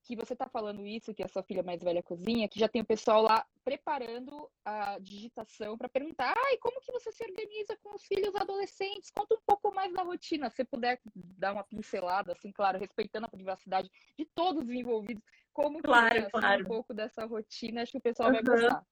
que 0.07 0.14
você 0.14 0.34
está 0.34 0.48
falando 0.48 0.86
isso, 0.86 1.12
que 1.12 1.22
a 1.22 1.28
sua 1.28 1.42
filha 1.42 1.64
mais 1.64 1.82
velha 1.82 2.02
cozinha, 2.02 2.48
que 2.48 2.61
já 2.61 2.68
tem 2.68 2.80
o 2.80 2.86
pessoal 2.86 3.22
lá 3.22 3.44
preparando 3.64 4.48
a 4.64 4.98
digitação 5.00 5.76
para 5.76 5.88
perguntar, 5.88 6.32
ai, 6.36 6.57
como 6.59 6.80
que 6.80 6.92
você 6.92 7.11
se 7.11 7.24
organiza 7.24 7.76
com 7.82 7.94
os 7.94 8.04
filhos 8.04 8.34
adolescentes? 8.36 9.11
Conta 9.11 9.34
um 9.34 9.40
pouco 9.44 9.74
mais 9.74 9.92
da 9.92 10.04
rotina, 10.04 10.48
se 10.48 10.64
puder 10.64 11.00
dar 11.14 11.52
uma 11.52 11.64
pincelada, 11.64 12.32
assim, 12.32 12.52
claro, 12.52 12.78
respeitando 12.78 13.26
a 13.26 13.30
privacidade 13.30 13.90
de 14.16 14.24
todos 14.24 14.62
os 14.62 14.70
envolvidos, 14.70 15.24
como 15.52 15.82
claro, 15.82 16.09
que 16.09 16.18
é, 16.18 16.20
assim, 16.20 16.30
claro. 16.30 16.62
um 16.62 16.66
pouco 16.66 16.94
dessa 16.94 17.24
rotina, 17.24 17.82
acho 17.82 17.92
que 17.92 17.98
o 17.98 18.02
pessoal 18.02 18.28
uhum. 18.28 18.34
vai 18.36 18.42
gostar. 18.44 18.86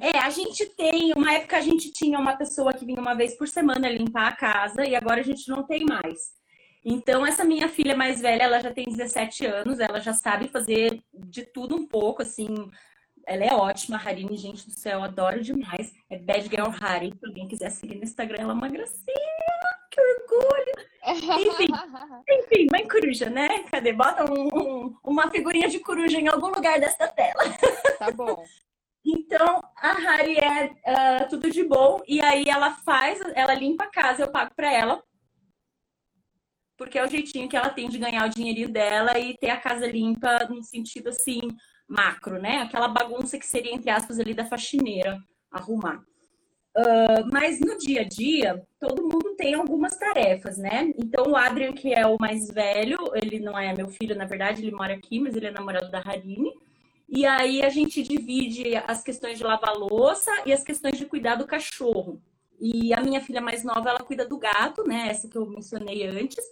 É, 0.00 0.18
a 0.18 0.30
gente 0.30 0.64
tem, 0.76 1.12
uma 1.14 1.34
época 1.34 1.58
a 1.58 1.60
gente 1.60 1.92
tinha 1.92 2.18
uma 2.18 2.36
pessoa 2.36 2.72
que 2.72 2.86
vinha 2.86 3.00
uma 3.00 3.14
vez 3.14 3.36
por 3.36 3.48
semana 3.48 3.90
limpar 3.90 4.28
a 4.28 4.36
casa 4.36 4.86
e 4.86 4.94
agora 4.94 5.20
a 5.20 5.24
gente 5.24 5.48
não 5.48 5.66
tem 5.66 5.84
mais. 5.84 6.39
Então, 6.84 7.26
essa 7.26 7.44
minha 7.44 7.68
filha 7.68 7.94
mais 7.94 8.20
velha, 8.20 8.44
ela 8.44 8.60
já 8.60 8.72
tem 8.72 8.86
17 8.86 9.44
anos, 9.46 9.80
ela 9.80 10.00
já 10.00 10.14
sabe 10.14 10.48
fazer 10.48 11.02
de 11.12 11.44
tudo 11.44 11.76
um 11.76 11.86
pouco, 11.86 12.22
assim. 12.22 12.48
Ela 13.26 13.44
é 13.44 13.54
ótima, 13.54 13.98
Harine, 13.98 14.36
gente 14.36 14.64
do 14.64 14.72
céu, 14.72 15.02
adoro 15.02 15.42
demais. 15.42 15.92
É 16.08 16.18
Bad 16.18 16.48
Girl 16.48 16.70
Harry, 16.70 17.12
se 17.12 17.26
alguém 17.26 17.46
quiser 17.46 17.70
seguir 17.70 17.96
no 17.96 18.04
Instagram, 18.04 18.38
ela 18.40 18.52
é 18.52 18.54
uma 18.54 18.68
gracinha, 18.68 19.04
que 19.90 20.00
orgulho. 20.00 20.72
Enfim, 21.06 21.66
enfim, 22.28 22.66
mãe 22.72 22.88
coruja, 22.88 23.28
né? 23.28 23.64
Cadê? 23.70 23.92
Bota 23.92 24.24
um, 24.24 24.48
um, 24.48 24.96
uma 25.04 25.30
figurinha 25.30 25.68
de 25.68 25.80
coruja 25.80 26.18
em 26.18 26.28
algum 26.28 26.48
lugar 26.48 26.80
dessa 26.80 27.06
tela. 27.08 27.44
Tá 27.98 28.10
bom. 28.10 28.42
Então, 29.04 29.62
a 29.76 29.92
Harry 29.92 30.38
é 30.38 30.66
uh, 30.66 31.28
tudo 31.28 31.50
de 31.50 31.62
bom. 31.62 32.00
E 32.06 32.22
aí 32.22 32.44
ela 32.48 32.72
faz, 32.76 33.20
ela 33.34 33.54
limpa 33.54 33.84
a 33.84 33.90
casa, 33.90 34.22
eu 34.22 34.30
pago 34.30 34.52
pra 34.54 34.72
ela 34.72 35.02
porque 36.80 36.98
é 36.98 37.04
o 37.04 37.10
jeitinho 37.10 37.46
que 37.46 37.54
ela 37.54 37.68
tem 37.68 37.90
de 37.90 37.98
ganhar 37.98 38.26
o 38.26 38.30
dinheirinho 38.30 38.70
dela 38.70 39.18
e 39.18 39.36
ter 39.36 39.50
a 39.50 39.58
casa 39.58 39.86
limpa 39.86 40.46
no 40.48 40.62
sentido 40.62 41.10
assim 41.10 41.38
macro, 41.86 42.40
né? 42.40 42.62
Aquela 42.62 42.88
bagunça 42.88 43.38
que 43.38 43.46
seria 43.46 43.74
entre 43.74 43.90
aspas 43.90 44.18
ali 44.18 44.32
da 44.32 44.46
faxineira 44.46 45.18
arrumar. 45.52 45.98
Uh, 46.74 47.28
mas 47.30 47.60
no 47.60 47.76
dia 47.76 48.00
a 48.00 48.04
dia, 48.04 48.64
todo 48.78 49.02
mundo 49.02 49.34
tem 49.36 49.52
algumas 49.52 49.94
tarefas, 49.98 50.56
né? 50.56 50.90
Então, 50.96 51.32
o 51.32 51.36
Adrian, 51.36 51.74
que 51.74 51.92
é 51.92 52.06
o 52.06 52.16
mais 52.18 52.48
velho, 52.48 52.96
ele 53.14 53.40
não 53.40 53.58
é 53.58 53.74
meu 53.74 53.88
filho, 53.88 54.16
na 54.16 54.24
verdade, 54.24 54.62
ele 54.62 54.74
mora 54.74 54.94
aqui, 54.94 55.20
mas 55.20 55.36
ele 55.36 55.48
é 55.48 55.50
namorado 55.50 55.90
da 55.90 55.98
Harine. 55.98 56.50
E 57.06 57.26
aí 57.26 57.62
a 57.62 57.68
gente 57.68 58.02
divide 58.02 58.74
as 58.86 59.02
questões 59.02 59.36
de 59.36 59.44
lavar 59.44 59.76
louça 59.76 60.30
e 60.46 60.52
as 60.52 60.64
questões 60.64 60.96
de 60.96 61.04
cuidar 61.04 61.34
do 61.34 61.46
cachorro. 61.46 62.22
E 62.58 62.94
a 62.94 63.02
minha 63.02 63.20
filha 63.20 63.42
mais 63.42 63.64
nova, 63.64 63.90
ela 63.90 64.00
cuida 64.00 64.26
do 64.26 64.38
gato, 64.38 64.82
né? 64.84 65.08
Essa 65.08 65.28
que 65.28 65.36
eu 65.36 65.44
mencionei 65.44 66.06
antes. 66.06 66.42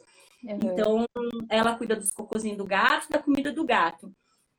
Uhum. 0.45 0.59
Então, 0.63 1.05
ela 1.49 1.77
cuida 1.77 1.97
dos 1.97 2.11
cocôzinhos 2.11 2.59
do 2.59 2.65
gato, 2.65 3.11
da 3.11 3.19
comida 3.19 3.53
do 3.53 3.65
gato. 3.65 4.13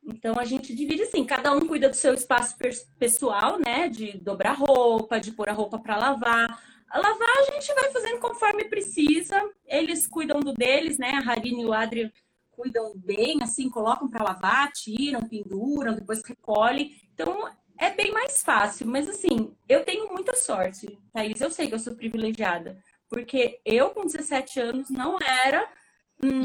Então, 0.03 0.35
a 0.39 0.45
gente 0.45 0.75
divide 0.75 1.03
assim, 1.03 1.23
cada 1.23 1.51
um 1.51 1.61
cuida 1.61 1.89
do 1.89 1.95
seu 1.95 2.13
espaço 2.13 2.55
pessoal, 2.97 3.59
né? 3.59 3.87
De 3.89 4.17
dobrar 4.17 4.53
roupa, 4.53 5.19
de 5.19 5.31
pôr 5.31 5.49
a 5.49 5.53
roupa 5.53 5.77
para 5.77 5.97
lavar. 5.97 6.61
A 6.89 6.97
lavar 6.97 7.29
a 7.37 7.51
gente 7.51 7.73
vai 7.73 7.91
fazendo 7.91 8.19
conforme 8.19 8.65
precisa. 8.65 9.35
Eles 9.65 10.07
cuidam 10.07 10.39
do 10.39 10.53
deles, 10.53 10.97
né? 10.97 11.11
A 11.11 11.31
Harine 11.31 11.61
e 11.61 11.65
o 11.65 11.73
Adrian 11.73 12.11
cuidam 12.51 12.91
bem, 12.95 13.39
assim, 13.41 13.69
colocam 13.69 14.09
para 14.09 14.23
lavar, 14.23 14.71
tiram, 14.71 15.21
penduram, 15.27 15.93
depois 15.93 16.21
recolhem. 16.25 16.93
Então, 17.13 17.47
é 17.77 17.91
bem 17.91 18.11
mais 18.11 18.41
fácil. 18.41 18.87
Mas, 18.87 19.07
assim, 19.07 19.53
eu 19.67 19.85
tenho 19.85 20.11
muita 20.11 20.35
sorte, 20.35 20.97
Thaís. 21.13 21.39
Eu 21.39 21.51
sei 21.51 21.67
que 21.67 21.75
eu 21.75 21.79
sou 21.79 21.95
privilegiada. 21.95 22.81
Porque 23.09 23.59
eu, 23.65 23.89
com 23.89 24.05
17 24.05 24.59
anos, 24.59 24.89
não 24.89 25.17
era 25.19 25.67
hum, 26.23 26.41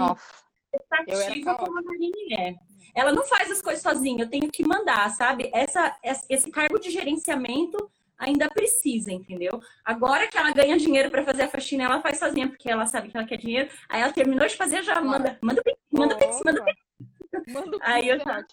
estativa 0.75 1.55
como 1.57 1.79
a 1.79 1.83
Marine 1.83 2.35
é. 2.35 2.55
Ela 2.95 3.12
não 3.12 3.25
faz 3.25 3.51
as 3.51 3.61
coisas 3.61 3.83
sozinha, 3.83 4.25
eu 4.25 4.31
tenho 4.31 4.51
que 4.51 4.67
mandar, 4.67 5.11
sabe? 5.11 5.51
Essa, 5.53 5.97
esse 6.29 6.51
cargo 6.51 6.79
de 6.79 6.91
gerenciamento 6.91 7.91
ainda 8.17 8.49
precisa, 8.49 9.12
entendeu? 9.12 9.61
Agora 9.85 10.29
que 10.29 10.39
ela 10.39 10.53
ganha 10.53 10.77
dinheiro 10.77 11.11
para 11.11 11.25
fazer 11.25 11.43
a 11.43 11.49
faxina, 11.49 11.85
ela 11.85 12.01
faz 12.01 12.19
sozinha, 12.19 12.49
porque 12.49 12.71
ela 12.71 12.87
sabe 12.87 13.11
que 13.11 13.17
ela 13.17 13.27
quer 13.27 13.37
dinheiro. 13.37 13.69
Aí 13.89 14.01
ela 14.01 14.12
terminou 14.12 14.47
de 14.47 14.57
fazer, 14.57 14.83
já 14.83 15.01
manda, 15.01 15.37
manda 15.43 15.62
pix, 15.62 15.79
manda 15.91 16.17
pix, 16.17 16.41
manda 16.45 16.65
pix. 16.65 17.81
Aí 17.83 18.09
eu 18.09 18.19
já... 18.21 18.45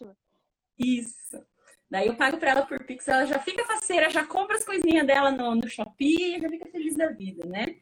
Isso. 0.77 1.45
Daí 1.91 2.07
eu 2.07 2.15
pago 2.15 2.37
para 2.37 2.51
ela 2.51 2.65
por 2.65 2.81
Pix, 2.85 3.05
ela 3.09 3.25
já 3.25 3.37
fica 3.37 3.65
faceira, 3.65 4.09
já 4.09 4.25
compra 4.25 4.55
as 4.55 4.63
coisinhas 4.63 5.05
dela 5.05 5.29
no, 5.29 5.55
no 5.55 5.67
Shopee, 5.67 6.39
já 6.39 6.49
fica 6.49 6.69
feliz 6.71 6.95
da 6.95 7.07
vida, 7.07 7.45
né? 7.45 7.75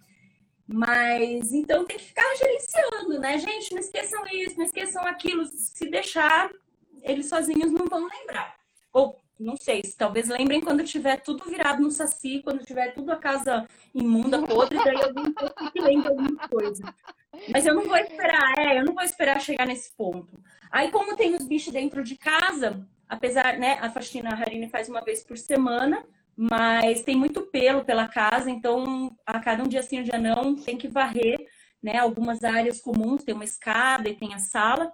Mas 0.71 1.51
então 1.51 1.83
tem 1.83 1.97
que 1.97 2.03
ficar 2.03 2.35
gerenciando, 2.35 3.19
né, 3.19 3.39
gente? 3.39 3.73
Não 3.73 3.79
esqueçam 3.79 4.23
isso, 4.31 4.55
não 4.55 4.65
esqueçam 4.65 5.07
aquilo. 5.07 5.43
Se 5.45 5.89
deixar, 5.89 6.51
eles 7.01 7.27
sozinhos 7.27 7.71
não 7.71 7.87
vão 7.87 8.07
lembrar. 8.07 8.55
Ou 8.93 9.19
não 9.39 9.57
sei, 9.57 9.81
talvez 9.97 10.27
lembrem 10.27 10.61
quando 10.61 10.83
tiver 10.83 11.17
tudo 11.21 11.45
virado 11.45 11.81
no 11.81 11.89
saci, 11.89 12.41
quando 12.43 12.63
tiver 12.63 12.93
tudo 12.93 13.11
a 13.11 13.15
casa 13.15 13.67
imunda, 13.95 14.45
podre, 14.45 14.77
daí 14.83 15.01
alguém 15.01 15.33
que 15.71 15.81
lembra 15.81 16.09
alguma 16.09 16.47
coisa. 16.47 16.93
Mas 17.51 17.65
eu 17.65 17.73
não 17.73 17.85
vou 17.85 17.97
esperar, 17.97 18.59
é, 18.59 18.79
eu 18.79 18.85
não 18.85 18.93
vou 18.93 19.03
esperar 19.03 19.41
chegar 19.41 19.65
nesse 19.65 19.91
ponto. 19.95 20.39
Aí, 20.69 20.91
como 20.91 21.15
tem 21.15 21.33
os 21.35 21.47
bichos 21.47 21.73
dentro 21.73 22.03
de 22.03 22.15
casa, 22.15 22.85
apesar, 23.07 23.57
né, 23.57 23.79
a 23.81 23.89
faxina 23.89 24.29
a 24.29 24.39
Harine 24.39 24.69
faz 24.69 24.87
uma 24.87 25.01
vez 25.01 25.23
por 25.23 25.37
semana, 25.37 26.05
mas 26.41 27.03
tem 27.03 27.17
muito 27.17 27.41
pelo 27.47 27.83
pela 27.83 28.07
casa, 28.07 28.49
então 28.49 29.13
a 29.25 29.41
cada 29.41 29.61
um 29.61 29.67
dia 29.67 29.83
sim, 29.83 29.99
um 29.99 30.03
dia 30.03 30.17
não, 30.17 30.55
tem 30.55 30.77
que 30.77 30.87
varrer, 30.87 31.37
né? 31.83 31.97
Algumas 31.97 32.45
áreas 32.45 32.79
comuns, 32.79 33.25
tem 33.25 33.35
uma 33.35 33.43
escada 33.43 34.07
e 34.07 34.15
tem 34.15 34.33
a 34.33 34.39
sala. 34.39 34.89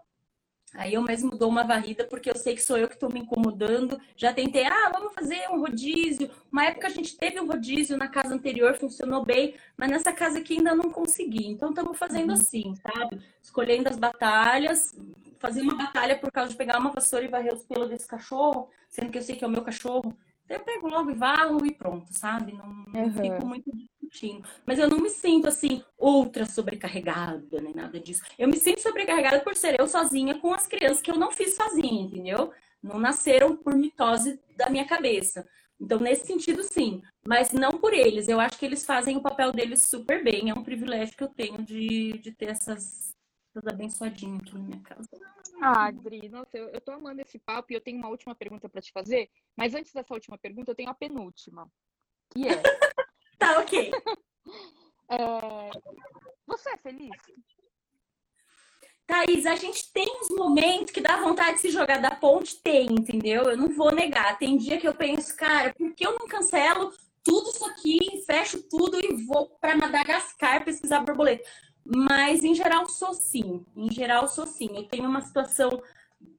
Aí 0.74 0.96
eu 0.96 1.04
mesmo 1.04 1.38
dou 1.38 1.48
uma 1.48 1.64
varrida 1.64 2.04
porque 2.04 2.32
eu 2.32 2.36
sei 2.36 2.56
que 2.56 2.64
sou 2.64 2.80
eu 2.80 2.88
que 2.88 2.96
estou 2.96 3.14
me 3.14 3.20
incomodando. 3.20 4.02
Já 4.18 4.34
tentei, 4.34 4.66
ah, 4.66 4.90
vamos 4.92 5.14
fazer 5.14 5.48
um 5.52 5.60
rodízio. 5.60 6.32
Uma 6.52 6.66
época 6.66 6.88
a 6.88 6.90
gente 6.90 7.16
teve 7.16 7.40
um 7.40 7.46
rodízio 7.46 7.96
na 7.96 8.08
casa 8.08 8.34
anterior, 8.34 8.76
funcionou 8.76 9.24
bem, 9.24 9.54
mas 9.78 9.92
nessa 9.92 10.12
casa 10.12 10.40
aqui 10.40 10.58
ainda 10.58 10.74
não 10.74 10.90
consegui. 10.90 11.46
Então 11.46 11.70
estamos 11.70 11.96
fazendo 11.96 12.32
uhum. 12.32 12.40
assim, 12.40 12.74
sabe? 12.78 13.22
Escolhendo 13.40 13.88
as 13.88 14.00
batalhas, 14.00 14.96
fazer 15.40 15.62
uma 15.62 15.76
batalha 15.76 16.18
por 16.18 16.32
causa 16.32 16.50
de 16.50 16.58
pegar 16.58 16.80
uma 16.80 16.92
vassoura 16.92 17.24
e 17.24 17.30
varrer 17.30 17.54
os 17.54 17.64
pelos 17.64 17.88
desse 17.88 18.08
cachorro, 18.08 18.68
sendo 18.90 19.12
que 19.12 19.20
eu 19.20 19.22
sei 19.22 19.36
que 19.36 19.44
é 19.44 19.48
o 19.48 19.52
meu 19.52 19.62
cachorro. 19.62 20.12
Eu 20.48 20.60
pego 20.60 20.88
logo 20.88 21.12
e 21.12 21.16
valo 21.16 21.66
e 21.66 21.72
pronto, 21.72 22.08
sabe? 22.12 22.54
Não, 22.54 22.86
não 22.88 23.12
fico 23.12 23.46
muito 23.46 23.72
curtindo. 24.00 24.48
Mas 24.66 24.78
eu 24.78 24.90
não 24.90 25.00
me 25.00 25.10
sinto 25.10 25.48
assim, 25.48 25.84
ultra 25.98 26.46
sobrecarregada, 26.46 27.60
nem 27.62 27.74
nada 27.74 28.00
disso. 28.00 28.24
Eu 28.38 28.48
me 28.48 28.58
sinto 28.58 28.82
sobrecarregada 28.82 29.40
por 29.40 29.56
ser 29.56 29.80
eu 29.80 29.88
sozinha 29.88 30.36
com 30.40 30.54
as 30.54 30.68
crianças 30.68 31.02
que 31.02 31.10
eu 31.10 31.18
não 31.18 31.32
fiz 31.32 31.56
sozinha, 31.56 32.04
entendeu? 32.04 32.52
Não 32.82 33.00
nasceram 33.00 33.56
por 33.56 33.76
mitose 33.76 34.40
da 34.56 34.70
minha 34.70 34.86
cabeça. 34.86 35.48
Então, 35.80 36.00
nesse 36.00 36.28
sentido, 36.28 36.64
sim. 36.64 37.02
Mas 37.28 37.52
não 37.52 37.72
por 37.72 37.94
eles. 37.94 38.28
Eu 38.28 38.40
acho 38.40 38.58
que 38.58 38.66
eles 38.66 38.86
fazem 38.86 39.18
o 39.18 39.22
papel 39.22 39.52
deles 39.52 39.88
super 39.88 40.24
bem. 40.24 40.50
É 40.50 40.54
um 40.54 40.64
privilégio 40.64 41.18
que 41.18 41.24
eu 41.24 41.28
tenho 41.28 41.62
de, 41.64 42.14
de 42.20 42.32
ter 42.32 42.50
essas, 42.50 43.15
essas 43.56 43.68
abençoadinhas 43.68 44.42
aqui 44.42 44.54
na 44.54 44.60
minha 44.60 44.80
casa. 44.82 45.10
Ah, 45.62 45.86
Adri, 45.86 46.28
nossa, 46.28 46.58
eu, 46.58 46.68
eu 46.70 46.82
tô 46.82 46.92
amando 46.92 47.22
esse 47.22 47.40
papo 47.40 47.72
e 47.72 47.76
eu 47.76 47.82
tenho 47.82 47.98
uma 47.98 48.10
última 48.10 48.36
pergunta 48.36 48.68
para 48.68 48.82
te 48.82 48.92
fazer. 48.92 49.30
Mas 49.56 49.74
antes 49.74 49.94
dessa 49.94 50.14
última 50.14 50.38
pergunta, 50.38 50.72
eu 50.72 50.76
tenho 50.76 50.90
a 50.90 50.94
penúltima. 50.94 51.72
Que 52.32 52.50
é. 52.50 52.62
tá, 53.40 53.60
ok. 53.60 53.92
é... 55.10 55.70
Você 56.46 56.70
é 56.70 56.78
feliz? 56.78 57.10
Thaís, 59.08 59.46
a 59.46 59.56
gente 59.56 59.92
tem 59.94 60.06
uns 60.20 60.30
momentos 60.30 60.92
que 60.92 61.00
dá 61.00 61.22
vontade 61.22 61.56
de 61.56 61.62
se 61.62 61.70
jogar 61.70 62.02
da 62.02 62.16
ponte, 62.16 62.62
tem, 62.62 62.88
entendeu? 62.88 63.44
Eu 63.44 63.58
não 63.58 63.70
vou 63.70 63.94
negar. 63.94 64.38
Tem 64.38 64.58
dia 64.58 64.80
que 64.80 64.88
eu 64.88 64.96
penso, 64.96 65.36
cara, 65.38 65.74
por 65.74 65.94
que 65.94 66.06
eu 66.06 66.18
não 66.18 66.28
cancelo 66.28 66.92
tudo 67.24 67.50
isso 67.50 67.66
aqui, 67.66 68.24
fecho 68.26 68.62
tudo 68.68 69.00
e 69.00 69.26
vou 69.26 69.50
para 69.62 69.78
Madagascar 69.78 70.66
pesquisar 70.66 71.02
borboleta? 71.02 71.48
Mas, 71.86 72.44
em 72.44 72.56
geral, 72.56 72.90
sou 72.90 73.14
sim. 73.14 73.64
Em 73.76 73.92
geral, 73.92 74.28
sou 74.28 74.48
sim. 74.48 74.70
Eu 74.74 74.84
tenho 74.84 75.08
uma 75.08 75.22
situação 75.22 75.82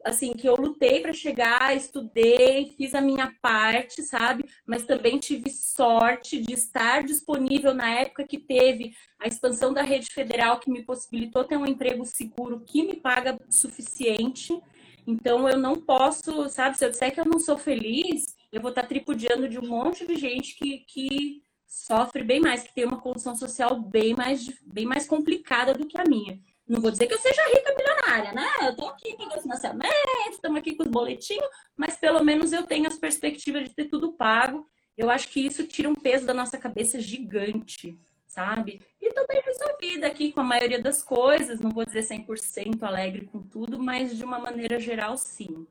assim, 0.04 0.32
que 0.32 0.48
eu 0.48 0.54
lutei 0.54 1.00
para 1.00 1.12
chegar, 1.12 1.76
estudei, 1.76 2.72
fiz 2.76 2.94
a 2.94 3.00
minha 3.00 3.32
parte, 3.40 4.02
sabe? 4.02 4.44
Mas 4.64 4.84
também 4.84 5.18
tive 5.18 5.50
sorte 5.50 6.40
de 6.40 6.54
estar 6.54 7.02
disponível 7.02 7.74
na 7.74 7.90
época 7.90 8.26
que 8.26 8.38
teve 8.38 8.94
a 9.18 9.26
expansão 9.26 9.72
da 9.72 9.82
rede 9.82 10.10
federal 10.12 10.58
que 10.58 10.70
me 10.70 10.84
possibilitou 10.84 11.44
ter 11.44 11.56
um 11.56 11.66
emprego 11.66 12.04
seguro 12.04 12.60
que 12.60 12.82
me 12.82 12.96
paga 12.96 13.38
suficiente. 13.50 14.58
Então 15.06 15.48
eu 15.48 15.58
não 15.58 15.76
posso, 15.76 16.48
sabe, 16.48 16.76
se 16.78 16.84
eu 16.84 16.90
disser 16.90 17.12
que 17.12 17.20
eu 17.20 17.24
não 17.24 17.38
sou 17.38 17.56
feliz, 17.58 18.34
eu 18.52 18.60
vou 18.60 18.70
estar 18.70 18.86
tripudiando 18.86 19.48
de 19.48 19.58
um 19.58 19.66
monte 19.66 20.06
de 20.06 20.16
gente 20.16 20.56
que, 20.56 20.78
que 20.88 21.42
sofre 21.66 22.22
bem 22.22 22.40
mais, 22.40 22.62
que 22.62 22.74
tem 22.74 22.84
uma 22.84 23.00
condição 23.00 23.34
social 23.36 23.78
bem 23.80 24.14
mais, 24.14 24.48
bem 24.64 24.86
mais 24.86 25.06
complicada 25.06 25.74
do 25.74 25.86
que 25.86 26.00
a 26.00 26.04
minha. 26.04 26.40
Não 26.66 26.80
vou 26.80 26.90
dizer 26.90 27.06
que 27.06 27.14
eu 27.14 27.18
seja 27.18 27.42
rica 27.54 27.74
milionária, 27.76 28.32
né? 28.32 28.46
Eu 28.62 28.74
tô 28.74 28.86
aqui 28.88 29.16
pagando 29.16 29.42
financiamento, 29.42 30.32
estamos 30.32 30.58
aqui 30.58 30.74
com 30.74 30.82
os 30.82 30.88
boletinhos, 30.88 31.48
mas 31.76 31.96
pelo 31.96 32.24
menos 32.24 32.52
eu 32.52 32.64
tenho 32.64 32.88
as 32.88 32.98
perspectivas 32.98 33.68
de 33.68 33.74
ter 33.74 33.84
tudo 33.84 34.14
pago. 34.14 34.68
Eu 34.96 35.10
acho 35.10 35.28
que 35.28 35.40
isso 35.40 35.66
tira 35.66 35.88
um 35.88 35.94
peso 35.94 36.26
da 36.26 36.34
nossa 36.34 36.58
cabeça 36.58 37.00
gigante, 37.00 37.98
sabe? 38.26 38.80
E 39.00 39.12
tô 39.12 39.26
bem 39.26 39.40
resolvida 39.42 40.08
aqui 40.08 40.32
com 40.32 40.40
a 40.40 40.44
maioria 40.44 40.82
das 40.82 41.02
coisas, 41.02 41.60
não 41.60 41.70
vou 41.70 41.84
dizer 41.84 42.02
100% 42.02 42.82
alegre 42.82 43.26
com 43.26 43.40
tudo, 43.42 43.78
mas 43.78 44.16
de 44.16 44.24
uma 44.24 44.38
maneira 44.38 44.80
geral, 44.80 45.16
sim. 45.16 45.66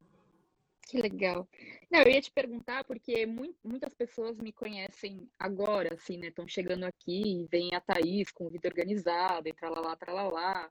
Que 0.85 1.01
legal. 1.01 1.47
Não, 1.89 1.99
eu 2.01 2.11
ia 2.11 2.21
te 2.21 2.31
perguntar 2.31 2.83
porque 2.83 3.25
muitas 3.25 3.93
pessoas 3.95 4.37
me 4.37 4.53
conhecem 4.53 5.27
agora, 5.39 5.95
assim, 5.95 6.17
né? 6.17 6.27
Estão 6.27 6.47
chegando 6.47 6.83
aqui, 6.83 7.47
vem 7.49 7.73
a 7.73 7.81
Thaís 7.81 8.31
com 8.31 8.49
vida 8.49 8.67
organizada 8.67 9.49
e 9.49 9.53
tralalá, 9.53 9.95
tralalá. 9.95 10.69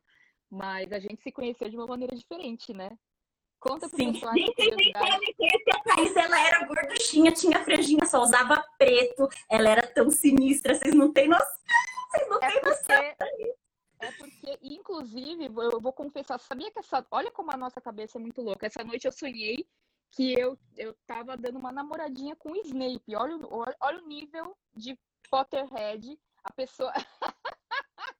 Mas 0.48 0.92
a 0.92 1.00
gente 1.00 1.20
se 1.20 1.32
conheceu 1.32 1.68
de 1.68 1.76
uma 1.76 1.86
maneira 1.86 2.14
diferente, 2.14 2.72
né? 2.72 2.96
Conta 3.58 3.88
pro 3.88 3.96
Sim. 3.96 4.12
pessoal. 4.12 4.34
Gente, 4.34 4.62
gente, 4.62 4.92
a 4.94 5.80
Thaís, 5.82 6.16
ela 6.16 6.46
era 6.46 6.64
gorduchinha, 6.66 7.32
tinha 7.32 7.64
franjinha, 7.64 8.06
só 8.06 8.22
usava 8.22 8.62
preto. 8.78 9.28
Ela 9.50 9.70
era 9.70 9.82
tão 9.86 10.10
sinistra, 10.10 10.76
vocês 10.76 10.94
não 10.94 11.12
têm 11.12 11.28
noção. 11.28 11.46
Vocês 12.10 12.28
não 12.28 12.38
é 12.40 12.52
têm 12.52 12.62
noção. 12.62 13.02
É 14.00 14.12
porque, 14.18 14.58
inclusive, 14.62 15.46
eu 15.46 15.80
vou 15.80 15.92
confessar, 15.92 16.38
sabia 16.38 16.70
que 16.70 16.78
essa. 16.78 17.04
Olha 17.10 17.32
como 17.32 17.50
a 17.52 17.56
nossa 17.56 17.80
cabeça 17.80 18.18
é 18.18 18.20
muito 18.20 18.42
louca. 18.42 18.66
Essa 18.66 18.84
noite 18.84 19.06
eu 19.06 19.12
sonhei 19.12 19.66
que 20.10 20.32
eu, 20.32 20.58
eu 20.76 20.94
tava 21.06 21.36
dando 21.36 21.58
uma 21.58 21.72
namoradinha 21.72 22.36
com 22.36 22.52
o 22.52 22.56
Snape. 22.56 23.16
Olha, 23.16 23.38
olha, 23.48 23.76
olha 23.80 24.02
o 24.02 24.06
nível 24.06 24.56
de 24.74 24.98
Potterhead. 25.30 26.18
A 26.42 26.52
pessoa. 26.52 26.92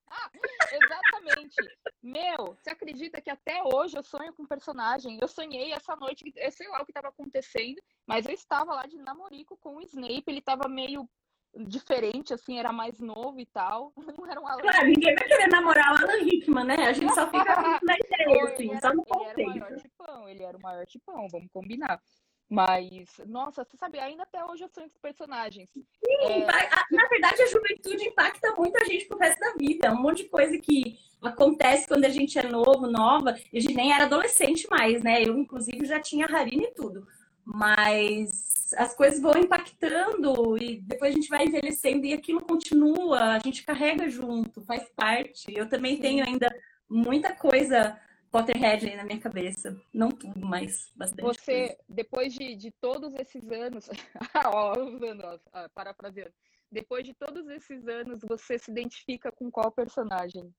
Exatamente. 0.72 1.56
Meu, 2.02 2.54
você 2.54 2.70
acredita 2.70 3.20
que 3.20 3.30
até 3.30 3.62
hoje 3.62 3.96
eu 3.96 4.02
sonho 4.02 4.32
com 4.34 4.46
personagem? 4.46 5.18
Eu 5.20 5.28
sonhei 5.28 5.72
essa 5.72 5.94
noite, 5.96 6.32
eu 6.36 6.50
sei 6.50 6.68
lá 6.68 6.80
o 6.80 6.84
que 6.84 6.90
estava 6.90 7.08
acontecendo, 7.08 7.80
mas 8.06 8.26
eu 8.26 8.32
estava 8.32 8.74
lá 8.74 8.86
de 8.86 8.96
namorico 8.98 9.56
com 9.56 9.76
o 9.76 9.80
Snape, 9.80 10.24
ele 10.26 10.38
estava 10.38 10.68
meio 10.68 11.08
diferente, 11.56 12.34
assim, 12.34 12.58
era 12.58 12.72
mais 12.72 12.98
novo 12.98 13.40
e 13.40 13.46
tal. 13.46 13.92
Não 14.18 14.30
era 14.30 14.40
um 14.40 14.46
Alan 14.46 14.62
Claro, 14.62 14.86
ninguém 14.86 15.14
vai 15.14 15.28
querer 15.28 15.48
namorar 15.48 15.92
o 15.92 16.04
Alan 16.04 16.24
Rickman, 16.24 16.64
né? 16.64 16.76
A 16.86 16.92
gente 16.92 17.14
só 17.14 17.26
fica 17.26 17.80
na 17.82 17.94
ideia, 17.98 18.44
assim, 18.44 18.70
era, 18.70 18.80
só 18.80 18.94
no 18.94 19.04
conceito. 19.04 19.40
Ele 19.40 19.58
era 19.58 19.58
o 19.58 19.60
maior 19.60 19.80
tipão, 19.80 20.28
ele 20.28 20.42
era 20.42 20.56
o 20.56 20.62
maior 20.62 20.86
tipão, 20.86 21.28
vamos 21.28 21.48
combinar. 21.52 22.00
Mas, 22.48 23.08
nossa, 23.26 23.64
você 23.64 23.76
sabe, 23.76 23.98
ainda 23.98 24.22
até 24.22 24.44
hoje 24.44 24.64
eu 24.64 24.68
sonho 24.68 24.88
com 24.90 25.00
personagens. 25.00 25.70
Sim, 25.72 26.42
é... 26.42 26.94
na 26.94 27.08
verdade 27.08 27.42
a 27.42 27.46
juventude 27.46 28.04
impacta 28.04 28.54
muito 28.54 28.76
a 28.76 28.84
gente 28.84 29.06
pro 29.06 29.18
resto 29.18 29.40
da 29.40 29.54
vida. 29.54 29.88
É 29.88 29.90
um 29.90 30.00
monte 30.00 30.24
de 30.24 30.28
coisa 30.28 30.56
que 30.58 30.98
acontece 31.22 31.88
quando 31.88 32.04
a 32.04 32.10
gente 32.10 32.38
é 32.38 32.42
novo, 32.42 32.86
nova, 32.86 33.34
e 33.52 33.58
a 33.58 33.60
gente 33.60 33.74
nem 33.74 33.92
era 33.92 34.04
adolescente 34.04 34.68
mais, 34.70 35.02
né? 35.02 35.22
Eu, 35.22 35.38
inclusive, 35.38 35.86
já 35.86 35.98
tinha 36.00 36.26
Harina 36.26 36.64
e 36.64 36.74
tudo. 36.74 37.06
Mas 37.44 38.72
as 38.76 38.94
coisas 38.94 39.20
vão 39.20 39.32
impactando 39.32 40.56
e 40.56 40.80
depois 40.80 41.12
a 41.12 41.14
gente 41.14 41.28
vai 41.28 41.44
envelhecendo 41.44 42.06
e 42.06 42.12
aquilo 42.12 42.40
continua, 42.40 43.34
a 43.34 43.38
gente 43.38 43.64
carrega 43.64 44.08
junto, 44.08 44.64
faz 44.64 44.88
parte. 44.90 45.46
Eu 45.54 45.68
também 45.68 45.98
tenho 45.98 46.24
ainda 46.26 46.48
muita 46.88 47.34
coisa 47.34 47.98
Potterhead 48.30 48.88
aí 48.88 48.96
na 48.96 49.04
minha 49.04 49.20
cabeça. 49.20 49.80
Não 49.92 50.10
tudo, 50.10 50.44
mas 50.44 50.90
bastante. 50.96 51.22
Você, 51.22 51.68
coisa. 51.68 51.76
depois 51.88 52.34
de, 52.34 52.56
de 52.56 52.72
todos 52.72 53.14
esses 53.14 53.48
anos, 53.52 53.88
ó, 54.44 54.72
ó, 54.72 55.68
parafraseando, 55.72 56.34
depois 56.68 57.04
de 57.04 57.14
todos 57.14 57.48
esses 57.48 57.86
anos, 57.86 58.20
você 58.26 58.58
se 58.58 58.72
identifica 58.72 59.30
com 59.30 59.50
qual 59.50 59.70
personagem 59.70 60.52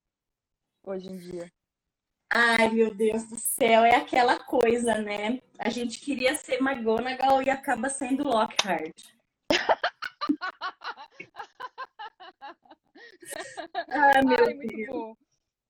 hoje 0.84 1.10
em 1.10 1.18
dia? 1.18 1.52
Ai, 2.38 2.70
meu 2.70 2.94
Deus 2.94 3.24
do 3.30 3.38
céu, 3.40 3.86
é 3.86 3.96
aquela 3.96 4.38
coisa, 4.38 4.96
né? 4.98 5.42
A 5.58 5.70
gente 5.70 6.00
queria 6.02 6.36
ser 6.36 6.56
McGonagall 6.62 7.42
e 7.42 7.50
acaba 7.50 7.90
sendo 7.90 8.28
Lockhart. 8.28 8.92
Ai, 13.88 14.22
meu 14.24 14.46
Ai, 14.48 14.54
Deus. 14.54 14.88
Bom. 14.90 15.16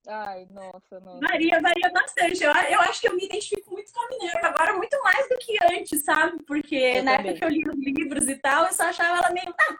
Ai, 0.08 0.46
nossa, 0.50 1.00
nossa. 1.00 1.20
Varia, 1.20 1.60
varia 1.60 1.90
bastante. 1.92 2.42
Eu, 2.42 2.50
eu 2.52 2.80
acho 2.80 3.00
que 3.00 3.08
eu 3.08 3.14
me 3.14 3.24
identifico 3.26 3.70
muito 3.70 3.92
com 3.92 4.00
a 4.00 4.08
Minerva 4.08 4.48
agora, 4.48 4.76
muito 4.76 5.00
mais 5.04 5.28
do 5.28 5.38
que 5.38 5.56
antes, 5.72 6.02
sabe? 6.04 6.42
Porque 6.44 6.74
eu 6.74 7.04
na 7.04 7.16
também. 7.16 7.30
época 7.32 7.38
que 7.38 7.44
eu 7.44 7.48
li 7.56 7.68
os 7.68 7.76
livros 7.76 8.28
e 8.28 8.36
tal, 8.36 8.66
eu 8.66 8.72
só 8.72 8.84
achava 8.84 9.18
ela 9.18 9.30
meio. 9.30 9.54
Ah, 9.60 9.76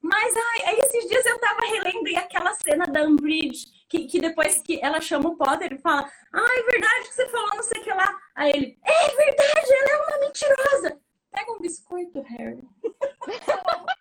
Mas 0.00 0.34
ai, 0.36 0.66
aí 0.66 0.78
esses 0.78 1.08
dias 1.08 1.26
eu 1.26 1.40
tava 1.40 1.60
relembrando 1.66 2.18
aquela 2.18 2.54
cena 2.54 2.84
da 2.84 3.02
Umbridge, 3.02 3.66
que, 3.88 4.06
que 4.06 4.20
depois 4.20 4.60
que 4.62 4.78
ela 4.82 5.00
chama 5.00 5.30
o 5.30 5.36
Potter 5.36 5.72
e 5.72 5.78
fala: 5.78 6.10
Ah, 6.32 6.58
é 6.58 6.62
verdade 6.70 7.08
que 7.08 7.14
você 7.14 7.28
falou 7.28 7.50
não 7.54 7.62
sei 7.62 7.80
o 7.80 7.84
que 7.84 7.90
lá. 7.90 8.20
Aí 8.34 8.50
ele: 8.50 8.78
É 8.84 9.16
verdade, 9.16 9.72
ela 9.72 9.90
é 9.90 9.96
uma 9.96 10.20
mentirosa. 10.20 11.00
Pega 11.30 11.52
um 11.52 11.60
biscoito, 11.60 12.20
Harry. 12.22 12.62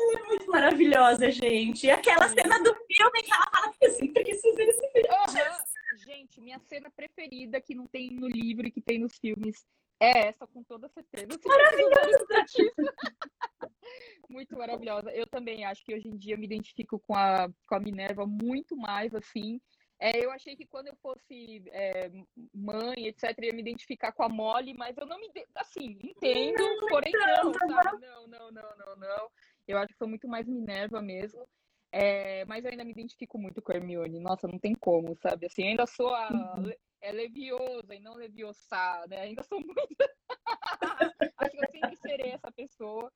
Ela 0.00 0.18
é 0.18 0.26
muito 0.28 0.50
maravilhosa, 0.50 1.30
gente. 1.30 1.86
E 1.86 1.90
aquela 1.90 2.26
cena 2.26 2.58
do 2.62 2.74
filme 2.74 3.22
que 3.22 3.30
ela 3.30 3.50
fala 3.50 3.72
que 3.78 3.84
assim, 3.84 4.10
precisa 4.10 4.56
ver 4.56 4.68
esse 4.68 4.90
filme. 4.92 5.08
Uhum. 5.08 5.98
Gente, 5.98 6.40
minha 6.40 6.58
cena 6.58 6.90
preferida 6.90 7.60
que 7.60 7.74
não 7.74 7.86
tem 7.86 8.10
no 8.10 8.26
livro 8.26 8.66
e 8.66 8.70
que 8.70 8.80
tem 8.80 8.98
nos 8.98 9.18
filmes 9.18 9.62
é 10.00 10.28
essa, 10.28 10.46
com 10.46 10.62
toda 10.64 10.88
certeza. 10.88 11.38
Maravilhosa! 11.44 12.26
muito 14.28 14.56
maravilhosa. 14.56 15.10
Eu 15.12 15.26
também 15.26 15.64
acho 15.64 15.84
que 15.84 15.94
hoje 15.94 16.08
em 16.08 16.16
dia 16.16 16.34
eu 16.34 16.38
me 16.38 16.46
identifico 16.46 16.98
com 17.00 17.14
a, 17.14 17.48
com 17.66 17.74
a 17.74 17.80
Minerva 17.80 18.26
muito 18.26 18.76
mais, 18.76 19.14
assim. 19.14 19.60
É, 19.98 20.24
eu 20.24 20.30
achei 20.30 20.56
que 20.56 20.66
quando 20.66 20.86
eu 20.86 20.96
fosse 21.02 21.62
é, 21.66 22.10
mãe, 22.54 23.06
etc., 23.06 23.36
ia 23.42 23.52
me 23.52 23.60
identificar 23.60 24.12
com 24.12 24.22
a 24.22 24.28
Molly, 24.30 24.72
mas 24.72 24.96
eu 24.96 25.04
não 25.04 25.20
me. 25.20 25.30
Assim, 25.54 25.98
entendo, 26.02 26.56
não, 26.56 26.88
porém 26.88 27.12
não, 27.12 27.52
sabe? 27.52 28.00
Não, 28.00 28.26
não, 28.26 28.50
não, 28.50 28.76
não, 28.78 28.96
não. 28.96 29.30
Eu 29.68 29.76
acho 29.76 29.88
que 29.88 29.98
sou 29.98 30.08
muito 30.08 30.26
mais 30.26 30.48
Minerva 30.48 31.02
mesmo. 31.02 31.46
É, 31.92 32.44
mas 32.46 32.64
eu 32.64 32.70
ainda 32.70 32.84
me 32.84 32.92
identifico 32.92 33.36
muito 33.36 33.60
com 33.60 33.72
a 33.72 33.74
Hermione. 33.74 34.20
Nossa, 34.20 34.48
não 34.48 34.58
tem 34.58 34.74
como, 34.74 35.14
sabe? 35.16 35.46
Assim, 35.46 35.64
ainda 35.64 35.86
sou 35.86 36.14
a 36.14 36.30
uhum. 36.56 36.72
É 37.00 37.12
leviosa 37.12 37.94
e 37.94 38.00
não 38.00 38.14
leviosa, 38.14 39.06
né? 39.08 39.22
Ainda 39.22 39.42
sou 39.42 39.60
muito. 39.60 39.76
acho 41.38 41.50
que 41.50 41.64
eu 41.64 41.70
sempre 41.70 41.96
serei 41.96 42.32
essa 42.32 42.52
pessoa. 42.52 43.12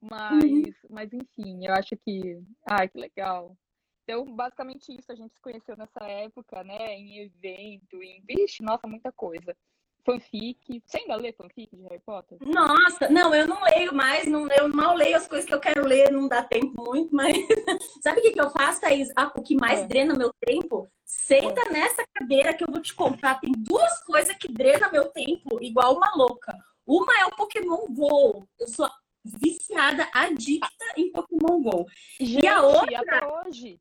Mas, 0.00 0.44
uhum. 0.44 0.62
mas 0.90 1.12
enfim, 1.12 1.66
eu 1.66 1.74
acho 1.74 1.96
que. 1.96 2.40
Ai, 2.68 2.88
que 2.88 2.98
legal. 2.98 3.56
Então, 4.04 4.24
basicamente 4.24 4.94
isso, 4.96 5.10
a 5.12 5.14
gente 5.14 5.34
se 5.34 5.40
conheceu 5.40 5.76
nessa 5.76 6.04
época, 6.04 6.62
né? 6.64 6.94
Em 6.94 7.18
evento, 7.18 8.02
em. 8.02 8.22
Vixe, 8.22 8.62
nossa, 8.62 8.86
muita 8.86 9.12
coisa. 9.12 9.56
Fanfic. 10.04 10.82
Você 10.84 10.98
ainda 10.98 11.16
lê 11.16 11.32
fanfic 11.32 11.74
de 11.74 11.82
Harry 11.82 12.00
Potter? 12.00 12.38
Nossa, 12.40 13.08
não, 13.08 13.34
eu 13.34 13.46
não 13.46 13.62
leio 13.62 13.94
mais, 13.94 14.26
não, 14.26 14.48
eu 14.48 14.68
mal 14.68 14.94
leio 14.94 15.16
as 15.16 15.26
coisas 15.26 15.46
que 15.46 15.54
eu 15.54 15.60
quero 15.60 15.86
ler, 15.86 16.10
não 16.10 16.28
dá 16.28 16.42
tempo 16.42 16.84
muito, 16.84 17.14
mas 17.14 17.36
sabe 18.02 18.20
o 18.20 18.22
que, 18.22 18.32
que 18.32 18.40
eu 18.40 18.50
faço, 18.50 18.80
Thaís? 18.80 19.08
Ah, 19.16 19.32
o 19.34 19.42
que 19.42 19.54
mais 19.56 19.80
é. 19.80 19.86
drena 19.86 20.14
meu 20.14 20.32
tempo? 20.40 20.88
Senta 21.04 21.62
é. 21.62 21.70
nessa 21.70 22.04
cadeira 22.14 22.54
que 22.54 22.64
eu 22.64 22.70
vou 22.70 22.80
te 22.80 22.94
contar. 22.94 23.40
Tem 23.40 23.52
duas 23.56 24.04
coisas 24.04 24.36
que 24.36 24.48
drenam 24.48 24.90
meu 24.92 25.06
tempo, 25.06 25.62
igual 25.62 25.96
uma 25.96 26.14
louca. 26.14 26.54
Uma 26.86 27.12
é 27.20 27.26
o 27.26 27.36
Pokémon 27.36 27.86
GO. 27.90 28.46
Eu 28.58 28.68
sou 28.68 28.88
viciada, 29.24 30.08
adicta 30.12 30.84
em 30.96 31.10
Pokémon 31.12 31.62
GO. 31.62 31.86
Gente, 32.20 32.44
e 32.44 32.46
a 32.46 32.62
outra. 32.62 33.00
Até 33.00 33.26
hoje. 33.26 33.80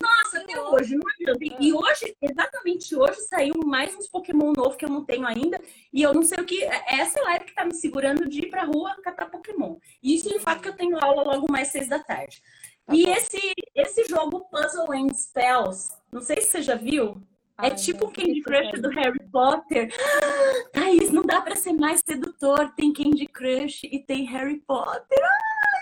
Nossa, 0.00 0.38
até 0.38 0.60
hoje, 0.60 0.96
não 0.96 1.08
adianta. 1.08 1.56
E 1.60 1.72
hoje, 1.72 2.16
exatamente 2.20 2.94
hoje, 2.94 3.20
saiu 3.22 3.54
mais 3.64 3.94
uns 3.94 4.08
Pokémon 4.08 4.52
novos 4.56 4.76
que 4.76 4.84
eu 4.84 4.88
não 4.88 5.04
tenho 5.04 5.26
ainda. 5.26 5.60
E 5.92 6.02
eu 6.02 6.14
não 6.14 6.22
sei 6.22 6.38
o 6.38 6.44
que. 6.44 6.62
É 6.62 7.00
essa 7.00 7.20
live 7.22 7.44
que 7.44 7.54
tá 7.54 7.64
me 7.64 7.74
segurando 7.74 8.28
de 8.28 8.40
ir 8.40 8.50
pra 8.50 8.64
rua 8.64 8.96
catar 9.02 9.26
Pokémon. 9.26 9.76
Isso 10.02 10.32
e 10.32 10.36
o 10.36 10.40
fato 10.40 10.62
que 10.62 10.68
eu 10.68 10.76
tenho 10.76 11.02
aula 11.02 11.22
logo 11.22 11.50
mais 11.50 11.68
seis 11.68 11.88
da 11.88 11.98
tarde. 11.98 12.42
Tá 12.86 12.94
e 12.94 13.04
esse, 13.04 13.38
esse 13.74 14.04
jogo 14.08 14.48
Puzzle 14.50 14.92
and 14.92 15.12
Spells, 15.14 15.92
não 16.12 16.20
sei 16.20 16.40
se 16.40 16.50
você 16.50 16.62
já 16.62 16.74
viu. 16.74 17.20
É 17.62 17.70
tipo 17.70 18.06
o 18.06 18.10
Candy 18.10 18.40
Crush 18.40 18.80
do 18.80 18.88
Harry 18.88 19.22
Potter. 19.30 19.92
Thaís, 20.72 21.10
não 21.10 21.22
dá 21.22 21.42
para 21.42 21.56
ser 21.56 21.74
mais 21.74 22.00
sedutor. 22.00 22.72
Tem 22.74 22.92
Candy 22.92 23.26
Crush 23.26 23.84
e 23.84 23.98
tem 23.98 24.24
Harry 24.24 24.60
Potter. 24.66 25.18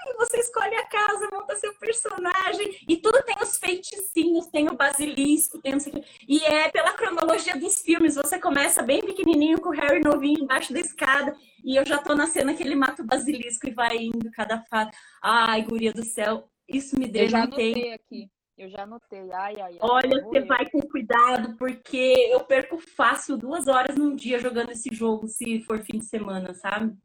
Ai, 0.08 0.14
você 0.16 0.38
escolhe 0.38 0.74
a 0.74 0.86
casa, 0.86 1.28
monta 1.32 1.56
seu 1.56 1.74
personagem. 1.74 2.78
E 2.88 2.96
tudo 2.96 3.22
tem 3.22 3.36
os 3.42 3.58
feiticinhos, 3.58 4.46
tem 4.46 4.68
o 4.68 4.76
basilisco, 4.76 5.60
tem 5.60 5.72
não 5.72 5.80
sei 5.80 5.92
o 5.92 6.04
E 6.26 6.42
é 6.44 6.70
pela 6.70 6.92
cronologia 6.92 7.56
dos 7.56 7.80
filmes. 7.80 8.14
Você 8.14 8.38
começa 8.38 8.82
bem 8.82 9.00
pequenininho 9.00 9.60
com 9.60 9.70
o 9.70 9.72
Harry 9.72 10.00
novinho 10.00 10.44
embaixo 10.44 10.72
da 10.72 10.80
escada. 10.80 11.36
E 11.64 11.76
eu 11.76 11.84
já 11.84 11.98
tô 11.98 12.14
na 12.14 12.26
cena 12.26 12.54
que 12.54 12.62
ele 12.62 12.74
mata 12.74 13.02
o 13.02 13.06
basilisco 13.06 13.68
e 13.68 13.74
vai 13.74 13.96
indo 13.96 14.30
cada 14.30 14.60
fato. 14.62 14.96
Ai, 15.22 15.62
guria 15.62 15.92
do 15.92 16.04
céu. 16.04 16.48
Isso 16.66 16.98
me 16.98 17.06
deu 17.06 17.24
Eu 17.24 17.28
já 17.28 17.42
anotei 17.42 17.92
aqui. 17.92 18.30
Eu 18.56 18.68
já 18.68 18.82
anotei. 18.82 19.30
Ai, 19.32 19.54
ai, 19.60 19.60
ai. 19.60 19.78
Olha, 19.80 20.22
você 20.24 20.40
vai 20.40 20.68
com 20.68 20.80
cuidado, 20.80 21.56
porque 21.56 22.14
eu 22.30 22.40
perco 22.40 22.78
fácil 22.78 23.36
duas 23.36 23.68
horas 23.68 23.96
num 23.96 24.16
dia 24.16 24.38
jogando 24.38 24.72
esse 24.72 24.92
jogo, 24.92 25.28
se 25.28 25.60
for 25.62 25.80
fim 25.80 25.98
de 25.98 26.06
semana, 26.06 26.52
sabe? 26.54 26.96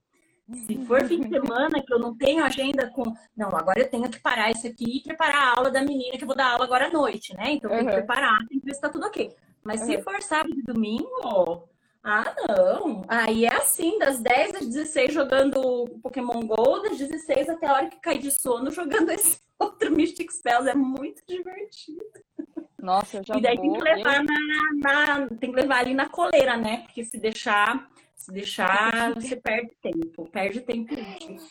Se 0.52 0.86
for 0.86 1.06
fim 1.06 1.22
de 1.22 1.30
semana 1.30 1.82
que 1.82 1.94
eu 1.94 2.00
não 2.00 2.16
tenho 2.18 2.44
agenda 2.44 2.90
com. 2.92 3.04
Não, 3.36 3.48
agora 3.48 3.80
eu 3.80 3.90
tenho 3.90 4.10
que 4.10 4.20
parar 4.20 4.52
isso 4.52 4.68
aqui 4.68 4.98
e 4.98 5.04
preparar 5.04 5.44
a 5.44 5.58
aula 5.58 5.72
da 5.72 5.82
menina 5.82 6.18
que 6.18 6.24
eu 6.24 6.28
vou 6.28 6.36
dar 6.36 6.52
aula 6.52 6.66
agora 6.66 6.88
à 6.88 6.92
noite, 6.92 7.34
né? 7.36 7.54
Então 7.54 7.72
eu 7.72 7.78
tenho 7.78 7.90
que 7.90 7.96
preparar, 7.96 8.38
tem 8.48 8.60
que 8.60 8.66
ver 8.66 8.76
se 8.76 8.82
tá 8.82 8.90
tudo 8.90 9.06
ok. 9.06 9.34
Mas 9.64 9.82
uhum. 9.82 9.88
se 9.88 10.02
for 10.02 10.22
sábado 10.22 10.54
e 10.58 10.62
domingo, 10.62 11.70
ah, 12.04 12.36
não. 12.48 13.06
Aí 13.08 13.46
é 13.46 13.56
assim, 13.56 13.98
das 13.98 14.20
10 14.20 14.56
às 14.56 14.68
16 14.68 15.14
jogando 15.14 15.86
Pokémon 16.04 16.46
GO, 16.46 16.82
das 16.82 16.98
16 16.98 17.48
até 17.48 17.66
a 17.66 17.74
hora 17.74 17.88
que 17.88 18.02
cai 18.02 18.18
de 18.18 18.30
sono 18.30 18.70
jogando 18.72 19.10
esse 19.12 19.40
outro 19.58 19.90
Mystic 19.90 20.30
Spells. 20.30 20.70
É 20.70 20.76
muito 20.76 21.24
divertido. 21.26 22.04
Nossa, 22.78 23.18
eu 23.18 23.24
já 23.24 23.38
E 23.38 23.42
daí 23.42 23.56
vou, 23.56 23.64
tem 23.64 23.74
que 23.76 23.82
levar 23.82 24.22
na, 24.22 25.20
na, 25.20 25.28
tem 25.28 25.50
que 25.52 25.56
levar 25.56 25.78
ali 25.78 25.94
na 25.94 26.10
coleira, 26.10 26.58
né? 26.58 26.80
Porque 26.80 27.06
se 27.06 27.18
deixar, 27.18 27.90
se 28.16 28.32
deixar, 28.32 29.14
você 29.14 29.36
perde 29.36 29.76
tempo, 29.82 30.30
perde 30.30 30.62
tempo 30.62 30.94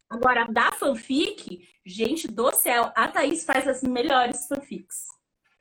Agora, 0.09 0.47
da 0.47 0.73
fanfic, 0.73 1.69
gente 1.85 2.29
do 2.29 2.51
céu, 2.53 2.93
a 2.95 3.09
Thaís 3.09 3.45
faz 3.45 3.69
as 3.69 3.83
melhores 3.83 4.47
fanfics. 4.47 5.07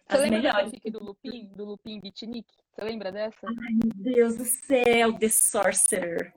Você 0.07 0.15
as 0.15 0.21
lembra 0.21 0.37
melhores. 0.39 0.57
da 0.57 0.63
fanfic 0.65 0.91
do 0.91 1.03
Lupin, 1.03 1.47
do 1.55 1.65
Lupin 1.65 1.99
Bitnik? 1.99 2.47
Você 2.73 2.83
lembra 2.83 3.11
dessa? 3.11 3.47
Ai, 3.47 3.73
meu 3.73 4.13
Deus 4.13 4.37
do 4.37 4.45
céu, 4.45 5.17
The 5.17 5.29
Sorcerer. 5.29 6.33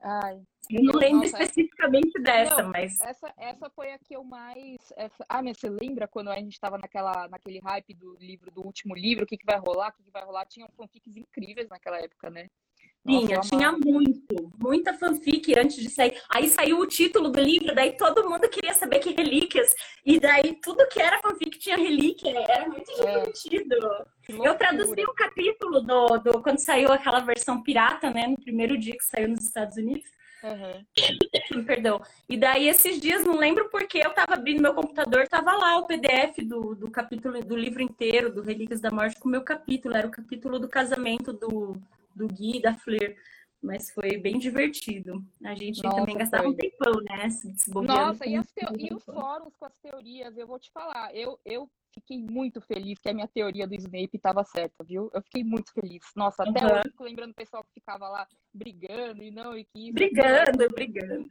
Ai. 0.00 0.42
Eu 0.70 0.84
não 0.84 0.94
lembro 0.94 1.28
Nossa, 1.28 1.42
especificamente 1.42 2.12
essa... 2.16 2.22
dessa, 2.22 2.62
não, 2.62 2.70
mas. 2.70 3.00
Essa, 3.00 3.34
essa 3.36 3.70
foi 3.70 3.92
a 3.92 3.98
que 3.98 4.14
eu 4.14 4.24
mais. 4.24 4.92
Essa... 4.96 5.24
Ah, 5.28 5.42
mas 5.42 5.58
você 5.58 5.68
lembra 5.68 6.06
quando 6.06 6.28
a 6.28 6.36
gente 6.36 6.52
estava 6.52 6.78
naquela, 6.78 7.28
naquele 7.28 7.58
hype 7.60 7.94
do 7.94 8.16
livro, 8.16 8.50
do 8.50 8.64
último 8.64 8.94
livro, 8.94 9.24
o 9.24 9.26
que, 9.26 9.36
que 9.36 9.46
vai 9.46 9.58
rolar, 9.58 9.88
o 9.88 9.92
que, 9.92 10.02
que 10.04 10.10
vai 10.10 10.24
rolar? 10.24 10.46
Tinham 10.46 10.68
fanfics 10.76 11.16
incríveis 11.16 11.68
naquela 11.68 11.98
época, 11.98 12.30
né? 12.30 12.48
Tinha, 13.04 13.40
tinha 13.40 13.72
muito, 13.72 14.52
muita 14.56 14.94
fanfic 14.94 15.58
antes 15.58 15.76
de 15.76 15.90
sair. 15.90 16.16
Aí 16.30 16.48
saiu 16.48 16.78
o 16.78 16.86
título 16.86 17.30
do 17.30 17.40
livro, 17.40 17.74
daí 17.74 17.96
todo 17.96 18.28
mundo 18.30 18.48
queria 18.48 18.74
saber 18.74 19.00
que 19.00 19.10
relíquias. 19.10 19.74
E 20.06 20.20
daí 20.20 20.54
tudo 20.62 20.86
que 20.88 21.02
era 21.02 21.18
fanfic 21.18 21.58
tinha 21.58 21.76
relíquia, 21.76 22.30
era 22.30 22.68
muito 22.68 22.90
é. 22.92 22.94
divertido. 22.94 23.76
Eu 24.28 24.54
traduzi 24.56 25.02
o 25.02 25.14
capítulo 25.14 25.80
do, 25.80 26.18
do 26.18 26.42
quando 26.42 26.58
saiu 26.58 26.92
aquela 26.92 27.18
versão 27.18 27.60
pirata, 27.60 28.08
né? 28.08 28.28
No 28.28 28.36
primeiro 28.36 28.78
dia 28.78 28.96
que 28.96 29.04
saiu 29.04 29.28
nos 29.28 29.44
Estados 29.44 29.76
Unidos. 29.76 30.08
Uhum. 30.44 31.64
Perdão. 31.66 32.00
E 32.28 32.36
daí, 32.36 32.68
esses 32.68 33.00
dias, 33.00 33.24
não 33.24 33.36
lembro 33.36 33.68
porque 33.68 33.98
eu 33.98 34.14
tava 34.14 34.34
abrindo 34.34 34.62
meu 34.62 34.74
computador, 34.74 35.26
tava 35.26 35.52
lá 35.52 35.76
o 35.78 35.86
PDF 35.86 36.38
do, 36.44 36.74
do 36.76 36.90
capítulo, 36.90 37.42
do 37.44 37.56
livro 37.56 37.82
inteiro, 37.82 38.32
do 38.32 38.42
Relíquias 38.42 38.80
da 38.80 38.92
Morte, 38.92 39.18
com 39.18 39.28
o 39.28 39.32
meu 39.32 39.42
capítulo. 39.42 39.96
Era 39.96 40.06
o 40.06 40.10
capítulo 40.10 40.60
do 40.60 40.68
casamento 40.68 41.32
do, 41.32 41.76
do 42.14 42.26
Gui 42.28 42.58
e 42.58 42.62
da 42.62 42.74
Fleur. 42.74 43.14
Mas 43.62 43.90
foi 43.90 44.18
bem 44.18 44.38
divertido. 44.38 45.24
A 45.44 45.54
gente 45.54 45.82
Nossa, 45.84 45.96
também 45.96 46.16
gastava 46.16 46.42
foi. 46.42 46.52
um 46.52 46.56
tempão, 46.56 46.94
né? 47.02 47.30
Se, 47.30 47.54
se 47.56 47.70
Nossa, 47.70 48.26
e, 48.26 48.34
e, 48.34 48.94
os 48.94 49.04
fóruns 49.04 49.54
com 49.56 49.64
as 49.64 49.76
teorias, 49.76 50.36
eu 50.36 50.46
vou 50.48 50.58
te 50.58 50.70
falar, 50.72 51.14
eu, 51.14 51.38
eu 51.44 51.70
fiquei 51.94 52.18
muito 52.18 52.60
feliz 52.60 52.98
que 52.98 53.08
a 53.08 53.14
minha 53.14 53.28
teoria 53.28 53.66
do 53.66 53.74
Snape 53.74 54.10
estava 54.14 54.44
certa, 54.44 54.84
viu? 54.84 55.10
Eu 55.12 55.22
fiquei 55.22 55.44
muito 55.44 55.72
feliz. 55.72 56.02
Nossa, 56.16 56.42
até 56.42 56.64
uhum. 56.64 56.72
hoje 56.72 56.82
fico 56.90 57.04
lembrando 57.04 57.30
o 57.30 57.34
pessoal 57.34 57.64
que 57.64 57.72
ficava 57.74 58.08
lá 58.08 58.26
brigando 58.52 59.22
e 59.22 59.30
não, 59.30 59.56
e 59.56 59.64
que. 59.64 59.92
Brigando, 59.92 60.68
brigando. 60.74 61.30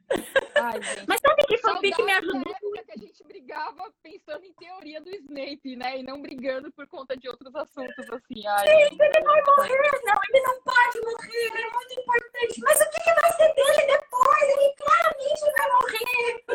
Ai, 0.56 0.82
gente. 0.82 1.06
Mas 1.08 1.20
sabe 1.22 1.44
que 1.48 1.58
fanfic 1.58 2.04
me 2.04 2.12
ajudou? 2.12 2.52
época 2.72 2.84
que 2.86 2.92
a 2.92 2.98
gente 2.98 3.24
brigava 3.24 3.94
pensando 4.02 4.46
em 4.46 4.54
teoria 4.54 5.02
do 5.02 5.10
Snape, 5.10 5.76
né? 5.76 6.00
E 6.00 6.04
não 6.04 6.22
brigando 6.22 6.72
por 6.72 6.88
conta 6.88 7.16
de 7.18 7.28
outros 7.28 7.54
assuntos, 7.56 8.10
assim. 8.10 8.48
Ai, 8.48 8.68
Sim, 8.68 8.74
ele 8.74 8.98
vai 8.98 9.22
morrer, 9.24 10.02
não, 10.04 10.20
ele 10.30 10.42
não 10.44 10.62
pode 10.64 11.02
morrer, 11.02 11.46
ele 11.46 11.58
é 11.58 11.72
muito 11.72 12.00
importante. 12.00 12.62
Mas 12.62 12.82
o 12.82 12.90
que, 12.90 13.04
que 13.04 13.14
vai 13.22 13.32
ser 13.34 13.54
dele 13.54 13.88
depois? 13.88 14.44
Ele 14.44 14.76
claramente 14.78 15.42
vai 15.58 15.72
morrer. 15.72 16.46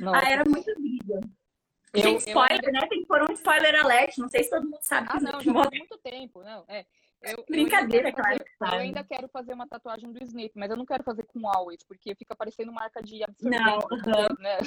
Nossa. 0.00 0.26
Ah, 0.26 0.30
era 0.30 0.44
muito 0.48 0.74
briga. 0.74 1.20
Eu, 1.92 2.02
Gente, 2.02 2.28
spoiler, 2.28 2.64
eu... 2.64 2.72
né? 2.72 2.80
Tem 2.88 3.00
que 3.00 3.06
pôr 3.06 3.22
um 3.22 3.32
spoiler 3.32 3.84
alert. 3.84 4.18
Não 4.18 4.28
sei 4.28 4.44
se 4.44 4.50
todo 4.50 4.64
mundo 4.64 4.78
sabe. 4.82 5.08
Ah, 5.10 5.20
não, 5.20 5.40
já 5.40 5.52
faz 5.52 5.70
muito 5.70 5.98
tempo. 5.98 6.42
Não, 6.42 6.64
é. 6.68 6.84
Eu, 7.22 7.44
Brincadeira, 7.48 8.12
claro. 8.12 8.38
eu 8.60 8.80
ainda 8.80 9.02
quero 9.02 9.26
fazer 9.28 9.52
uma 9.52 9.66
tatuagem 9.66 10.12
do 10.12 10.22
Snape, 10.22 10.52
mas 10.54 10.70
eu 10.70 10.76
não 10.76 10.84
quero 10.84 11.02
fazer 11.02 11.24
com 11.24 11.48
always, 11.48 11.82
porque 11.82 12.14
fica 12.14 12.36
parecendo 12.36 12.70
marca 12.70 13.02
de 13.02 13.20
Não, 13.40 13.78
né? 14.38 14.58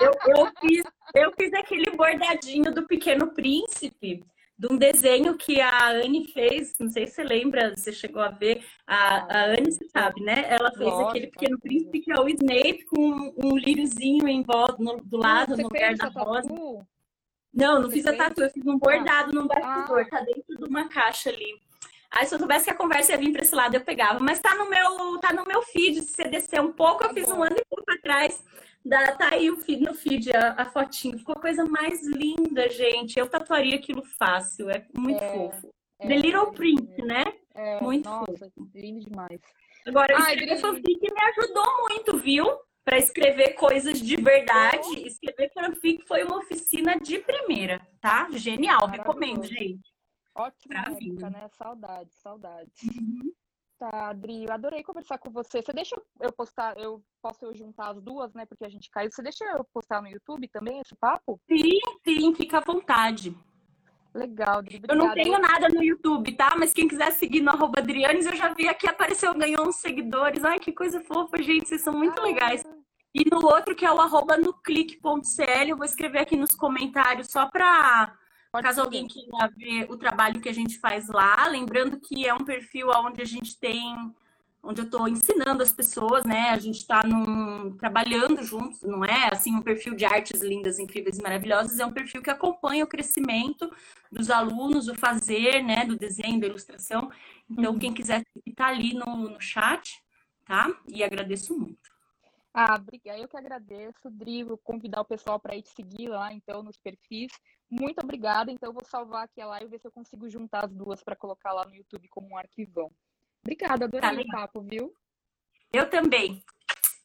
eu, 0.00 0.12
eu, 0.28 0.52
fiz, 0.60 0.82
eu 1.14 1.32
fiz 1.32 1.52
aquele 1.52 1.90
bordadinho 1.90 2.72
do 2.72 2.86
Pequeno 2.86 3.32
Príncipe, 3.32 4.24
de 4.60 4.70
um 4.70 4.76
desenho 4.76 5.38
que 5.38 5.58
a 5.58 5.88
Anne 5.88 6.28
fez, 6.34 6.74
não 6.78 6.90
sei 6.90 7.06
se 7.06 7.14
você 7.14 7.24
lembra, 7.24 7.74
você 7.74 7.90
chegou 7.90 8.20
a 8.20 8.28
ver, 8.28 8.62
a, 8.86 9.38
a 9.38 9.44
Anne 9.46 9.72
você 9.72 9.88
sabe, 9.88 10.20
né? 10.22 10.44
Ela 10.50 10.70
fez 10.70 10.90
Nossa, 10.90 11.08
aquele 11.08 11.28
pequeno 11.28 11.58
príncipe 11.58 12.00
que 12.00 12.12
é 12.12 12.20
o 12.20 12.28
Snape 12.28 12.84
com 12.84 13.34
um 13.42 13.56
líriozinho 13.56 14.28
em 14.28 14.42
volta, 14.42 14.76
no, 14.78 15.00
do 15.02 15.16
lado, 15.16 15.56
no 15.56 15.62
lugar 15.62 15.94
da 15.94 16.08
rosa. 16.08 16.46
Não, 17.54 17.80
não 17.80 17.88
você 17.88 17.94
fiz 17.94 18.04
fez? 18.04 18.20
a 18.20 18.24
tatu, 18.24 18.42
eu 18.42 18.50
fiz 18.50 18.66
um 18.66 18.78
bordado 18.78 19.30
ah. 19.30 19.32
num 19.32 19.46
bastidor, 19.46 20.02
ah. 20.02 20.10
tá 20.10 20.20
dentro 20.20 20.54
de 20.58 20.64
uma 20.68 20.86
caixa 20.90 21.30
ali. 21.30 21.58
Aí 22.10 22.26
se 22.26 22.34
eu 22.34 22.38
soubesse 22.38 22.66
que 22.66 22.70
a 22.70 22.76
conversa 22.76 23.12
ia 23.12 23.18
vir 23.18 23.32
para 23.32 23.42
esse 23.42 23.54
lado, 23.54 23.74
eu 23.74 23.80
pegava. 23.80 24.20
Mas 24.20 24.40
tá 24.40 24.54
no 24.56 24.68
meu, 24.68 25.18
tá 25.20 25.32
no 25.32 25.46
meu 25.46 25.62
feed, 25.62 26.02
se 26.02 26.12
você 26.12 26.24
descer 26.24 26.60
um 26.60 26.72
pouco, 26.72 27.02
eu 27.02 27.14
fiz 27.14 27.30
um 27.30 27.42
ano 27.42 27.56
e 27.56 27.64
pouco 27.64 27.90
atrás. 27.90 28.44
Da, 28.84 29.14
tá 29.16 29.34
aí 29.34 29.50
no 29.50 29.94
feed 29.94 30.34
a, 30.34 30.62
a, 30.62 30.64
fotinho. 30.66 31.18
Ficou 31.18 31.34
a 31.34 31.40
coisa 31.40 31.64
mais 31.64 32.02
linda, 32.06 32.68
gente. 32.70 33.18
Eu 33.18 33.28
tatuaria 33.28 33.76
aquilo 33.76 34.02
fácil. 34.02 34.70
É 34.70 34.86
muito 34.96 35.22
é, 35.22 35.34
fofo. 35.34 35.74
É, 35.98 36.08
The 36.08 36.16
Little 36.16 36.52
Prince, 36.52 37.02
né? 37.02 37.24
É, 37.54 37.80
muito 37.80 38.08
nossa, 38.08 38.50
fofo. 38.54 38.70
lindo 38.74 39.00
demais. 39.00 39.40
Agora, 39.86 40.14
Ai, 40.16 40.34
escrever 40.34 40.60
fanfic 40.60 41.00
me 41.00 41.22
ajudou 41.30 41.88
muito, 41.88 42.16
viu? 42.18 42.46
Para 42.84 42.98
escrever 42.98 43.52
coisas 43.54 44.00
de 44.00 44.16
verdade. 44.16 45.06
Escrever 45.06 45.50
fanfic 45.52 46.06
foi 46.06 46.24
uma 46.24 46.38
oficina 46.38 46.98
de 46.98 47.18
primeira, 47.18 47.86
tá? 48.00 48.28
Genial. 48.32 48.86
Recomendo, 48.86 49.44
gente. 49.44 49.90
Ótima 50.34 50.80
época, 50.80 51.30
né? 51.30 51.48
Saudades, 51.52 52.14
saudades. 52.16 52.82
Uhum. 52.82 53.32
Tá, 53.80 54.10
Adri, 54.10 54.44
eu 54.44 54.52
adorei 54.52 54.82
conversar 54.82 55.16
com 55.16 55.30
você. 55.30 55.62
Você 55.62 55.72
deixa 55.72 55.96
eu 56.20 56.30
postar, 56.30 56.78
eu 56.78 57.02
posso 57.22 57.50
juntar 57.54 57.92
as 57.92 58.02
duas, 58.02 58.30
né? 58.34 58.44
Porque 58.44 58.66
a 58.66 58.68
gente 58.68 58.90
caiu. 58.90 59.10
Você 59.10 59.22
deixa 59.22 59.42
eu 59.42 59.64
postar 59.72 60.02
no 60.02 60.08
YouTube 60.08 60.46
também 60.48 60.78
esse 60.80 60.94
papo? 60.94 61.40
Sim, 61.50 61.80
sim, 62.04 62.34
fica 62.34 62.58
à 62.58 62.60
vontade. 62.60 63.34
Legal, 64.14 64.58
Adri. 64.58 64.82
Eu 64.86 64.94
não 64.94 65.14
tenho 65.14 65.38
nada 65.38 65.70
no 65.70 65.82
YouTube, 65.82 66.30
tá? 66.32 66.50
Mas 66.58 66.74
quem 66.74 66.86
quiser 66.86 67.10
seguir 67.12 67.40
no 67.40 67.52
arroba 67.52 67.80
Adrianes, 67.80 68.26
eu 68.26 68.36
já 68.36 68.52
vi 68.52 68.68
aqui, 68.68 68.86
apareceu, 68.86 69.32
ganhou 69.32 69.66
uns 69.66 69.76
seguidores. 69.76 70.44
Ai, 70.44 70.58
que 70.58 70.72
coisa 70.72 71.00
fofa, 71.00 71.42
gente. 71.42 71.66
Vocês 71.66 71.80
são 71.80 71.94
muito 71.94 72.20
ah, 72.20 72.24
legais. 72.24 72.62
E 73.14 73.24
no 73.30 73.42
outro, 73.46 73.74
que 73.74 73.86
é 73.86 73.90
o 73.90 73.98
arroba 73.98 74.36
no 74.36 74.52
clique.cl, 74.52 75.68
eu 75.68 75.76
vou 75.78 75.86
escrever 75.86 76.18
aqui 76.18 76.36
nos 76.36 76.54
comentários 76.54 77.28
só 77.28 77.46
pra 77.46 78.14
Pode 78.52 78.66
Caso 78.66 78.80
alguém 78.80 79.06
queira 79.06 79.48
ver 79.56 79.86
o 79.88 79.96
trabalho 79.96 80.40
que 80.40 80.48
a 80.48 80.52
gente 80.52 80.78
faz 80.78 81.08
lá, 81.08 81.46
lembrando 81.46 82.00
que 82.00 82.26
é 82.26 82.34
um 82.34 82.44
perfil 82.44 82.88
onde 82.90 83.22
a 83.22 83.24
gente 83.24 83.58
tem 83.58 84.12
onde 84.62 84.82
eu 84.82 84.84
estou 84.84 85.08
ensinando 85.08 85.62
as 85.62 85.72
pessoas, 85.72 86.24
né? 86.24 86.50
A 86.50 86.58
gente 86.58 86.78
está 86.78 87.00
trabalhando 87.78 88.42
juntos, 88.42 88.82
não 88.82 89.04
é 89.04 89.30
assim 89.32 89.54
um 89.54 89.62
perfil 89.62 89.94
de 89.94 90.04
artes 90.04 90.42
lindas, 90.42 90.78
incríveis 90.78 91.18
e 91.18 91.22
maravilhosas, 91.22 91.78
é 91.78 91.86
um 91.86 91.92
perfil 91.92 92.22
que 92.22 92.30
acompanha 92.30 92.84
o 92.84 92.88
crescimento 92.88 93.70
dos 94.12 94.30
alunos, 94.30 94.88
o 94.88 94.94
fazer, 94.94 95.62
né? 95.62 95.86
Do 95.86 95.96
desenho, 95.96 96.40
da 96.40 96.46
ilustração. 96.46 97.10
Então, 97.48 97.72
uhum. 97.72 97.78
quem 97.78 97.92
quiser 97.92 98.22
está 98.46 98.66
ali 98.66 98.92
no, 98.94 99.30
no 99.30 99.40
chat, 99.40 100.02
tá? 100.44 100.70
E 100.86 101.02
agradeço 101.02 101.58
muito. 101.58 101.79
Ah, 102.52 102.74
obrigada. 102.74 103.18
Eu 103.18 103.28
que 103.28 103.36
agradeço, 103.36 104.10
Dri, 104.10 104.42
vou 104.42 104.58
convidar 104.58 105.00
o 105.00 105.04
pessoal 105.04 105.38
para 105.38 105.56
ir 105.56 105.62
te 105.62 105.70
seguir 105.70 106.08
lá, 106.08 106.32
então, 106.32 106.62
nos 106.62 106.76
perfis. 106.78 107.30
Muito 107.70 108.00
obrigada. 108.02 108.50
Então, 108.50 108.70
eu 108.70 108.72
vou 108.72 108.84
salvar 108.84 109.24
aqui 109.24 109.40
a 109.40 109.46
live 109.46 109.66
e 109.66 109.68
ver 109.68 109.78
se 109.78 109.86
eu 109.86 109.92
consigo 109.92 110.28
juntar 110.28 110.64
as 110.64 110.72
duas 110.72 111.02
para 111.02 111.14
colocar 111.14 111.52
lá 111.52 111.64
no 111.64 111.74
YouTube 111.74 112.08
como 112.08 112.30
um 112.30 112.36
arquivão. 112.36 112.90
Obrigada, 113.42 113.84
adorei 113.84 114.10
tá 114.10 114.20
o 114.20 114.26
papo, 114.26 114.62
viu? 114.62 114.92
Eu 115.72 115.88
também. 115.88 116.42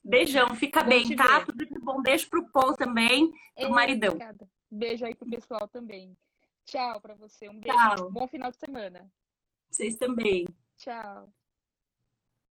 Beijão, 0.04 0.56
fica 0.56 0.84
bem, 0.84 1.16
tá? 1.16 1.40
Ver. 1.40 1.46
Tudo 1.46 1.66
de 1.66 1.80
bom. 1.80 2.02
Beijo 2.02 2.30
pro 2.30 2.52
Paul 2.52 2.76
também, 2.76 3.32
pro 3.56 3.72
maridão. 3.72 4.14
Obrigada. 4.14 4.48
Beijo 4.70 5.06
aí 5.06 5.16
pro 5.16 5.30
pessoal 5.30 5.68
também. 5.68 6.18
Tchau 6.66 7.00
para 7.00 7.16
você. 7.16 7.48
Um 7.48 7.60
beijo. 7.60 7.78
Tchau. 7.78 8.12
Bom 8.12 8.28
final 8.28 8.52
de 8.52 8.58
semana. 8.58 9.12
Vocês 9.70 9.96
também. 9.96 10.46
Tchau. 10.78 11.32